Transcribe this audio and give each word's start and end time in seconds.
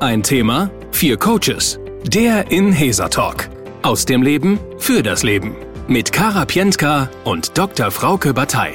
Ein 0.00 0.22
Thema, 0.22 0.70
vier 0.92 1.16
Coaches. 1.16 1.80
Der 2.04 2.52
Inhesa 2.52 3.08
Talk. 3.08 3.48
Aus 3.82 4.06
dem 4.06 4.22
Leben 4.22 4.60
für 4.78 5.02
das 5.02 5.24
Leben. 5.24 5.56
Mit 5.88 6.12
Kara 6.12 6.44
Pientka 6.44 7.10
und 7.24 7.58
Dr. 7.58 7.90
Frauke 7.90 8.32
Batei. 8.32 8.74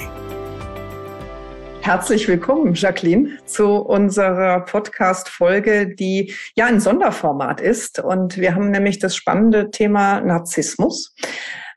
Herzlich 1.80 2.28
willkommen, 2.28 2.74
Jacqueline, 2.74 3.38
zu 3.46 3.68
unserer 3.68 4.66
Podcast-Folge, 4.66 5.96
die 5.96 6.34
ja 6.56 6.66
ein 6.66 6.82
Sonderformat 6.82 7.62
ist. 7.62 8.00
Und 8.00 8.36
wir 8.38 8.54
haben 8.54 8.70
nämlich 8.70 9.00
das 9.00 9.16
spannende 9.16 9.72
Thema 9.72 10.20
Narzissmus. 10.20 11.16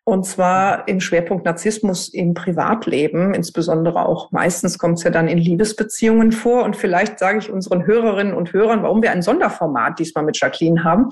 Und 0.08 0.24
zwar 0.24 0.86
im 0.86 1.00
Schwerpunkt 1.00 1.44
Narzissmus 1.44 2.06
im 2.06 2.32
Privatleben, 2.32 3.34
insbesondere 3.34 4.06
auch 4.06 4.30
meistens 4.30 4.78
kommt 4.78 4.98
es 4.98 5.04
ja 5.04 5.10
dann 5.10 5.26
in 5.26 5.36
Liebesbeziehungen 5.36 6.30
vor. 6.30 6.62
Und 6.62 6.76
vielleicht 6.76 7.18
sage 7.18 7.38
ich 7.38 7.50
unseren 7.50 7.86
Hörerinnen 7.86 8.32
und 8.32 8.52
Hörern, 8.52 8.84
warum 8.84 9.02
wir 9.02 9.10
ein 9.10 9.20
Sonderformat 9.20 9.98
diesmal 9.98 10.22
mit 10.22 10.40
Jacqueline 10.40 10.84
haben. 10.84 11.08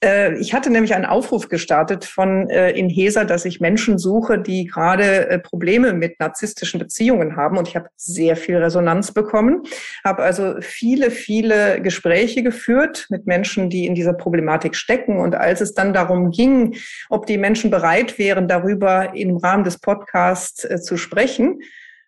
Äh, 0.00 0.38
ich 0.38 0.54
hatte 0.54 0.70
nämlich 0.70 0.94
einen 0.94 1.04
Aufruf 1.04 1.48
gestartet 1.48 2.04
von 2.04 2.48
äh, 2.50 2.70
Inhesa, 2.70 3.24
dass 3.24 3.44
ich 3.44 3.60
Menschen 3.60 3.98
suche, 3.98 4.38
die 4.38 4.66
gerade 4.66 5.28
äh, 5.28 5.38
Probleme 5.38 5.92
mit 5.92 6.20
narzisstischen 6.20 6.78
Beziehungen 6.78 7.36
haben. 7.36 7.58
Und 7.58 7.68
ich 7.68 7.76
habe 7.76 7.88
sehr 7.96 8.36
viel 8.36 8.56
Resonanz 8.56 9.12
bekommen, 9.12 9.62
habe 10.04 10.22
also 10.22 10.56
viele, 10.60 11.10
viele 11.10 11.80
Gespräche 11.82 12.42
geführt 12.42 13.06
mit 13.10 13.26
Menschen, 13.26 13.70
die 13.70 13.86
in 13.86 13.94
dieser 13.94 14.12
Problematik 14.12 14.76
stecken. 14.76 15.18
Und 15.18 15.34
als 15.34 15.60
es 15.60 15.74
dann 15.74 15.92
darum 15.92 16.30
ging, 16.30 16.76
ob 17.08 17.26
die 17.26 17.38
Menschen 17.38 17.70
bereit 17.70 18.18
wären, 18.18 18.46
darüber 18.46 19.14
im 19.14 19.36
Rahmen 19.36 19.64
des 19.64 19.78
Podcasts 19.78 20.66
zu 20.84 20.96
sprechen, 20.96 21.60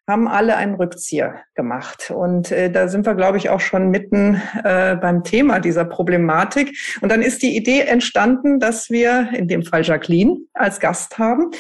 haben 0.09 0.29
alle 0.29 0.57
einen 0.57 0.75
Rückzieher 0.75 1.43
gemacht. 1.55 2.11
Und 2.11 2.51
äh, 2.51 2.71
da 2.71 2.89
sind 2.89 3.07
wir, 3.07 3.15
glaube 3.15 3.39
ich, 3.39 3.49
auch 3.49 3.61
schon 3.61 3.91
mitten 3.91 4.43
äh, 4.65 4.97
beim 4.97 5.23
Thema 5.25 5.61
dieser 5.61 5.85
Problematik. 5.85 6.77
Und 7.01 7.11
dann 7.11 7.23
ist 7.23 7.43
die 7.43 7.57
Idee 7.57 7.81
entstanden, 7.83 8.59
dass 8.59 8.91
wir 8.91 9.31
in 9.33 9.47
dem 9.47 9.63
Fall 9.63 9.85
Jacqueline 9.85 10.39
als 10.53 10.81
Gast 10.81 11.19
haben, 11.19 11.51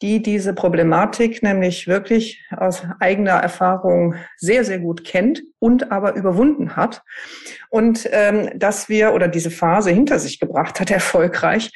die 0.00 0.22
diese 0.22 0.54
Problematik 0.54 1.42
nämlich 1.42 1.86
wirklich 1.86 2.42
aus 2.56 2.82
eigener 3.00 3.32
Erfahrung 3.32 4.14
sehr, 4.36 4.64
sehr 4.64 4.78
gut 4.78 5.04
kennt 5.04 5.42
und 5.58 5.92
aber 5.92 6.14
überwunden 6.14 6.76
hat. 6.76 7.02
Und 7.68 8.08
ähm, 8.12 8.50
dass 8.58 8.88
wir 8.88 9.12
oder 9.12 9.28
diese 9.28 9.50
Phase 9.50 9.90
hinter 9.90 10.18
sich 10.18 10.40
gebracht 10.40 10.80
hat, 10.80 10.90
erfolgreich. 10.98 11.70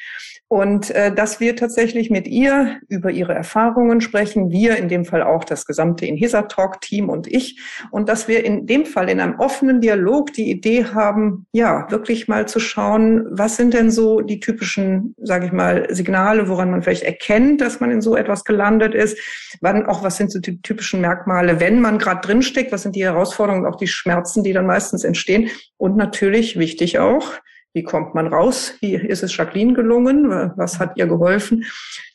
Und 0.53 0.91
äh, 0.91 1.11
dass 1.11 1.39
wir 1.39 1.55
tatsächlich 1.55 2.11
mit 2.11 2.27
ihr 2.27 2.79
über 2.87 3.09
ihre 3.09 3.33
Erfahrungen 3.33 4.01
sprechen, 4.01 4.51
wir 4.51 4.77
in 4.77 4.87
dem 4.87 5.03
Fall 5.03 5.23
auch 5.23 5.45
das 5.45 5.65
gesamte 5.65 6.05
Inhisa 6.05 6.43
Talk 6.43 6.79
Team 6.79 7.09
und 7.09 7.25
ich, 7.25 7.59
und 7.89 8.07
dass 8.07 8.27
wir 8.27 8.45
in 8.45 8.67
dem 8.67 8.85
Fall 8.85 9.09
in 9.09 9.19
einem 9.19 9.39
offenen 9.39 9.81
Dialog 9.81 10.31
die 10.31 10.51
Idee 10.51 10.85
haben, 10.85 11.47
ja, 11.53 11.89
wirklich 11.89 12.27
mal 12.27 12.47
zu 12.47 12.59
schauen, 12.59 13.25
was 13.31 13.55
sind 13.55 13.73
denn 13.73 13.89
so 13.89 14.21
die 14.21 14.39
typischen, 14.39 15.15
sage 15.17 15.47
ich 15.47 15.51
mal, 15.51 15.87
Signale, 15.89 16.47
woran 16.47 16.69
man 16.69 16.83
vielleicht 16.83 17.01
erkennt, 17.01 17.59
dass 17.59 17.79
man 17.79 17.89
in 17.89 18.01
so 18.01 18.15
etwas 18.15 18.43
gelandet 18.43 18.93
ist, 18.93 19.17
wann 19.59 19.87
auch 19.87 20.03
was 20.03 20.17
sind 20.17 20.31
so 20.31 20.39
die 20.39 20.61
typischen 20.61 21.01
Merkmale, 21.01 21.59
wenn 21.59 21.81
man 21.81 21.97
gerade 21.97 22.21
drinsteckt, 22.21 22.71
was 22.71 22.83
sind 22.83 22.95
die 22.95 23.03
Herausforderungen 23.03 23.65
auch 23.65 23.77
die 23.77 23.87
Schmerzen, 23.87 24.43
die 24.43 24.53
dann 24.53 24.67
meistens 24.67 25.03
entstehen. 25.03 25.49
Und 25.77 25.97
natürlich 25.97 26.59
wichtig 26.59 26.99
auch, 26.99 27.31
wie 27.73 27.83
kommt 27.83 28.13
man 28.13 28.27
raus? 28.27 28.75
Wie 28.79 28.95
ist 28.95 29.23
es 29.23 29.35
Jacqueline 29.35 29.73
gelungen? 29.73 30.29
Was 30.55 30.79
hat 30.79 30.95
ihr 30.95 31.07
geholfen? 31.07 31.65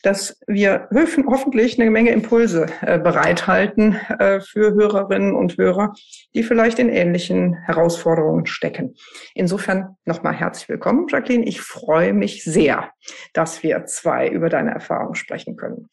Dass 0.02 0.38
wir 0.46 0.88
hoffentlich 0.90 1.80
eine 1.80 1.90
Menge 1.90 2.10
Impulse 2.10 2.66
äh, 2.80 2.98
bereithalten 2.98 3.94
äh, 4.18 4.40
für 4.40 4.74
Hörerinnen 4.74 5.34
und 5.34 5.58
Hörer, 5.58 5.94
die 6.34 6.44
vielleicht 6.44 6.78
in 6.78 6.88
ähnlichen 6.88 7.54
Herausforderungen 7.66 8.46
stecken. 8.46 8.94
Insofern 9.34 9.96
nochmal 10.04 10.34
herzlich 10.34 10.68
willkommen, 10.68 11.06
Jacqueline. 11.08 11.44
Ich 11.44 11.60
freue 11.60 12.12
mich 12.12 12.44
sehr, 12.44 12.90
dass 13.32 13.62
wir 13.64 13.84
zwei 13.86 14.28
über 14.28 14.48
deine 14.48 14.70
Erfahrungen 14.70 15.16
sprechen 15.16 15.56
können. 15.56 15.88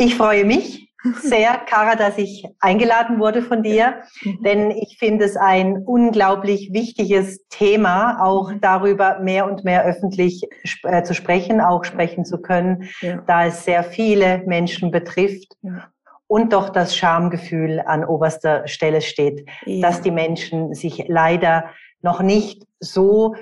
Ich 0.00 0.14
freue 0.14 0.44
mich 0.44 0.88
sehr, 1.20 1.54
Kara, 1.66 1.96
dass 1.96 2.18
ich 2.18 2.46
eingeladen 2.60 3.18
wurde 3.18 3.42
von 3.42 3.62
dir, 3.62 4.02
denn 4.44 4.70
ich 4.70 4.96
finde 4.98 5.24
es 5.24 5.36
ein 5.36 5.78
unglaublich 5.84 6.72
wichtiges 6.72 7.46
Thema, 7.48 8.22
auch 8.22 8.52
mhm. 8.52 8.60
darüber 8.60 9.18
mehr 9.18 9.46
und 9.46 9.64
mehr 9.64 9.84
öffentlich 9.84 10.44
äh, 10.84 11.02
zu 11.02 11.14
sprechen, 11.14 11.60
auch 11.60 11.84
sprechen 11.84 12.24
zu 12.24 12.40
können, 12.40 12.88
ja. 13.00 13.22
da 13.26 13.46
es 13.46 13.64
sehr 13.64 13.82
viele 13.82 14.44
Menschen 14.46 14.90
betrifft. 14.90 15.56
Ja. 15.62 15.88
Und 16.28 16.52
doch 16.52 16.68
das 16.68 16.94
Schamgefühl 16.94 17.80
an 17.80 18.04
oberster 18.04 18.68
Stelle 18.68 19.00
steht, 19.00 19.48
ja. 19.64 19.80
dass 19.80 20.02
die 20.02 20.10
Menschen 20.10 20.74
sich 20.74 21.06
leider 21.08 21.70
noch 22.02 22.20
nicht 22.20 22.66
so 22.80 23.34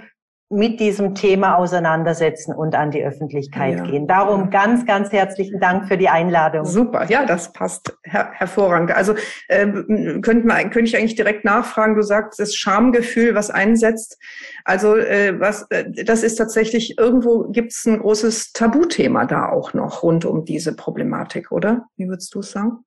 mit 0.48 0.78
diesem 0.78 1.16
Thema 1.16 1.56
auseinandersetzen 1.56 2.54
und 2.54 2.76
an 2.76 2.92
die 2.92 3.02
Öffentlichkeit 3.02 3.78
ja. 3.78 3.84
gehen. 3.84 4.06
Darum 4.06 4.50
ganz, 4.50 4.86
ganz 4.86 5.10
herzlichen 5.10 5.58
Dank 5.58 5.88
für 5.88 5.98
die 5.98 6.08
Einladung. 6.08 6.64
Super, 6.64 7.06
ja, 7.08 7.26
das 7.26 7.52
passt 7.52 7.96
her 8.04 8.30
hervorragend. 8.32 8.92
Also 8.92 9.14
äh, 9.48 9.66
könnte, 10.20 10.46
man, 10.46 10.70
könnte 10.70 10.84
ich 10.84 10.96
eigentlich 10.96 11.16
direkt 11.16 11.44
nachfragen, 11.44 11.96
du 11.96 12.02
sagst, 12.02 12.38
das 12.38 12.54
Schamgefühl, 12.54 13.34
was 13.34 13.50
einsetzt. 13.50 14.18
Also 14.64 14.96
äh, 14.96 15.38
was, 15.40 15.66
äh, 15.70 15.90
das 16.04 16.22
ist 16.22 16.36
tatsächlich, 16.36 16.96
irgendwo 16.96 17.48
gibt 17.48 17.72
es 17.72 17.84
ein 17.84 17.98
großes 17.98 18.52
Tabuthema 18.52 19.24
da 19.24 19.48
auch 19.48 19.74
noch 19.74 20.04
rund 20.04 20.24
um 20.24 20.44
diese 20.44 20.76
Problematik, 20.76 21.50
oder? 21.50 21.86
Wie 21.96 22.08
würdest 22.08 22.32
du 22.36 22.40
es 22.40 22.52
sagen? 22.52 22.84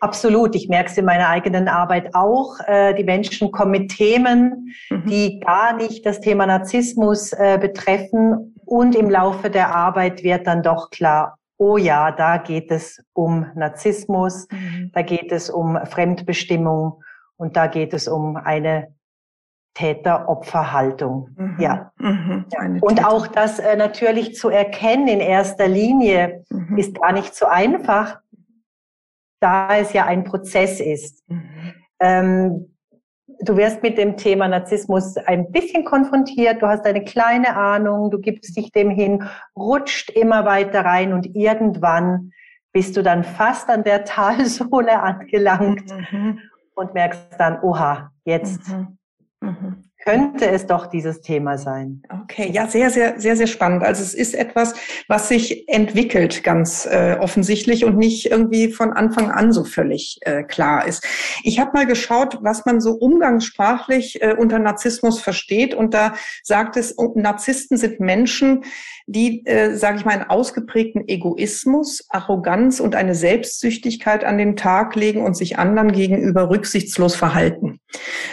Absolut. 0.00 0.54
Ich 0.54 0.68
merke 0.68 0.90
es 0.90 0.98
in 0.98 1.04
meiner 1.04 1.28
eigenen 1.28 1.68
Arbeit 1.68 2.14
auch. 2.14 2.58
Äh, 2.66 2.94
die 2.94 3.04
Menschen 3.04 3.50
kommen 3.50 3.70
mit 3.70 3.90
Themen, 3.90 4.74
mhm. 4.90 5.06
die 5.06 5.40
gar 5.40 5.74
nicht 5.74 6.04
das 6.04 6.20
Thema 6.20 6.46
Narzissmus 6.46 7.32
äh, 7.32 7.58
betreffen. 7.60 8.54
Und 8.64 8.94
im 8.94 9.08
Laufe 9.08 9.48
der 9.50 9.74
Arbeit 9.74 10.22
wird 10.22 10.46
dann 10.46 10.62
doch 10.62 10.90
klar, 10.90 11.38
oh 11.58 11.76
ja, 11.76 12.10
da 12.10 12.36
geht 12.36 12.70
es 12.70 13.02
um 13.12 13.46
Narzissmus, 13.54 14.46
mhm. 14.50 14.90
da 14.92 15.02
geht 15.02 15.32
es 15.32 15.48
um 15.48 15.78
Fremdbestimmung 15.84 17.02
und 17.36 17.56
da 17.56 17.66
geht 17.66 17.94
es 17.94 18.08
um 18.08 18.36
eine 18.36 18.88
Täter-Opfer-Haltung. 19.76 21.28
Mhm. 21.36 21.56
Ja. 21.58 21.92
Mhm. 21.98 22.46
Und 22.80 23.04
auch 23.04 23.26
das 23.26 23.58
äh, 23.58 23.76
natürlich 23.76 24.34
zu 24.34 24.48
erkennen 24.48 25.06
in 25.06 25.20
erster 25.20 25.68
Linie 25.68 26.44
mhm. 26.50 26.78
ist 26.78 26.98
gar 26.98 27.12
nicht 27.12 27.34
so 27.34 27.46
einfach, 27.46 28.18
da 29.46 29.76
es 29.76 29.92
ja 29.92 30.06
ein 30.06 30.24
Prozess 30.24 30.80
ist. 30.80 31.22
Mhm. 31.28 31.74
Ähm, 32.00 32.74
du 33.40 33.56
wirst 33.56 33.82
mit 33.82 33.96
dem 33.96 34.16
Thema 34.16 34.48
Narzissmus 34.48 35.16
ein 35.18 35.52
bisschen 35.52 35.84
konfrontiert, 35.84 36.62
du 36.62 36.66
hast 36.66 36.84
eine 36.84 37.04
kleine 37.04 37.56
Ahnung, 37.56 38.10
du 38.10 38.18
gibst 38.18 38.56
dich 38.56 38.72
dem 38.72 38.90
hin, 38.90 39.22
rutscht 39.56 40.10
immer 40.10 40.44
weiter 40.44 40.84
rein 40.84 41.12
und 41.12 41.36
irgendwann 41.36 42.32
bist 42.72 42.96
du 42.96 43.02
dann 43.02 43.22
fast 43.22 43.68
an 43.68 43.84
der 43.84 44.04
Talsohle 44.16 45.00
angelangt 45.00 45.84
mhm. 46.10 46.40
und 46.74 46.94
merkst 46.94 47.36
dann, 47.38 47.60
oha, 47.62 48.10
jetzt 48.24 48.68
mhm. 48.68 48.98
Mhm 49.40 49.85
könnte 50.06 50.48
es 50.48 50.66
doch 50.66 50.86
dieses 50.86 51.20
Thema 51.20 51.58
sein. 51.58 52.02
Okay, 52.22 52.48
ja, 52.52 52.68
sehr, 52.68 52.90
sehr, 52.90 53.18
sehr, 53.18 53.36
sehr 53.36 53.48
spannend. 53.48 53.82
Also 53.82 54.02
es 54.02 54.14
ist 54.14 54.34
etwas, 54.34 54.74
was 55.08 55.28
sich 55.28 55.68
entwickelt, 55.68 56.44
ganz 56.44 56.86
äh, 56.86 57.16
offensichtlich 57.18 57.84
und 57.84 57.98
nicht 57.98 58.30
irgendwie 58.30 58.72
von 58.72 58.92
Anfang 58.92 59.32
an 59.32 59.52
so 59.52 59.64
völlig 59.64 60.18
äh, 60.20 60.44
klar 60.44 60.86
ist. 60.86 61.04
Ich 61.42 61.58
habe 61.58 61.72
mal 61.74 61.86
geschaut, 61.86 62.38
was 62.42 62.64
man 62.64 62.80
so 62.80 62.92
umgangssprachlich 62.92 64.22
äh, 64.22 64.34
unter 64.38 64.60
Narzissmus 64.60 65.20
versteht 65.20 65.74
und 65.74 65.92
da 65.92 66.14
sagt 66.44 66.76
es, 66.76 66.94
Narzissten 67.16 67.76
sind 67.76 67.98
Menschen, 67.98 68.62
die, 69.06 69.44
äh, 69.46 69.74
sage 69.74 69.98
ich 69.98 70.04
mal, 70.04 70.12
einen 70.12 70.30
ausgeprägten 70.30 71.08
Egoismus, 71.08 72.06
Arroganz 72.10 72.78
und 72.78 72.94
eine 72.94 73.14
Selbstsüchtigkeit 73.14 74.24
an 74.24 74.38
den 74.38 74.56
Tag 74.56 74.94
legen 74.94 75.24
und 75.24 75.36
sich 75.36 75.58
anderen 75.58 75.92
gegenüber 75.92 76.48
rücksichtslos 76.50 77.16
verhalten. 77.16 77.80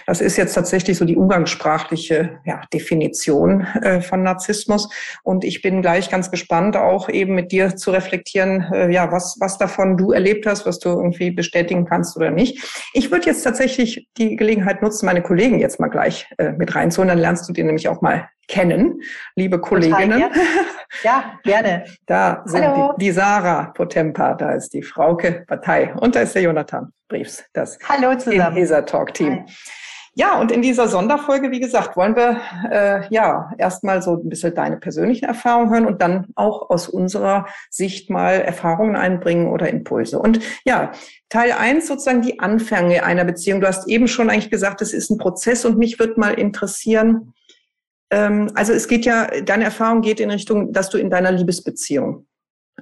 Das 0.06 0.22
ist 0.22 0.38
jetzt 0.38 0.54
tatsächlich 0.54 0.98
so 0.98 1.06
die 1.06 1.16
umgangssprachliche 1.16 2.40
ja, 2.46 2.62
Definition 2.74 3.62
äh, 3.82 4.02
von 4.02 4.24
Narzissmus. 4.24 4.90
Und 5.24 5.44
ich 5.44 5.62
bin 5.62 5.82
gleich 5.82 6.10
ganz 6.10 6.32
gespannt, 6.32 6.76
auch 6.78 7.10
eben 7.10 7.36
mit 7.36 7.52
dir 7.52 7.76
zu 7.76 7.92
reflektieren, 7.92 8.62
äh, 8.74 8.92
ja, 8.92 9.12
was, 9.12 9.38
was 9.40 9.58
davon 9.58 9.98
du 9.98 10.12
erlebt 10.12 10.46
hast, 10.46 10.66
was 10.66 10.80
du 10.80 10.90
irgendwie 10.90 11.32
bestätigen 11.32 11.86
kannst 11.86 12.16
oder 12.18 12.32
nicht. 12.32 12.64
Ich 12.94 13.12
würde 13.12 13.28
jetzt 13.28 13.44
tatsächlich 13.44 14.08
die 14.18 14.36
Gelegenheit 14.36 14.82
nutzen, 14.82 15.06
meine 15.06 15.22
Kollegen 15.22 15.60
jetzt 15.60 15.80
mal 15.80 15.90
gleich 15.90 16.28
äh, 16.38 16.52
mit 16.52 16.76
reinzuholen. 16.76 17.10
Dann 17.10 17.20
lernst 17.20 17.48
du 17.48 17.54
dir 17.54 17.64
nämlich 17.64 17.88
auch 17.88 18.02
mal 18.02 18.30
kennen, 18.48 19.02
liebe 19.36 19.60
Kolleginnen. 19.60 20.22
Total, 20.22 20.42
ja. 21.04 21.04
ja, 21.04 21.40
gerne. 21.44 21.86
Da 22.06 22.44
sind 22.46 22.64
die, 22.64 23.06
die, 23.06 23.12
Sarah 23.12 23.72
Potempa, 23.74 24.34
da 24.34 24.52
ist 24.52 24.74
die 24.74 24.84
Frauke 24.84 25.44
Partei 25.48 25.94
und 25.96 26.16
da 26.16 26.22
ist 26.22 26.36
der 26.36 26.44
Jonathan 26.44 26.92
Briefs, 27.08 27.44
das 27.54 27.78
Hallo 27.88 28.16
zusammen. 28.18 28.86
Talk 28.86 29.14
Team. 29.14 29.46
Hi. 29.46 29.54
Ja, 30.16 30.40
und 30.40 30.52
in 30.52 30.62
dieser 30.62 30.88
Sonderfolge, 30.88 31.50
wie 31.50 31.60
gesagt, 31.60 31.98
wollen 31.98 32.16
wir 32.16 32.40
äh, 32.70 33.08
ja 33.10 33.52
erstmal 33.58 34.04
so 34.04 34.14
ein 34.14 34.30
bisschen 34.30 34.54
deine 34.54 34.78
persönlichen 34.78 35.26
Erfahrungen 35.26 35.72
hören 35.72 35.86
und 35.88 36.04
dann 36.04 36.28
auch 36.36 36.70
aus 36.70 36.88
unserer 36.88 37.48
Sicht 37.72 38.12
mal 38.12 38.34
Erfahrungen 38.34 38.96
einbringen 38.96 39.48
oder 39.48 39.70
Impulse. 39.70 40.20
Und 40.20 40.40
ja, 40.66 40.92
Teil 41.30 41.54
eins 41.54 41.88
sozusagen 41.88 42.22
die 42.22 42.40
Anfänge 42.40 43.04
einer 43.04 43.26
Beziehung. 43.26 43.60
Du 43.60 43.68
hast 43.68 43.88
eben 43.88 44.08
schon 44.08 44.30
eigentlich 44.30 44.52
gesagt, 44.52 44.84
es 44.84 44.94
ist 44.94 45.10
ein 45.10 45.18
Prozess 45.18 45.66
und 45.66 45.80
mich 45.80 45.98
wird 45.98 46.18
mal 46.18 46.34
interessieren, 46.36 47.34
Ähm, 48.12 48.52
also 48.54 48.72
es 48.74 48.88
geht 48.88 49.06
ja, 49.06 49.28
deine 49.42 49.64
Erfahrung 49.64 50.02
geht 50.02 50.20
in 50.20 50.30
Richtung, 50.30 50.72
dass 50.72 50.90
du 50.92 51.00
in 51.00 51.10
deiner 51.10 51.32
Liebesbeziehung 51.32 52.28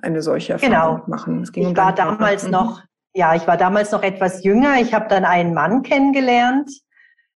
eine 0.02 0.22
solche 0.22 0.54
Erfahrung 0.54 0.98
genau. 1.06 1.08
machen. 1.08 1.44
Es 1.44 1.54
ging 1.54 1.64
ich 1.64 1.70
um 1.70 1.78
war 1.78 1.96
damals 1.96 2.42
Partner. 2.42 2.64
noch, 2.64 2.82
ja, 3.14 3.36
ich 3.36 3.48
war 3.48 3.56
damals 3.56 3.92
noch 3.92 4.04
etwas 4.04 4.44
jünger. 4.44 4.82
Ich 4.82 4.94
habe 4.94 5.08
dann 5.08 5.24
einen 5.24 5.54
Mann 5.54 5.84
kennengelernt 5.84 6.70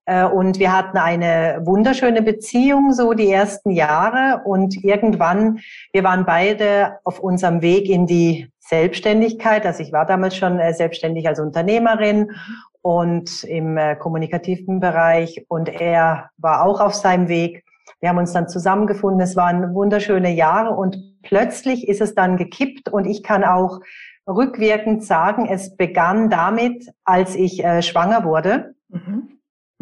und 0.06 0.58
wir 0.58 0.76
hatten 0.76 0.98
eine 0.98 1.62
wunderschöne 1.64 2.20
Beziehung 2.20 2.92
so 2.92 3.14
die 3.14 3.30
ersten 3.30 3.70
Jahre 3.70 4.42
und 4.44 4.84
irgendwann, 4.84 5.60
wir 5.92 6.04
waren 6.04 6.26
beide 6.26 6.98
auf 7.04 7.20
unserem 7.20 7.62
Weg 7.62 7.88
in 7.88 8.06
die 8.06 8.50
Selbstständigkeit. 8.68 9.66
Also 9.66 9.82
ich 9.82 9.92
war 9.92 10.06
damals 10.06 10.36
schon 10.36 10.58
äh, 10.58 10.72
selbstständig 10.72 11.28
als 11.28 11.38
Unternehmerin 11.38 12.32
und 12.80 13.44
im 13.44 13.76
äh, 13.76 13.96
kommunikativen 13.96 14.80
Bereich 14.80 15.44
und 15.48 15.68
er 15.68 16.30
war 16.38 16.64
auch 16.64 16.80
auf 16.80 16.94
seinem 16.94 17.28
Weg. 17.28 17.64
Wir 18.00 18.08
haben 18.08 18.18
uns 18.18 18.32
dann 18.32 18.48
zusammengefunden. 18.48 19.20
Es 19.20 19.36
waren 19.36 19.74
wunderschöne 19.74 20.30
Jahre 20.30 20.74
und 20.74 20.98
plötzlich 21.22 21.88
ist 21.88 22.00
es 22.00 22.14
dann 22.14 22.36
gekippt 22.36 22.88
und 22.90 23.06
ich 23.06 23.22
kann 23.22 23.44
auch 23.44 23.80
rückwirkend 24.26 25.04
sagen, 25.04 25.46
es 25.46 25.76
begann 25.76 26.30
damit, 26.30 26.90
als 27.04 27.34
ich 27.34 27.62
äh, 27.62 27.82
schwanger 27.82 28.24
wurde. 28.24 28.74
Mhm. 28.88 29.33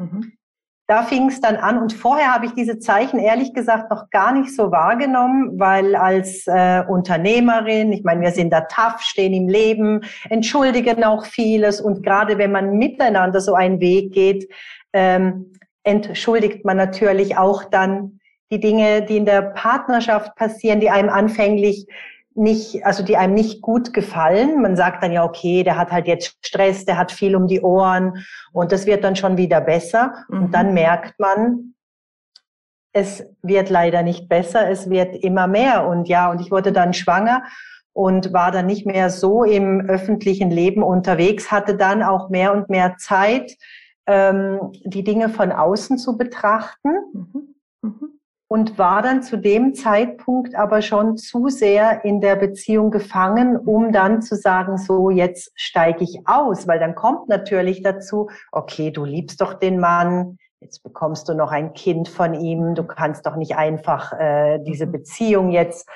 Mhm. 0.02 0.32
Da 0.88 1.04
fing 1.04 1.28
es 1.28 1.40
dann 1.40 1.56
an 1.56 1.78
und 1.78 1.92
vorher 1.92 2.34
habe 2.34 2.44
ich 2.44 2.52
diese 2.52 2.78
Zeichen 2.78 3.18
ehrlich 3.18 3.54
gesagt 3.54 3.90
noch 3.90 4.10
gar 4.10 4.32
nicht 4.32 4.54
so 4.54 4.72
wahrgenommen, 4.72 5.58
weil 5.58 5.94
als 5.94 6.46
äh, 6.46 6.82
Unternehmerin, 6.86 7.92
ich 7.92 8.02
meine, 8.02 8.20
wir 8.20 8.32
sind 8.32 8.52
da 8.52 8.62
tough, 8.62 9.00
stehen 9.00 9.32
im 9.32 9.48
Leben, 9.48 10.02
entschuldigen 10.28 11.04
auch 11.04 11.24
vieles 11.24 11.80
und 11.80 12.02
gerade 12.02 12.36
wenn 12.36 12.52
man 12.52 12.76
miteinander 12.76 13.40
so 13.40 13.54
einen 13.54 13.80
Weg 13.80 14.12
geht, 14.12 14.52
ähm, 14.92 15.52
entschuldigt 15.84 16.64
man 16.64 16.76
natürlich 16.76 17.38
auch 17.38 17.64
dann 17.64 18.18
die 18.50 18.60
Dinge, 18.60 19.02
die 19.02 19.16
in 19.16 19.24
der 19.24 19.40
Partnerschaft 19.42 20.36
passieren, 20.36 20.80
die 20.80 20.90
einem 20.90 21.08
anfänglich 21.08 21.86
nicht, 22.34 22.84
also 22.84 23.02
die 23.02 23.16
einem 23.16 23.34
nicht 23.34 23.62
gut 23.62 23.92
gefallen. 23.92 24.62
Man 24.62 24.76
sagt 24.76 25.02
dann 25.02 25.12
ja, 25.12 25.24
okay, 25.24 25.62
der 25.62 25.76
hat 25.76 25.90
halt 25.90 26.06
jetzt 26.06 26.36
Stress, 26.44 26.84
der 26.84 26.98
hat 26.98 27.12
viel 27.12 27.36
um 27.36 27.46
die 27.46 27.60
Ohren 27.60 28.24
und 28.52 28.72
das 28.72 28.86
wird 28.86 29.04
dann 29.04 29.16
schon 29.16 29.36
wieder 29.36 29.60
besser. 29.60 30.14
Mhm. 30.28 30.42
Und 30.42 30.54
dann 30.54 30.68
mhm. 30.68 30.74
merkt 30.74 31.18
man, 31.18 31.74
es 32.92 33.24
wird 33.42 33.70
leider 33.70 34.02
nicht 34.02 34.28
besser, 34.28 34.68
es 34.68 34.90
wird 34.90 35.16
immer 35.16 35.46
mehr. 35.46 35.86
Und 35.86 36.08
ja, 36.08 36.30
und 36.30 36.40
ich 36.40 36.50
wurde 36.50 36.72
dann 36.72 36.92
schwanger 36.92 37.42
und 37.92 38.32
war 38.32 38.50
dann 38.50 38.66
nicht 38.66 38.86
mehr 38.86 39.10
so 39.10 39.44
im 39.44 39.80
öffentlichen 39.80 40.50
Leben 40.50 40.82
unterwegs, 40.82 41.50
hatte 41.50 41.76
dann 41.76 42.02
auch 42.02 42.30
mehr 42.30 42.52
und 42.52 42.68
mehr 42.68 42.96
Zeit, 42.98 43.56
ähm, 44.06 44.72
die 44.84 45.04
Dinge 45.04 45.28
von 45.28 45.52
außen 45.52 45.98
zu 45.98 46.16
betrachten. 46.16 46.90
Mhm. 47.12 47.54
Mhm 47.82 48.21
und 48.52 48.76
war 48.76 49.00
dann 49.00 49.22
zu 49.22 49.38
dem 49.38 49.72
Zeitpunkt 49.74 50.54
aber 50.54 50.82
schon 50.82 51.16
zu 51.16 51.48
sehr 51.48 52.04
in 52.04 52.20
der 52.20 52.36
Beziehung 52.36 52.90
gefangen, 52.90 53.56
um 53.56 53.92
dann 53.92 54.20
zu 54.20 54.36
sagen, 54.36 54.76
so 54.76 55.08
jetzt 55.08 55.50
steige 55.54 56.04
ich 56.04 56.20
aus, 56.26 56.68
weil 56.68 56.78
dann 56.78 56.94
kommt 56.94 57.30
natürlich 57.30 57.82
dazu, 57.82 58.28
okay, 58.50 58.90
du 58.90 59.06
liebst 59.06 59.40
doch 59.40 59.54
den 59.54 59.80
Mann, 59.80 60.36
jetzt 60.60 60.82
bekommst 60.82 61.30
du 61.30 61.34
noch 61.34 61.50
ein 61.50 61.72
Kind 61.72 62.10
von 62.10 62.34
ihm, 62.34 62.74
du 62.74 62.84
kannst 62.84 63.24
doch 63.24 63.36
nicht 63.36 63.56
einfach 63.56 64.12
äh, 64.20 64.58
diese 64.58 64.84
mhm. 64.86 64.92
Beziehung 64.92 65.50
jetzt 65.50 65.88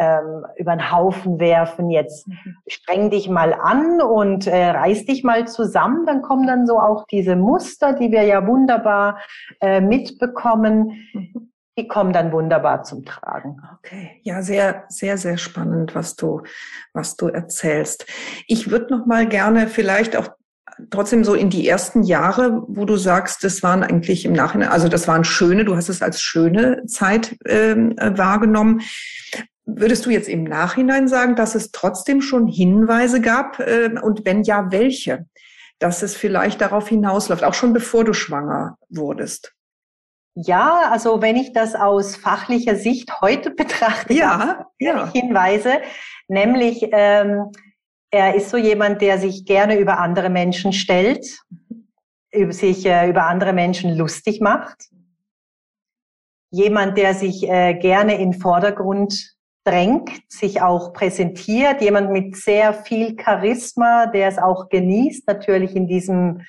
ähm, 0.00 0.46
über 0.56 0.74
den 0.74 0.90
Haufen 0.90 1.38
werfen, 1.38 1.90
jetzt 1.90 2.26
mhm. 2.26 2.56
streng 2.66 3.10
dich 3.10 3.28
mal 3.28 3.54
an 3.54 4.02
und 4.02 4.48
äh, 4.48 4.70
reiß 4.70 5.04
dich 5.04 5.22
mal 5.22 5.46
zusammen, 5.46 6.06
dann 6.06 6.22
kommen 6.22 6.48
dann 6.48 6.66
so 6.66 6.80
auch 6.80 7.04
diese 7.06 7.36
Muster, 7.36 7.92
die 7.92 8.10
wir 8.10 8.24
ja 8.24 8.44
wunderbar 8.48 9.18
äh, 9.60 9.80
mitbekommen, 9.80 11.06
mhm 11.12 11.47
die 11.78 11.88
kommen 11.88 12.12
dann 12.12 12.32
wunderbar 12.32 12.82
zum 12.82 13.04
Tragen. 13.04 13.62
Okay, 13.78 14.20
ja, 14.24 14.42
sehr, 14.42 14.84
sehr, 14.88 15.16
sehr 15.16 15.38
spannend, 15.38 15.94
was 15.94 16.16
du, 16.16 16.42
was 16.92 17.16
du 17.16 17.28
erzählst. 17.28 18.04
Ich 18.48 18.70
würde 18.70 18.94
noch 18.96 19.06
mal 19.06 19.26
gerne 19.28 19.68
vielleicht 19.68 20.16
auch 20.16 20.28
trotzdem 20.90 21.24
so 21.24 21.34
in 21.34 21.50
die 21.50 21.68
ersten 21.68 22.02
Jahre, 22.02 22.64
wo 22.66 22.84
du 22.84 22.96
sagst, 22.96 23.44
das 23.44 23.62
waren 23.62 23.84
eigentlich 23.84 24.24
im 24.24 24.32
Nachhinein, 24.32 24.68
also 24.68 24.88
das 24.88 25.06
waren 25.06 25.24
schöne, 25.24 25.64
du 25.64 25.76
hast 25.76 25.88
es 25.88 26.02
als 26.02 26.20
schöne 26.20 26.84
Zeit 26.86 27.36
ähm, 27.46 27.96
äh, 27.96 28.18
wahrgenommen. 28.18 28.80
Würdest 29.64 30.04
du 30.06 30.10
jetzt 30.10 30.28
im 30.28 30.44
Nachhinein 30.44 31.08
sagen, 31.08 31.36
dass 31.36 31.54
es 31.54 31.70
trotzdem 31.70 32.22
schon 32.22 32.48
Hinweise 32.48 33.20
gab 33.20 33.60
äh, 33.60 33.90
und 34.02 34.24
wenn 34.24 34.42
ja, 34.42 34.72
welche, 34.72 35.26
dass 35.78 36.02
es 36.02 36.16
vielleicht 36.16 36.60
darauf 36.60 36.88
hinausläuft, 36.88 37.44
auch 37.44 37.54
schon 37.54 37.72
bevor 37.72 38.04
du 38.04 38.14
schwanger 38.14 38.78
wurdest? 38.88 39.54
Ja, 40.40 40.90
also 40.92 41.20
wenn 41.20 41.34
ich 41.34 41.52
das 41.52 41.74
aus 41.74 42.14
fachlicher 42.14 42.76
Sicht 42.76 43.20
heute 43.20 43.50
betrachte, 43.56 44.14
ja, 44.14 44.66
ja. 44.78 45.10
Hinweise, 45.12 45.80
nämlich 46.28 46.86
ähm, 46.92 47.50
er 48.10 48.34
ist 48.36 48.50
so 48.50 48.56
jemand, 48.56 49.02
der 49.02 49.18
sich 49.18 49.44
gerne 49.46 49.78
über 49.78 49.98
andere 49.98 50.30
Menschen 50.30 50.72
stellt, 50.72 51.26
über 52.32 52.52
sich 52.52 52.86
äh, 52.86 53.08
über 53.08 53.26
andere 53.26 53.52
Menschen 53.52 53.96
lustig 53.96 54.40
macht, 54.40 54.90
jemand, 56.50 56.96
der 56.96 57.14
sich 57.14 57.42
äh, 57.48 57.74
gerne 57.74 58.20
in 58.20 58.32
Vordergrund 58.32 59.34
drängt, 59.64 60.10
sich 60.28 60.62
auch 60.62 60.92
präsentiert, 60.92 61.82
jemand 61.82 62.12
mit 62.12 62.36
sehr 62.36 62.72
viel 62.72 63.16
Charisma, 63.20 64.06
der 64.06 64.28
es 64.28 64.38
auch 64.38 64.68
genießt, 64.68 65.26
natürlich 65.26 65.74
in 65.74 65.88
diesem 65.88 66.42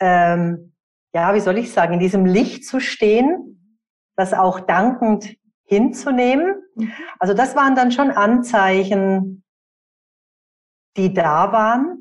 ähm, 0.00 0.71
ja, 1.14 1.34
wie 1.34 1.40
soll 1.40 1.58
ich 1.58 1.72
sagen, 1.72 1.94
in 1.94 2.00
diesem 2.00 2.24
Licht 2.24 2.64
zu 2.64 2.80
stehen, 2.80 3.78
das 4.16 4.34
auch 4.34 4.60
dankend 4.60 5.36
hinzunehmen. 5.64 6.62
Mhm. 6.74 6.92
Also 7.18 7.34
das 7.34 7.56
waren 7.56 7.74
dann 7.74 7.92
schon 7.92 8.10
Anzeichen, 8.10 9.44
die 10.96 11.12
da 11.14 11.52
waren. 11.52 11.98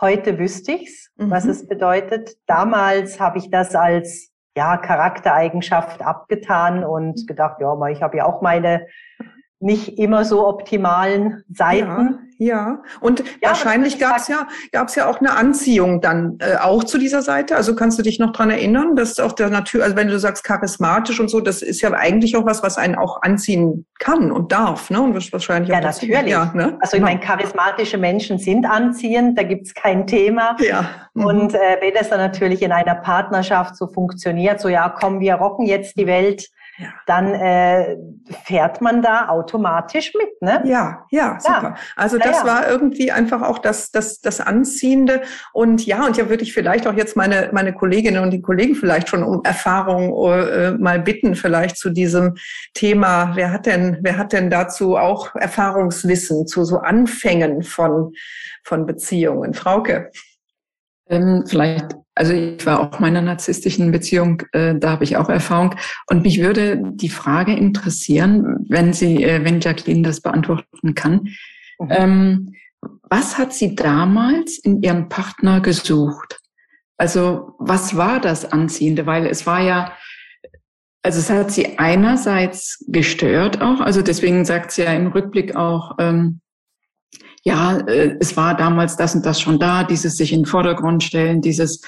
Heute 0.00 0.38
wüsste 0.38 0.72
ich's, 0.72 1.10
mhm. 1.16 1.30
was 1.30 1.44
es 1.44 1.66
bedeutet. 1.66 2.36
Damals 2.46 3.20
habe 3.20 3.38
ich 3.38 3.50
das 3.50 3.74
als 3.74 4.30
ja 4.56 4.76
Charaktereigenschaft 4.76 6.02
abgetan 6.02 6.84
und 6.84 7.26
gedacht, 7.26 7.60
ja, 7.60 7.86
ich 7.88 8.02
habe 8.02 8.18
ja 8.18 8.26
auch 8.26 8.40
meine 8.40 8.86
nicht 9.60 9.98
immer 9.98 10.24
so 10.24 10.46
optimalen 10.46 11.42
Seiten. 11.48 12.33
Ja, 12.38 12.82
und 13.00 13.20
ja, 13.20 13.48
wahrscheinlich 13.48 13.98
gab 13.98 14.16
es 14.16 14.28
ja, 14.28 14.48
gab's 14.72 14.96
ja 14.96 15.08
auch 15.08 15.20
eine 15.20 15.36
Anziehung 15.36 16.00
dann 16.00 16.38
äh, 16.40 16.56
auch 16.56 16.82
zu 16.82 16.98
dieser 16.98 17.22
Seite. 17.22 17.54
Also 17.54 17.76
kannst 17.76 17.98
du 17.98 18.02
dich 18.02 18.18
noch 18.18 18.32
dran 18.32 18.50
erinnern, 18.50 18.96
dass 18.96 19.20
auch 19.20 19.32
der 19.32 19.50
Natur, 19.50 19.84
also 19.84 19.96
wenn 19.96 20.08
du 20.08 20.18
sagst 20.18 20.42
charismatisch 20.44 21.20
und 21.20 21.28
so, 21.28 21.40
das 21.40 21.62
ist 21.62 21.80
ja 21.80 21.92
eigentlich 21.92 22.36
auch 22.36 22.44
was, 22.44 22.62
was 22.62 22.76
einen 22.76 22.96
auch 22.96 23.22
anziehen 23.22 23.86
kann 24.00 24.32
und 24.32 24.50
darf, 24.50 24.90
ne? 24.90 25.00
Und 25.00 25.14
wahrscheinlich 25.32 25.70
auch 25.70 25.76
ja, 25.76 25.82
natürlich. 25.82 26.26
Ja, 26.26 26.52
ne? 26.54 26.76
Also 26.80 26.96
ich 26.96 27.02
genau. 27.02 27.06
meine, 27.06 27.20
charismatische 27.20 27.98
Menschen 27.98 28.38
sind 28.38 28.66
anziehend, 28.66 29.38
da 29.38 29.44
gibt's 29.44 29.72
kein 29.74 30.06
Thema. 30.06 30.56
Ja. 30.58 30.90
Mhm. 31.14 31.24
Und 31.24 31.54
äh, 31.54 31.78
wenn 31.80 31.94
das 31.94 32.08
dann 32.08 32.18
natürlich 32.18 32.62
in 32.62 32.72
einer 32.72 32.96
Partnerschaft 32.96 33.76
so 33.76 33.86
funktioniert, 33.86 34.60
so 34.60 34.68
ja, 34.68 34.88
komm, 34.88 35.20
wir 35.20 35.34
rocken 35.34 35.66
jetzt 35.66 35.98
die 35.98 36.06
Welt 36.06 36.48
ja. 36.78 36.88
dann 37.06 37.34
äh, 37.34 37.96
fährt 38.44 38.80
man 38.80 39.02
da 39.02 39.28
automatisch 39.28 40.12
mit, 40.14 40.42
ne? 40.42 40.62
Ja, 40.64 41.06
ja, 41.10 41.38
super. 41.38 41.62
Ja. 41.62 41.74
Also 41.96 42.18
das 42.18 42.38
ja, 42.38 42.46
war 42.46 42.68
irgendwie 42.68 43.12
einfach 43.12 43.42
auch 43.42 43.58
das, 43.58 43.90
das, 43.90 44.20
das 44.20 44.40
Anziehende. 44.40 45.22
Und 45.52 45.86
ja, 45.86 46.04
und 46.04 46.16
ja 46.16 46.28
würde 46.28 46.42
ich 46.42 46.52
vielleicht 46.52 46.86
auch 46.86 46.94
jetzt 46.94 47.16
meine, 47.16 47.50
meine 47.52 47.72
Kolleginnen 47.72 48.22
und 48.22 48.30
die 48.30 48.42
Kollegen 48.42 48.74
vielleicht 48.74 49.08
schon 49.08 49.22
um 49.22 49.42
Erfahrung 49.44 50.12
äh, 50.32 50.72
mal 50.72 51.00
bitten, 51.00 51.34
vielleicht 51.34 51.76
zu 51.76 51.90
diesem 51.90 52.34
Thema. 52.74 53.32
Wer 53.34 53.52
hat 53.52 53.66
denn, 53.66 53.98
wer 54.02 54.18
hat 54.18 54.32
denn 54.32 54.50
dazu 54.50 54.96
auch 54.96 55.34
Erfahrungswissen 55.34 56.46
zu 56.46 56.64
so 56.64 56.78
Anfängen 56.78 57.62
von, 57.62 58.12
von 58.64 58.86
Beziehungen? 58.86 59.54
Frauke? 59.54 60.10
Ähm, 61.08 61.44
vielleicht 61.46 61.94
also 62.14 62.32
ich 62.32 62.64
war 62.64 62.80
auch 62.80 63.00
meiner 63.00 63.22
narzisstischen 63.22 63.90
Beziehung, 63.90 64.42
äh, 64.52 64.74
da 64.76 64.90
habe 64.90 65.04
ich 65.04 65.16
auch 65.16 65.28
Erfahrung. 65.28 65.74
Und 66.08 66.22
mich 66.22 66.40
würde 66.40 66.80
die 66.94 67.08
Frage 67.08 67.54
interessieren, 67.54 68.64
wenn 68.68 68.92
Sie, 68.92 69.24
äh, 69.24 69.44
wenn 69.44 69.60
Jacqueline 69.60 70.02
das 70.02 70.20
beantworten 70.20 70.94
kann. 70.94 71.28
Mhm. 71.78 71.88
Ähm, 71.90 72.54
was 73.02 73.38
hat 73.38 73.52
sie 73.52 73.74
damals 73.74 74.58
in 74.58 74.82
ihrem 74.82 75.08
Partner 75.08 75.60
gesucht? 75.60 76.40
Also 76.96 77.54
was 77.58 77.96
war 77.96 78.20
das 78.20 78.44
Anziehende? 78.44 79.06
Weil 79.06 79.26
es 79.26 79.46
war 79.46 79.60
ja, 79.60 79.92
also 81.02 81.18
es 81.18 81.30
hat 81.30 81.50
sie 81.50 81.78
einerseits 81.78 82.84
gestört 82.88 83.60
auch, 83.60 83.80
also 83.80 84.02
deswegen 84.02 84.44
sagt 84.44 84.70
sie 84.72 84.82
ja 84.82 84.92
im 84.92 85.08
Rückblick 85.08 85.56
auch, 85.56 85.96
ähm, 85.98 86.40
ja, 87.44 87.76
äh, 87.78 88.16
es 88.20 88.36
war 88.36 88.56
damals 88.56 88.96
das 88.96 89.14
und 89.14 89.26
das 89.26 89.40
schon 89.40 89.58
da, 89.58 89.84
dieses 89.84 90.16
sich 90.16 90.32
in 90.32 90.40
den 90.40 90.46
Vordergrund 90.46 91.02
stellen, 91.02 91.42
dieses 91.42 91.82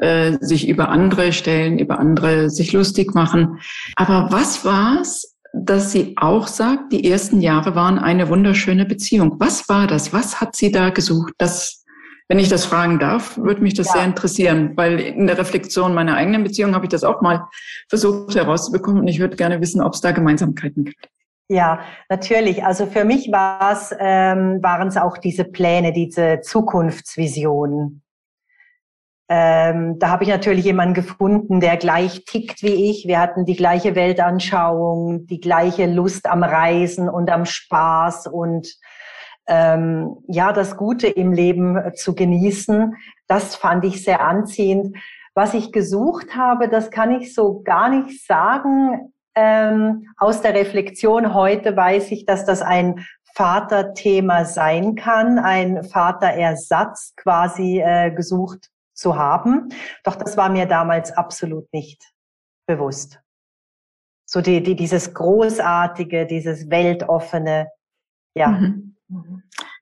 äh, 0.00 0.38
sich 0.40 0.68
über 0.68 0.88
andere 0.88 1.32
stellen, 1.32 1.78
über 1.78 1.98
andere 1.98 2.50
sich 2.50 2.72
lustig 2.72 3.14
machen. 3.14 3.58
Aber 3.96 4.28
was 4.30 4.64
war's, 4.64 5.36
dass 5.52 5.92
sie 5.92 6.14
auch 6.16 6.46
sagt, 6.46 6.92
die 6.92 7.10
ersten 7.10 7.40
Jahre 7.40 7.74
waren 7.74 7.98
eine 7.98 8.28
wunderschöne 8.28 8.86
Beziehung? 8.86 9.36
Was 9.38 9.68
war 9.68 9.86
das? 9.86 10.12
Was 10.12 10.40
hat 10.40 10.56
sie 10.56 10.70
da 10.70 10.90
gesucht? 10.90 11.34
Das 11.38 11.84
Wenn 12.28 12.38
ich 12.38 12.48
das 12.48 12.64
fragen 12.64 12.98
darf, 13.00 13.36
würde 13.36 13.60
mich 13.60 13.74
das 13.74 13.88
ja. 13.88 13.94
sehr 13.94 14.04
interessieren, 14.04 14.72
weil 14.76 15.00
in 15.00 15.26
der 15.26 15.36
Reflexion 15.36 15.92
meiner 15.92 16.14
eigenen 16.14 16.44
Beziehung 16.44 16.74
habe 16.74 16.84
ich 16.84 16.90
das 16.90 17.02
auch 17.02 17.20
mal 17.20 17.48
versucht 17.88 18.36
herauszubekommen 18.36 19.00
und 19.00 19.08
ich 19.08 19.18
würde 19.18 19.36
gerne 19.36 19.60
wissen, 19.60 19.82
ob 19.82 19.94
es 19.94 20.00
da 20.00 20.12
Gemeinsamkeiten 20.12 20.84
gibt. 20.84 21.08
Ja, 21.48 21.80
natürlich. 22.08 22.64
Also 22.64 22.86
für 22.86 23.04
mich 23.04 23.32
war's, 23.32 23.92
ähm, 23.98 24.62
waren 24.62 24.86
es 24.86 24.96
auch 24.96 25.18
diese 25.18 25.42
Pläne, 25.42 25.92
diese 25.92 26.40
Zukunftsvisionen. 26.42 28.02
Ähm, 29.32 30.00
da 30.00 30.08
habe 30.08 30.24
ich 30.24 30.28
natürlich 30.28 30.64
jemanden 30.64 30.92
gefunden, 30.92 31.60
der 31.60 31.76
gleich 31.76 32.24
tickt 32.24 32.64
wie 32.64 32.90
ich. 32.90 33.06
Wir 33.06 33.20
hatten 33.20 33.44
die 33.44 33.54
gleiche 33.54 33.94
Weltanschauung, 33.94 35.24
die 35.26 35.38
gleiche 35.38 35.86
Lust 35.86 36.26
am 36.26 36.42
Reisen 36.42 37.08
und 37.08 37.30
am 37.30 37.44
Spaß 37.46 38.26
und 38.26 38.74
ähm, 39.46 40.16
ja, 40.26 40.52
das 40.52 40.76
Gute 40.76 41.06
im 41.06 41.32
Leben 41.32 41.78
zu 41.94 42.16
genießen. 42.16 42.96
Das 43.28 43.54
fand 43.54 43.84
ich 43.84 44.02
sehr 44.02 44.20
anziehend. 44.20 44.96
Was 45.32 45.54
ich 45.54 45.70
gesucht 45.70 46.34
habe, 46.34 46.68
das 46.68 46.90
kann 46.90 47.12
ich 47.12 47.32
so 47.32 47.62
gar 47.62 47.88
nicht 47.88 48.26
sagen. 48.26 49.12
Ähm, 49.36 50.08
aus 50.16 50.42
der 50.42 50.54
Reflexion 50.54 51.34
heute 51.34 51.76
weiß 51.76 52.10
ich, 52.10 52.26
dass 52.26 52.46
das 52.46 52.62
ein 52.62 53.06
Vaterthema 53.36 54.44
sein 54.44 54.96
kann, 54.96 55.38
ein 55.38 55.84
Vaterersatz 55.84 57.14
quasi 57.14 57.80
äh, 57.80 58.10
gesucht 58.10 58.70
zu 59.00 59.16
haben. 59.16 59.70
Doch 60.04 60.14
das 60.14 60.36
war 60.36 60.50
mir 60.50 60.66
damals 60.66 61.10
absolut 61.12 61.72
nicht 61.72 62.02
bewusst. 62.66 63.20
So 64.26 64.40
die, 64.40 64.62
die, 64.62 64.76
dieses 64.76 65.14
Großartige, 65.14 66.26
dieses 66.26 66.70
Weltoffene, 66.70 67.68
ja. 68.34 68.48
Mhm. 68.48 68.94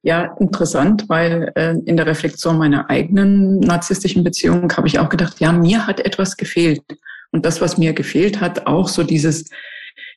Ja, 0.03 0.37
interessant, 0.39 1.09
weil 1.09 1.53
äh, 1.55 1.75
in 1.85 1.97
der 1.97 2.07
Reflexion 2.07 2.57
meiner 2.57 2.89
eigenen 2.89 3.59
narzisstischen 3.59 4.25
Beziehung 4.25 4.73
habe 4.75 4.87
ich 4.87 4.99
auch 4.99 5.09
gedacht, 5.09 5.41
ja, 5.41 5.53
mir 5.53 5.87
hat 5.87 6.01
etwas 6.01 6.37
gefehlt. 6.37 6.83
Und 7.31 7.45
das, 7.45 7.61
was 7.61 7.77
mir 7.77 7.93
gefehlt 7.93 8.41
hat, 8.41 8.67
auch 8.67 8.89
so 8.89 9.03
dieses 9.03 9.51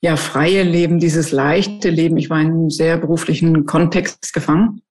ja 0.02 0.16
freie 0.16 0.64
Leben, 0.64 1.00
dieses 1.00 1.32
leichte 1.32 1.90
Leben. 1.90 2.16
Ich 2.18 2.30
war 2.30 2.40
in 2.40 2.48
einem 2.48 2.70
sehr 2.70 2.98
beruflichen 2.98 3.66
Kontext 3.66 4.32
gefangen, 4.34 4.82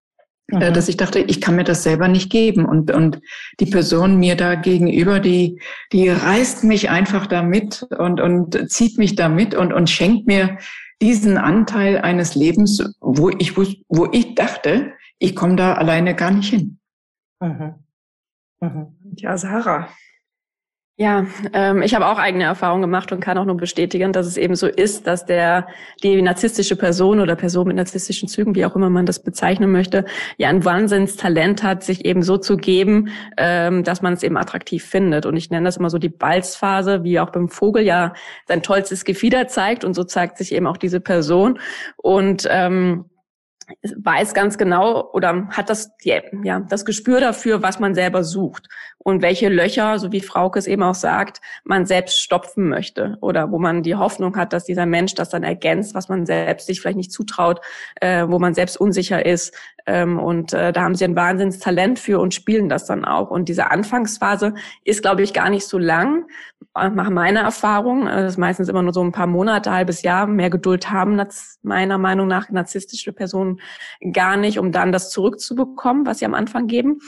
mhm. 0.52 0.73
dass 0.73 0.88
ich 0.88 0.97
dachte, 0.97 1.19
ich 1.21 1.40
kann 1.40 1.57
mir 1.57 1.64
das 1.64 1.83
selber 1.83 2.09
nicht 2.09 2.30
geben. 2.30 2.64
Und, 2.64 2.90
und 2.90 3.21
die 3.59 3.66
Person 3.66 4.19
mir 4.19 4.37
da 4.37 4.54
gegenüber, 4.54 5.21
die, 5.21 5.61
die 5.92 6.09
reißt 6.09 6.64
mich 6.64 6.90
einfach 6.90 7.26
damit 7.26 7.87
und, 7.99 8.21
und 8.21 8.71
zieht 8.71 8.99
mich 8.99 9.16
damit 9.16 9.54
und, 9.54 9.73
und 9.73 9.90
schenkt 9.90 10.26
mir 10.26 10.59
diesen 11.02 11.38
Anteil 11.38 11.99
eines 11.99 12.35
Lebens, 12.35 12.95
wo 13.00 13.30
ich, 13.30 13.57
wo 13.57 14.09
ich 14.12 14.35
dachte, 14.35 14.92
ich 15.19 15.35
komme 15.35 15.57
da 15.57 15.75
alleine 15.75 16.14
gar 16.14 16.30
nicht 16.30 16.50
hin. 16.50 16.78
Mhm. 17.40 17.75
Mhm. 18.61 18.97
Ja, 19.16 19.38
Sarah, 19.38 19.88
ja, 21.00 21.25
ähm, 21.54 21.80
ich 21.80 21.95
habe 21.95 22.07
auch 22.07 22.19
eigene 22.19 22.45
Erfahrungen 22.45 22.83
gemacht 22.83 23.11
und 23.11 23.21
kann 23.21 23.38
auch 23.38 23.47
nur 23.47 23.57
bestätigen, 23.57 24.12
dass 24.12 24.26
es 24.26 24.37
eben 24.37 24.54
so 24.54 24.66
ist, 24.66 25.07
dass 25.07 25.25
der 25.25 25.66
die 26.02 26.21
narzisstische 26.21 26.76
Person 26.76 27.21
oder 27.21 27.37
Person 27.37 27.69
mit 27.69 27.78
narzisstischen 27.78 28.28
Zügen, 28.28 28.54
wie 28.54 28.66
auch 28.66 28.76
immer 28.76 28.90
man 28.90 29.07
das 29.07 29.23
bezeichnen 29.23 29.73
möchte, 29.73 30.04
ja 30.37 30.50
ein 30.50 30.62
Wahnsinnstalent 30.62 31.62
hat, 31.62 31.83
sich 31.85 32.04
eben 32.04 32.23
so 32.23 32.37
zu 32.37 32.59
geben, 32.59 33.09
ähm, 33.38 33.83
dass 33.83 34.02
man 34.02 34.12
es 34.12 34.23
eben 34.23 34.37
attraktiv 34.37 34.85
findet. 34.85 35.25
Und 35.25 35.38
ich 35.38 35.49
nenne 35.49 35.64
das 35.64 35.78
immer 35.78 35.88
so 35.88 35.97
die 35.97 36.11
Balzphase, 36.11 37.02
wie 37.02 37.19
auch 37.19 37.30
beim 37.30 37.49
Vogel 37.49 37.83
ja 37.83 38.12
sein 38.47 38.62
tollstes 38.62 39.07
Gefieder 39.07 39.49
zeigt 39.49 39.87
und 39.87 39.95
so 39.95 40.04
zeigt 40.04 40.37
sich 40.37 40.52
eben 40.52 40.66
auch 40.66 40.76
diese 40.76 41.00
Person. 41.00 41.61
Und 41.97 42.47
ähm, 42.50 43.07
weiß 43.97 44.35
ganz 44.35 44.59
genau 44.59 45.11
oder 45.12 45.49
hat 45.49 45.71
das, 45.71 45.92
ja, 46.02 46.61
das 46.61 46.85
Gespür 46.85 47.21
dafür, 47.21 47.62
was 47.62 47.78
man 47.78 47.95
selber 47.95 48.23
sucht 48.23 48.69
und 49.02 49.23
welche 49.23 49.49
Löcher, 49.49 49.99
so 49.99 50.12
wie 50.12 50.21
Frauke 50.21 50.59
es 50.59 50.66
eben 50.66 50.83
auch 50.83 50.95
sagt, 50.95 51.40
man 51.64 51.87
selbst 51.87 52.21
stopfen 52.21 52.69
möchte 52.69 53.16
oder 53.23 53.50
wo 53.50 53.59
man 53.59 53.83
die 53.83 53.95
Hoffnung 53.95 54.37
hat, 54.37 54.52
dass 54.52 54.64
dieser 54.64 54.85
Mensch 54.85 55.14
das 55.14 55.30
dann 55.30 55.42
ergänzt, 55.42 55.95
was 55.95 56.11
man 56.11 56.26
selbst 56.26 56.66
sich 56.66 56.80
vielleicht 56.80 56.99
nicht 56.99 57.12
zutraut, 57.12 57.61
äh, 58.02 58.26
wo 58.28 58.38
man 58.38 58.52
selbst 58.52 58.78
unsicher 58.78 59.25
ist. 59.25 59.54
Ähm, 59.87 60.19
und 60.19 60.52
äh, 60.52 60.73
da 60.75 60.83
haben 60.83 60.95
sie 60.95 61.04
ein 61.04 61.16
Wahnsinnstalent 61.16 61.99
für 61.99 62.21
und 62.21 62.35
spielen 62.35 62.69
das 62.69 62.85
dann 62.85 63.07
auch. 63.07 63.30
Und 63.30 63.49
diese 63.49 63.71
Anfangsphase 63.71 64.52
ist, 64.85 65.00
glaube 65.00 65.23
ich, 65.23 65.33
gar 65.33 65.49
nicht 65.49 65.66
so 65.66 65.78
lang, 65.78 66.26
nach 66.75 67.09
meiner 67.09 67.40
Erfahrung. 67.40 68.07
Äh, 68.07 68.23
das 68.23 68.35
ist 68.35 68.38
meistens 68.38 68.69
immer 68.69 68.83
nur 68.83 68.92
so 68.92 69.02
ein 69.02 69.12
paar 69.12 69.26
Monate, 69.26 69.73
halbes 69.73 70.02
Jahr. 70.02 70.26
Mehr 70.26 70.50
Geduld 70.50 70.90
haben 70.90 71.21
meiner 71.62 71.97
Meinung 71.97 72.28
nach 72.28 72.50
narzisstische 72.50 73.14
Personen 73.14 73.61
gar 74.12 74.37
nicht, 74.37 74.59
um 74.59 74.73
dann 74.73 74.92
das 74.92 75.11
zurückzubekommen, 75.11 76.04
was 76.04 76.19
sie 76.19 76.26
am 76.26 76.35
Anfang 76.35 76.66
geben 76.66 77.00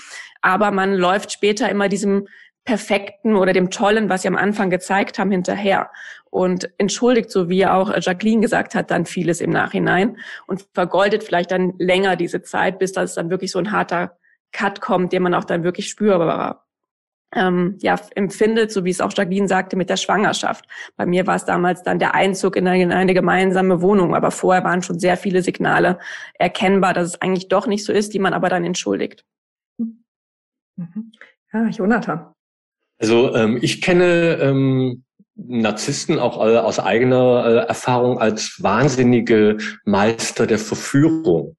aber 0.42 0.70
man 0.70 0.94
läuft 0.94 1.32
später 1.32 1.68
immer 1.70 1.88
diesem 1.88 2.28
perfekten 2.64 3.36
oder 3.36 3.52
dem 3.52 3.70
tollen, 3.70 4.08
was 4.08 4.22
sie 4.22 4.28
am 4.28 4.36
Anfang 4.36 4.70
gezeigt 4.70 5.18
haben, 5.18 5.30
hinterher 5.30 5.90
und 6.30 6.70
entschuldigt, 6.78 7.30
so 7.30 7.48
wie 7.48 7.66
auch 7.66 7.92
Jacqueline 7.98 8.40
gesagt 8.40 8.74
hat, 8.74 8.90
dann 8.90 9.04
vieles 9.04 9.40
im 9.40 9.50
Nachhinein 9.50 10.16
und 10.46 10.64
vergoldet 10.72 11.24
vielleicht 11.24 11.50
dann 11.50 11.74
länger 11.78 12.16
diese 12.16 12.42
Zeit, 12.42 12.78
bis 12.78 12.92
das 12.92 13.14
dann 13.14 13.30
wirklich 13.30 13.50
so 13.50 13.58
ein 13.58 13.72
harter 13.72 14.16
Cut 14.52 14.80
kommt, 14.80 15.12
den 15.12 15.22
man 15.22 15.34
auch 15.34 15.44
dann 15.44 15.64
wirklich 15.64 15.88
spürbar 15.88 16.66
ähm, 17.34 17.78
ja, 17.80 17.98
empfindet, 18.14 18.70
so 18.70 18.84
wie 18.84 18.90
es 18.90 19.00
auch 19.00 19.12
Jacqueline 19.14 19.48
sagte, 19.48 19.76
mit 19.76 19.90
der 19.90 19.96
Schwangerschaft. 19.96 20.66
Bei 20.96 21.06
mir 21.06 21.26
war 21.26 21.36
es 21.36 21.44
damals 21.44 21.82
dann 21.82 21.98
der 21.98 22.14
Einzug 22.14 22.56
in 22.56 22.68
eine, 22.68 22.82
in 22.82 22.92
eine, 22.92 23.14
gemeinsame 23.14 23.80
Wohnung, 23.80 24.14
aber 24.14 24.30
vorher 24.30 24.64
waren 24.64 24.82
schon 24.82 24.98
sehr 24.98 25.16
viele 25.16 25.42
Signale 25.42 25.98
erkennbar, 26.38 26.94
dass 26.94 27.08
es 27.08 27.22
eigentlich 27.22 27.48
doch 27.48 27.66
nicht 27.66 27.84
so 27.84 27.92
ist, 27.92 28.12
die 28.14 28.18
man 28.18 28.34
aber 28.34 28.48
dann 28.48 28.64
entschuldigt. 28.64 29.24
Mhm. 30.76 31.12
Ja, 31.52 31.68
Jonathan. 31.68 32.34
Also 32.98 33.34
ähm, 33.34 33.58
ich 33.60 33.82
kenne 33.82 34.38
ähm, 34.40 35.04
Narzissten 35.34 36.18
auch 36.18 36.38
äh, 36.38 36.56
aus 36.56 36.78
eigener 36.78 37.44
äh, 37.46 37.68
Erfahrung 37.68 38.18
als 38.18 38.62
wahnsinnige 38.62 39.58
Meister 39.84 40.46
der 40.46 40.58
Verführung. 40.58 41.56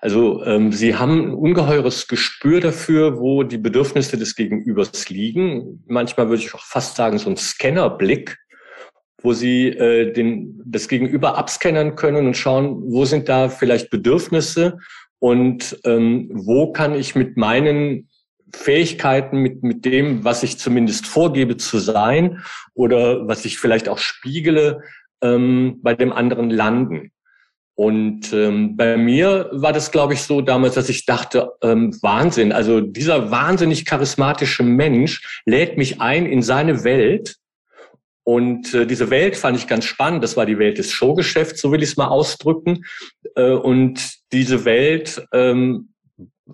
Also 0.00 0.44
ähm, 0.44 0.70
sie 0.70 0.94
haben 0.94 1.30
ein 1.30 1.34
ungeheures 1.34 2.06
Gespür 2.06 2.60
dafür, 2.60 3.18
wo 3.18 3.42
die 3.42 3.58
Bedürfnisse 3.58 4.16
des 4.16 4.36
Gegenübers 4.36 5.08
liegen. 5.08 5.82
Manchmal 5.88 6.28
würde 6.28 6.42
ich 6.42 6.54
auch 6.54 6.64
fast 6.64 6.96
sagen, 6.96 7.18
so 7.18 7.28
ein 7.28 7.36
Scannerblick, 7.36 8.38
wo 9.22 9.32
sie 9.32 9.68
äh, 9.68 10.12
den, 10.12 10.62
das 10.64 10.86
Gegenüber 10.86 11.36
abscannen 11.36 11.96
können 11.96 12.28
und 12.28 12.36
schauen, 12.36 12.80
wo 12.84 13.04
sind 13.04 13.28
da 13.28 13.48
vielleicht 13.48 13.90
Bedürfnisse 13.90 14.78
und 15.18 15.80
ähm, 15.84 16.30
wo 16.32 16.70
kann 16.70 16.94
ich 16.94 17.16
mit 17.16 17.36
meinen 17.36 18.07
Fähigkeiten 18.54 19.38
mit, 19.38 19.62
mit 19.62 19.84
dem, 19.84 20.24
was 20.24 20.42
ich 20.42 20.58
zumindest 20.58 21.06
vorgebe 21.06 21.56
zu 21.56 21.78
sein 21.78 22.42
oder 22.74 23.26
was 23.28 23.44
ich 23.44 23.58
vielleicht 23.58 23.88
auch 23.88 23.98
spiegele, 23.98 24.82
ähm, 25.22 25.80
bei 25.82 25.94
dem 25.94 26.12
anderen 26.12 26.50
landen. 26.50 27.12
Und 27.78 28.32
ähm, 28.32 28.76
bei 28.76 28.96
mir 28.96 29.50
war 29.52 29.72
das, 29.72 29.92
glaube 29.92 30.14
ich, 30.14 30.22
so 30.22 30.40
damals, 30.40 30.74
dass 30.74 30.88
ich 30.88 31.06
dachte, 31.06 31.52
ähm, 31.62 31.96
Wahnsinn, 32.02 32.50
also 32.50 32.80
dieser 32.80 33.30
wahnsinnig 33.30 33.84
charismatische 33.84 34.64
Mensch 34.64 35.42
lädt 35.46 35.78
mich 35.78 36.00
ein 36.00 36.26
in 36.26 36.42
seine 36.42 36.82
Welt. 36.82 37.36
Und 38.24 38.74
äh, 38.74 38.84
diese 38.84 39.10
Welt 39.10 39.36
fand 39.36 39.56
ich 39.56 39.68
ganz 39.68 39.84
spannend. 39.84 40.24
Das 40.24 40.36
war 40.36 40.44
die 40.44 40.58
Welt 40.58 40.78
des 40.78 40.90
Showgeschäfts, 40.90 41.60
so 41.60 41.70
will 41.70 41.82
ich 41.82 41.90
es 41.90 41.96
mal 41.96 42.08
ausdrücken. 42.08 42.84
Äh, 43.36 43.52
und 43.52 44.02
diese 44.32 44.64
Welt 44.64 45.24
ähm, 45.32 45.90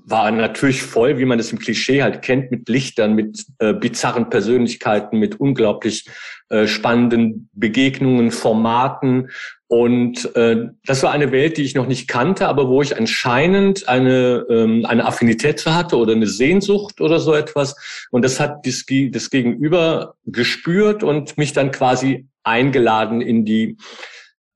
war 0.07 0.31
natürlich 0.31 0.83
voll, 0.83 1.19
wie 1.19 1.25
man 1.25 1.39
das 1.39 1.53
im 1.53 1.59
Klischee 1.59 2.03
halt 2.03 2.23
kennt, 2.23 2.51
mit 2.51 2.69
Lichtern, 2.69 3.15
mit 3.15 3.47
äh, 3.61 3.73
bizarren 3.73 4.29
Persönlichkeiten, 4.29 5.19
mit 5.19 5.39
unglaublich 5.39 6.07
äh, 6.49 6.67
spannenden 6.67 7.49
Begegnungen, 7.53 8.33
Formaten. 8.33 9.31
Und 9.69 10.35
äh, 10.35 10.69
das 10.85 11.03
war 11.05 11.13
eine 11.13 11.31
Welt, 11.31 11.57
die 11.57 11.63
ich 11.63 11.75
noch 11.75 11.87
nicht 11.87 12.09
kannte, 12.09 12.49
aber 12.49 12.69
wo 12.69 12.83
ich 12.83 12.97
anscheinend 12.97 13.89
eine, 13.89 14.45
ähm, 14.51 14.85
eine 14.85 15.07
Affinität 15.07 15.61
zu 15.61 15.75
hatte 15.75 15.97
oder 15.97 16.13
eine 16.13 16.27
Sehnsucht 16.27 17.01
oder 17.01 17.21
so 17.21 17.33
etwas. 17.33 17.77
Und 18.11 18.25
das 18.25 18.41
hat 18.41 18.67
das, 18.67 18.85
das 18.87 19.31
Gegenüber 19.31 20.17
gespürt 20.27 21.03
und 21.05 21.39
mich 21.39 21.53
dann 21.53 21.71
quasi 21.71 22.27
eingeladen 22.43 23.21
in 23.21 23.45
die, 23.45 23.77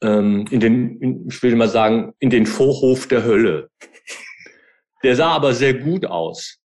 ähm, 0.02 0.46
in 0.50 0.60
den, 0.60 0.98
in, 1.00 1.28
ich 1.28 1.42
will 1.42 1.54
mal 1.54 1.68
sagen, 1.68 2.12
in 2.18 2.30
den 2.30 2.46
Vorhof 2.46 3.06
der 3.06 3.24
Hölle. 3.24 3.70
Der 5.02 5.16
sah 5.16 5.30
aber 5.30 5.54
sehr 5.54 5.74
gut 5.74 6.06
aus. 6.06 6.58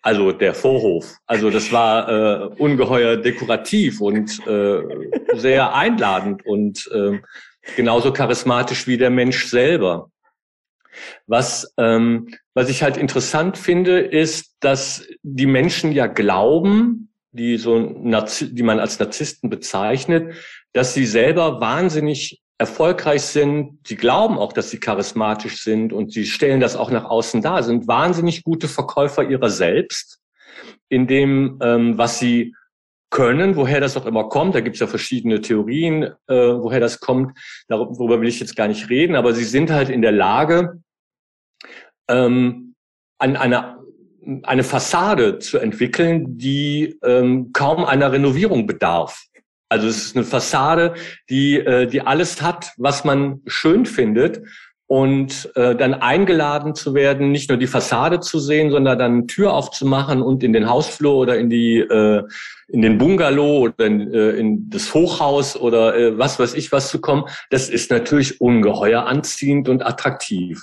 Also 0.00 0.32
der 0.32 0.54
Vorhof. 0.54 1.16
Also 1.26 1.50
das 1.50 1.72
war 1.72 2.08
äh, 2.08 2.46
ungeheuer 2.58 3.16
dekorativ 3.16 4.00
und 4.00 4.46
äh, 4.46 4.82
sehr 5.34 5.74
einladend 5.74 6.46
und 6.46 6.88
äh, 6.92 7.20
genauso 7.76 8.12
charismatisch 8.12 8.86
wie 8.86 8.96
der 8.96 9.10
Mensch 9.10 9.46
selber. 9.46 10.10
Was, 11.26 11.72
ähm, 11.76 12.28
was 12.54 12.70
ich 12.70 12.82
halt 12.82 12.96
interessant 12.96 13.58
finde, 13.58 14.00
ist, 14.00 14.56
dass 14.60 15.06
die 15.22 15.46
Menschen 15.46 15.92
ja 15.92 16.06
glauben, 16.06 17.12
die 17.32 17.56
so 17.56 17.78
die 17.78 18.62
man 18.62 18.80
als 18.80 18.98
Narzissten 18.98 19.50
bezeichnet, 19.50 20.34
dass 20.72 20.94
sie 20.94 21.06
selber 21.06 21.60
wahnsinnig 21.60 22.40
erfolgreich 22.58 23.22
sind, 23.22 23.78
die 23.88 23.96
glauben 23.96 24.36
auch, 24.36 24.52
dass 24.52 24.70
sie 24.70 24.80
charismatisch 24.80 25.62
sind 25.62 25.92
und 25.92 26.12
sie 26.12 26.26
stellen 26.26 26.60
das 26.60 26.76
auch 26.76 26.90
nach 26.90 27.04
außen 27.04 27.40
dar, 27.40 27.62
sind 27.62 27.86
wahnsinnig 27.86 28.42
gute 28.42 28.66
Verkäufer 28.66 29.22
ihrer 29.22 29.48
selbst, 29.48 30.18
in 30.88 31.06
dem, 31.06 31.58
ähm, 31.62 31.96
was 31.96 32.18
sie 32.18 32.54
können, 33.10 33.56
woher 33.56 33.80
das 33.80 33.96
auch 33.96 34.06
immer 34.06 34.28
kommt. 34.28 34.54
Da 34.54 34.60
gibt 34.60 34.76
es 34.76 34.80
ja 34.80 34.86
verschiedene 34.86 35.40
Theorien, 35.40 36.02
äh, 36.26 36.34
woher 36.34 36.80
das 36.80 37.00
kommt. 37.00 37.38
Darüber 37.68 38.20
will 38.20 38.28
ich 38.28 38.40
jetzt 38.40 38.56
gar 38.56 38.68
nicht 38.68 38.90
reden, 38.90 39.14
aber 39.14 39.32
sie 39.32 39.44
sind 39.44 39.70
halt 39.70 39.88
in 39.88 40.02
der 40.02 40.12
Lage, 40.12 40.82
ähm, 42.08 42.74
an 43.18 43.36
einer 43.36 43.78
eine 44.42 44.62
Fassade 44.62 45.38
zu 45.38 45.58
entwickeln, 45.58 46.36
die 46.36 46.98
ähm, 47.02 47.50
kaum 47.54 47.86
einer 47.86 48.12
Renovierung 48.12 48.66
bedarf. 48.66 49.24
Also 49.68 49.86
es 49.86 49.98
ist 49.98 50.16
eine 50.16 50.24
Fassade, 50.24 50.94
die, 51.28 51.58
äh, 51.58 51.86
die 51.86 52.00
alles 52.00 52.40
hat, 52.42 52.72
was 52.76 53.04
man 53.04 53.42
schön 53.46 53.86
findet. 53.86 54.42
Und 54.90 55.50
äh, 55.54 55.76
dann 55.76 55.92
eingeladen 55.92 56.74
zu 56.74 56.94
werden, 56.94 57.30
nicht 57.30 57.50
nur 57.50 57.58
die 57.58 57.66
Fassade 57.66 58.20
zu 58.20 58.38
sehen, 58.38 58.70
sondern 58.70 58.98
dann 58.98 59.28
Tür 59.28 59.52
aufzumachen 59.52 60.22
und 60.22 60.42
in 60.42 60.54
den 60.54 60.66
Hausflur 60.66 61.14
oder 61.14 61.38
in 61.38 61.50
die 61.50 61.80
äh, 61.80 62.26
in 62.68 62.80
den 62.80 62.96
Bungalow 62.96 63.64
oder 63.64 63.84
in, 63.84 64.14
äh, 64.14 64.30
in 64.30 64.70
das 64.70 64.94
Hochhaus 64.94 65.56
oder 65.56 65.94
äh, 65.94 66.16
was 66.16 66.38
weiß 66.38 66.54
ich 66.54 66.72
was 66.72 66.88
zu 66.88 67.02
kommen, 67.02 67.24
das 67.50 67.68
ist 67.68 67.90
natürlich 67.90 68.40
ungeheuer 68.40 69.04
anziehend 69.06 69.68
und 69.68 69.84
attraktiv. 69.84 70.58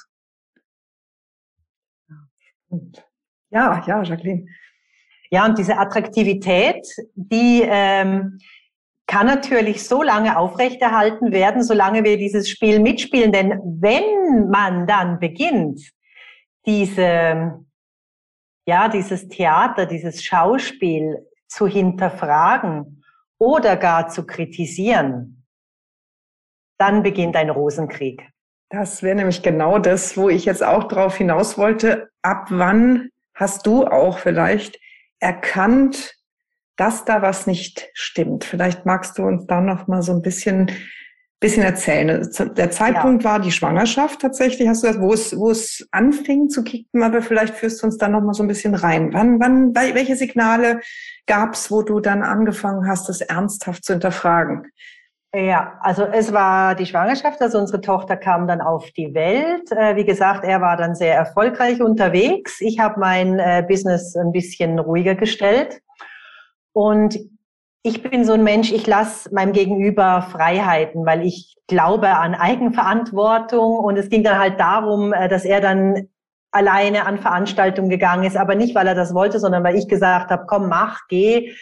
Ja, 3.51 3.83
ja, 3.87 4.03
Jacqueline. 4.03 4.47
Ja, 5.31 5.45
und 5.45 5.57
diese 5.57 5.77
Attraktivität, 5.77 6.85
die 7.15 7.63
ähm, 7.65 8.39
kann 9.07 9.27
natürlich 9.27 9.87
so 9.87 10.01
lange 10.01 10.37
aufrechterhalten 10.37 11.31
werden, 11.31 11.63
solange 11.63 12.03
wir 12.03 12.17
dieses 12.17 12.49
Spiel 12.49 12.79
mitspielen. 12.79 13.31
Denn 13.31 13.59
wenn 13.63 14.49
man 14.49 14.87
dann 14.87 15.19
beginnt, 15.19 15.81
diese, 16.65 17.65
ja, 18.67 18.87
dieses 18.89 19.27
Theater, 19.27 19.85
dieses 19.85 20.23
Schauspiel 20.23 21.27
zu 21.47 21.67
hinterfragen 21.67 23.03
oder 23.37 23.75
gar 23.77 24.07
zu 24.09 24.25
kritisieren, 24.25 25.45
dann 26.77 27.03
beginnt 27.03 27.35
ein 27.35 27.49
Rosenkrieg. 27.49 28.27
Das 28.69 29.03
wäre 29.03 29.15
nämlich 29.15 29.43
genau 29.43 29.77
das, 29.77 30.17
wo 30.17 30.29
ich 30.29 30.45
jetzt 30.45 30.63
auch 30.63 30.85
drauf 30.85 31.17
hinaus 31.17 31.57
wollte. 31.57 32.09
Ab 32.23 32.47
wann 32.49 33.09
hast 33.35 33.67
du 33.67 33.85
auch 33.85 34.17
vielleicht 34.17 34.79
erkannt, 35.19 36.15
dass 36.77 37.05
da 37.05 37.21
was 37.21 37.47
nicht 37.47 37.89
stimmt. 37.93 38.43
Vielleicht 38.43 38.85
magst 38.85 39.17
du 39.17 39.23
uns 39.23 39.45
da 39.47 39.61
noch 39.61 39.87
mal 39.87 40.01
so 40.01 40.11
ein 40.11 40.21
bisschen 40.21 40.71
bisschen 41.39 41.63
erzählen. 41.63 42.27
Der 42.55 42.71
Zeitpunkt 42.71 43.23
ja. 43.23 43.29
war 43.29 43.39
die 43.39 43.51
Schwangerschaft 43.51 44.21
tatsächlich, 44.21 44.67
hast 44.67 44.83
du 44.83 44.87
das, 44.87 44.99
wo 44.99 45.13
es, 45.13 45.37
wo 45.37 45.51
es 45.51 45.87
anfing 45.91 46.49
zu 46.49 46.63
kicken, 46.63 47.03
aber 47.03 47.21
vielleicht 47.21 47.55
führst 47.55 47.81
du 47.81 47.87
uns 47.87 47.97
da 47.97 48.07
noch 48.07 48.21
mal 48.21 48.33
so 48.33 48.43
ein 48.43 48.47
bisschen 48.47 48.73
rein. 48.73 49.13
Wann, 49.13 49.39
wann, 49.39 49.75
welche 49.75 50.15
Signale 50.15 50.79
gab 51.27 51.53
es, 51.53 51.69
wo 51.69 51.81
du 51.81 51.99
dann 51.99 52.23
angefangen 52.23 52.87
hast, 52.87 53.09
das 53.09 53.21
ernsthaft 53.21 53.83
zu 53.83 53.93
hinterfragen? 53.93 54.71
Ja, 55.35 55.77
also 55.81 56.05
es 56.05 56.31
war 56.31 56.75
die 56.75 56.85
Schwangerschaft, 56.85 57.41
also 57.41 57.59
unsere 57.59 57.81
Tochter 57.81 58.15
kam 58.15 58.47
dann 58.47 58.61
auf 58.61 58.89
die 58.91 59.13
Welt. 59.13 59.69
Äh, 59.71 59.97
wie 59.97 60.05
gesagt, 60.05 60.45
er 60.45 60.61
war 60.61 60.77
dann 60.77 60.95
sehr 60.95 61.13
erfolgreich 61.13 61.81
unterwegs. 61.81 62.61
Ich 62.61 62.79
habe 62.79 62.99
mein 63.01 63.37
äh, 63.39 63.63
Business 63.67 64.15
ein 64.15 64.31
bisschen 64.31 64.79
ruhiger 64.79 65.13
gestellt 65.13 65.81
und 66.75 67.17
ich 67.83 68.03
bin 68.03 68.25
so 68.25 68.33
ein 68.33 68.43
Mensch, 68.43 68.73
ich 68.73 68.85
lasse 68.85 69.33
meinem 69.33 69.53
Gegenüber 69.53 70.27
Freiheiten, 70.29 71.05
weil 71.05 71.25
ich 71.25 71.55
glaube 71.67 72.09
an 72.09 72.35
Eigenverantwortung. 72.35 73.77
Und 73.77 73.95
es 73.95 74.09
ging 74.09 74.23
dann 74.23 74.39
halt 74.39 74.59
darum, 74.59 75.13
äh, 75.13 75.29
dass 75.29 75.45
er 75.45 75.61
dann 75.61 76.09
alleine 76.51 77.05
an 77.05 77.17
Veranstaltungen 77.19 77.89
gegangen 77.89 78.25
ist, 78.25 78.35
aber 78.35 78.55
nicht, 78.55 78.75
weil 78.75 78.87
er 78.87 78.95
das 78.95 79.13
wollte, 79.13 79.39
sondern 79.39 79.63
weil 79.63 79.77
ich 79.77 79.87
gesagt 79.87 80.31
habe, 80.31 80.45
komm, 80.47 80.67
mach, 80.67 81.07
geh, 81.07 81.53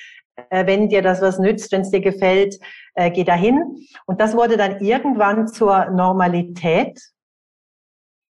äh, 0.50 0.66
wenn 0.66 0.90
dir 0.90 1.04
das 1.04 1.22
was 1.22 1.38
nützt, 1.38 1.72
wenn 1.72 1.82
es 1.82 1.92
dir 1.92 2.02
gefällt, 2.02 2.56
äh, 2.96 3.12
geh 3.12 3.24
dahin. 3.24 3.86
Und 4.08 4.20
das 4.20 4.36
wurde 4.36 4.58
dann 4.58 4.80
irgendwann 4.80 5.48
zur 5.48 5.92
Normalität. 5.92 7.00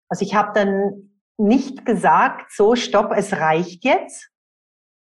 Also 0.07 0.23
ich 0.23 0.33
habe 0.33 0.51
dann 0.53 1.11
nicht 1.37 1.85
gesagt, 1.85 2.53
so 2.53 2.75
stopp, 2.75 3.11
es 3.15 3.33
reicht 3.33 3.83
jetzt, 3.83 4.29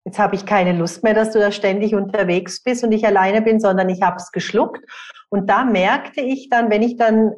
Jetzt 0.08 0.18
habe 0.18 0.36
ich 0.36 0.46
keine 0.46 0.72
Lust 0.72 1.04
mehr, 1.04 1.12
dass 1.12 1.32
du 1.32 1.38
da 1.38 1.52
ständig 1.52 1.94
unterwegs 1.94 2.62
bist 2.62 2.82
und 2.82 2.92
ich 2.92 3.06
alleine 3.06 3.42
bin, 3.42 3.60
sondern 3.60 3.90
ich 3.90 4.00
habe 4.00 4.16
es 4.16 4.32
geschluckt. 4.32 4.82
Und 5.28 5.50
da 5.50 5.64
merkte 5.64 6.22
ich 6.22 6.48
dann, 6.48 6.70
wenn 6.70 6.82
ich 6.82 6.96
dann 6.96 7.34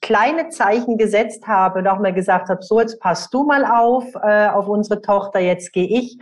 kleine 0.00 0.48
Zeichen 0.48 0.96
gesetzt 0.96 1.48
habe 1.48 1.80
und 1.80 1.88
auch 1.88 1.98
mal 1.98 2.14
gesagt 2.14 2.50
habe, 2.50 2.62
so 2.62 2.78
jetzt 2.78 3.00
passt 3.00 3.34
du 3.34 3.42
mal 3.42 3.64
auf 3.64 4.04
äh, 4.14 4.46
auf 4.46 4.68
unsere 4.68 5.02
Tochter, 5.02 5.40
jetzt 5.40 5.72
gehe 5.72 5.88
ich, 5.88 6.16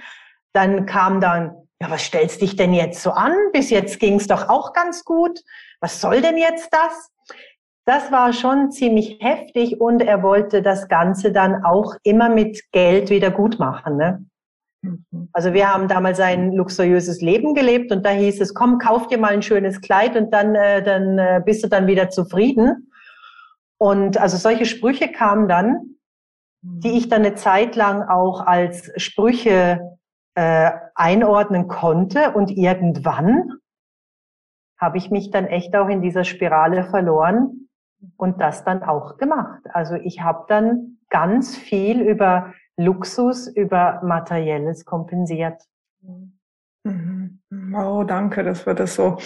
dann 0.54 0.86
kam 0.86 1.20
dann, 1.20 1.54
ja, 1.78 1.90
was 1.90 2.00
stellst 2.00 2.40
dich 2.40 2.56
denn 2.56 2.72
jetzt 2.72 3.02
so 3.02 3.10
an? 3.10 3.34
Bis 3.52 3.68
jetzt 3.68 4.00
ging 4.00 4.14
es 4.14 4.26
doch 4.26 4.48
auch 4.48 4.72
ganz 4.72 5.04
gut. 5.04 5.40
Was 5.82 6.00
soll 6.00 6.22
denn 6.22 6.38
jetzt 6.38 6.70
das? 6.72 7.10
Das 7.84 8.10
war 8.10 8.32
schon 8.32 8.70
ziemlich 8.70 9.18
heftig 9.20 9.78
und 9.78 10.00
er 10.00 10.22
wollte 10.22 10.62
das 10.62 10.88
Ganze 10.88 11.32
dann 11.32 11.66
auch 11.66 11.96
immer 12.02 12.30
mit 12.30 12.62
Geld 12.72 13.10
wieder 13.10 13.30
gut 13.30 13.58
machen. 13.58 13.98
Ne? 13.98 14.24
Mhm. 14.86 15.28
Also 15.32 15.52
wir 15.52 15.72
haben 15.72 15.88
damals 15.88 16.20
ein 16.20 16.52
luxuriöses 16.52 17.20
Leben 17.20 17.54
gelebt 17.54 17.92
und 17.92 18.04
da 18.04 18.10
hieß 18.10 18.40
es, 18.40 18.54
komm, 18.54 18.78
kauf 18.78 19.08
dir 19.08 19.18
mal 19.18 19.32
ein 19.32 19.42
schönes 19.42 19.80
Kleid 19.80 20.16
und 20.16 20.32
dann, 20.32 20.54
äh, 20.54 20.82
dann 20.82 21.18
äh, 21.18 21.42
bist 21.44 21.64
du 21.64 21.68
dann 21.68 21.86
wieder 21.86 22.10
zufrieden. 22.10 22.90
Und 23.78 24.18
also 24.18 24.36
solche 24.36 24.64
Sprüche 24.64 25.12
kamen 25.12 25.48
dann, 25.48 25.96
die 26.62 26.96
ich 26.96 27.08
dann 27.08 27.24
eine 27.24 27.34
Zeit 27.34 27.76
lang 27.76 28.02
auch 28.02 28.40
als 28.40 28.90
Sprüche 28.96 29.98
äh, 30.34 30.70
einordnen 30.94 31.68
konnte 31.68 32.32
und 32.32 32.50
irgendwann 32.50 33.52
habe 34.78 34.98
ich 34.98 35.10
mich 35.10 35.30
dann 35.30 35.46
echt 35.46 35.74
auch 35.74 35.88
in 35.88 36.02
dieser 36.02 36.24
Spirale 36.24 36.84
verloren 36.84 37.68
und 38.16 38.40
das 38.40 38.64
dann 38.64 38.82
auch 38.82 39.16
gemacht. 39.16 39.62
Also 39.72 39.94
ich 39.94 40.20
habe 40.22 40.44
dann 40.48 40.98
ganz 41.08 41.56
viel 41.56 42.00
über 42.00 42.52
Luxus 42.76 43.48
über 43.48 44.00
Materielles 44.02 44.84
kompensiert. 44.84 45.62
Mhm. 46.84 47.40
Wow, 47.50 48.06
danke, 48.06 48.44
dass 48.44 48.66
wir 48.66 48.74
das 48.74 48.94
so 48.94 49.18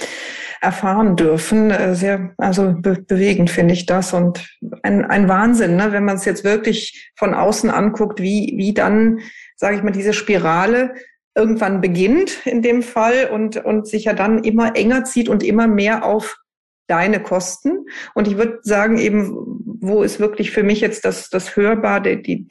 erfahren 0.61 1.17
dürfen. 1.17 1.71
Äh, 1.71 1.95
sehr, 1.95 2.33
also 2.37 2.75
be 2.75 3.03
bewegend 3.07 3.51
finde 3.51 3.75
ich 3.75 3.87
das 3.87 4.13
und 4.13 4.47
ein, 4.83 5.05
ein 5.05 5.29
Wahnsinn, 5.29 5.77
ne? 5.77 5.93
wenn 5.93 6.05
man 6.05 6.17
es 6.17 6.25
jetzt 6.25 6.45
wirklich 6.45 7.13
von 7.17 7.35
außen 7.35 7.71
anguckt, 7.71 8.21
wie, 8.21 8.55
wie 8.57 8.75
dann, 8.75 9.21
sage 9.57 9.77
ich 9.77 9.83
mal, 9.83 9.91
diese 9.91 10.13
Spirale 10.13 10.95
irgendwann 11.35 11.81
beginnt 11.81 12.47
in 12.47 12.63
dem 12.63 12.83
Fall 12.83 13.31
und, 13.33 13.57
und 13.65 13.87
sich 13.87 14.05
ja 14.05 14.13
dann 14.13 14.45
immer 14.45 14.77
enger 14.77 15.05
zieht 15.05 15.29
und 15.29 15.43
immer 15.43 15.67
mehr 15.67 16.05
auf 16.05 16.39
deine 16.89 17.23
Kosten. 17.23 17.87
Und 18.15 18.27
ich 18.27 18.37
würde 18.37 18.59
sagen, 18.63 18.99
eben, 18.99 19.33
wo 19.81 20.03
ist 20.03 20.19
wirklich 20.19 20.51
für 20.51 20.65
mich 20.65 20.81
jetzt 20.81 21.05
das, 21.05 21.31
das 21.31 21.57
hörbar, 21.57 22.01
die, 22.01 22.21
die, 22.21 22.49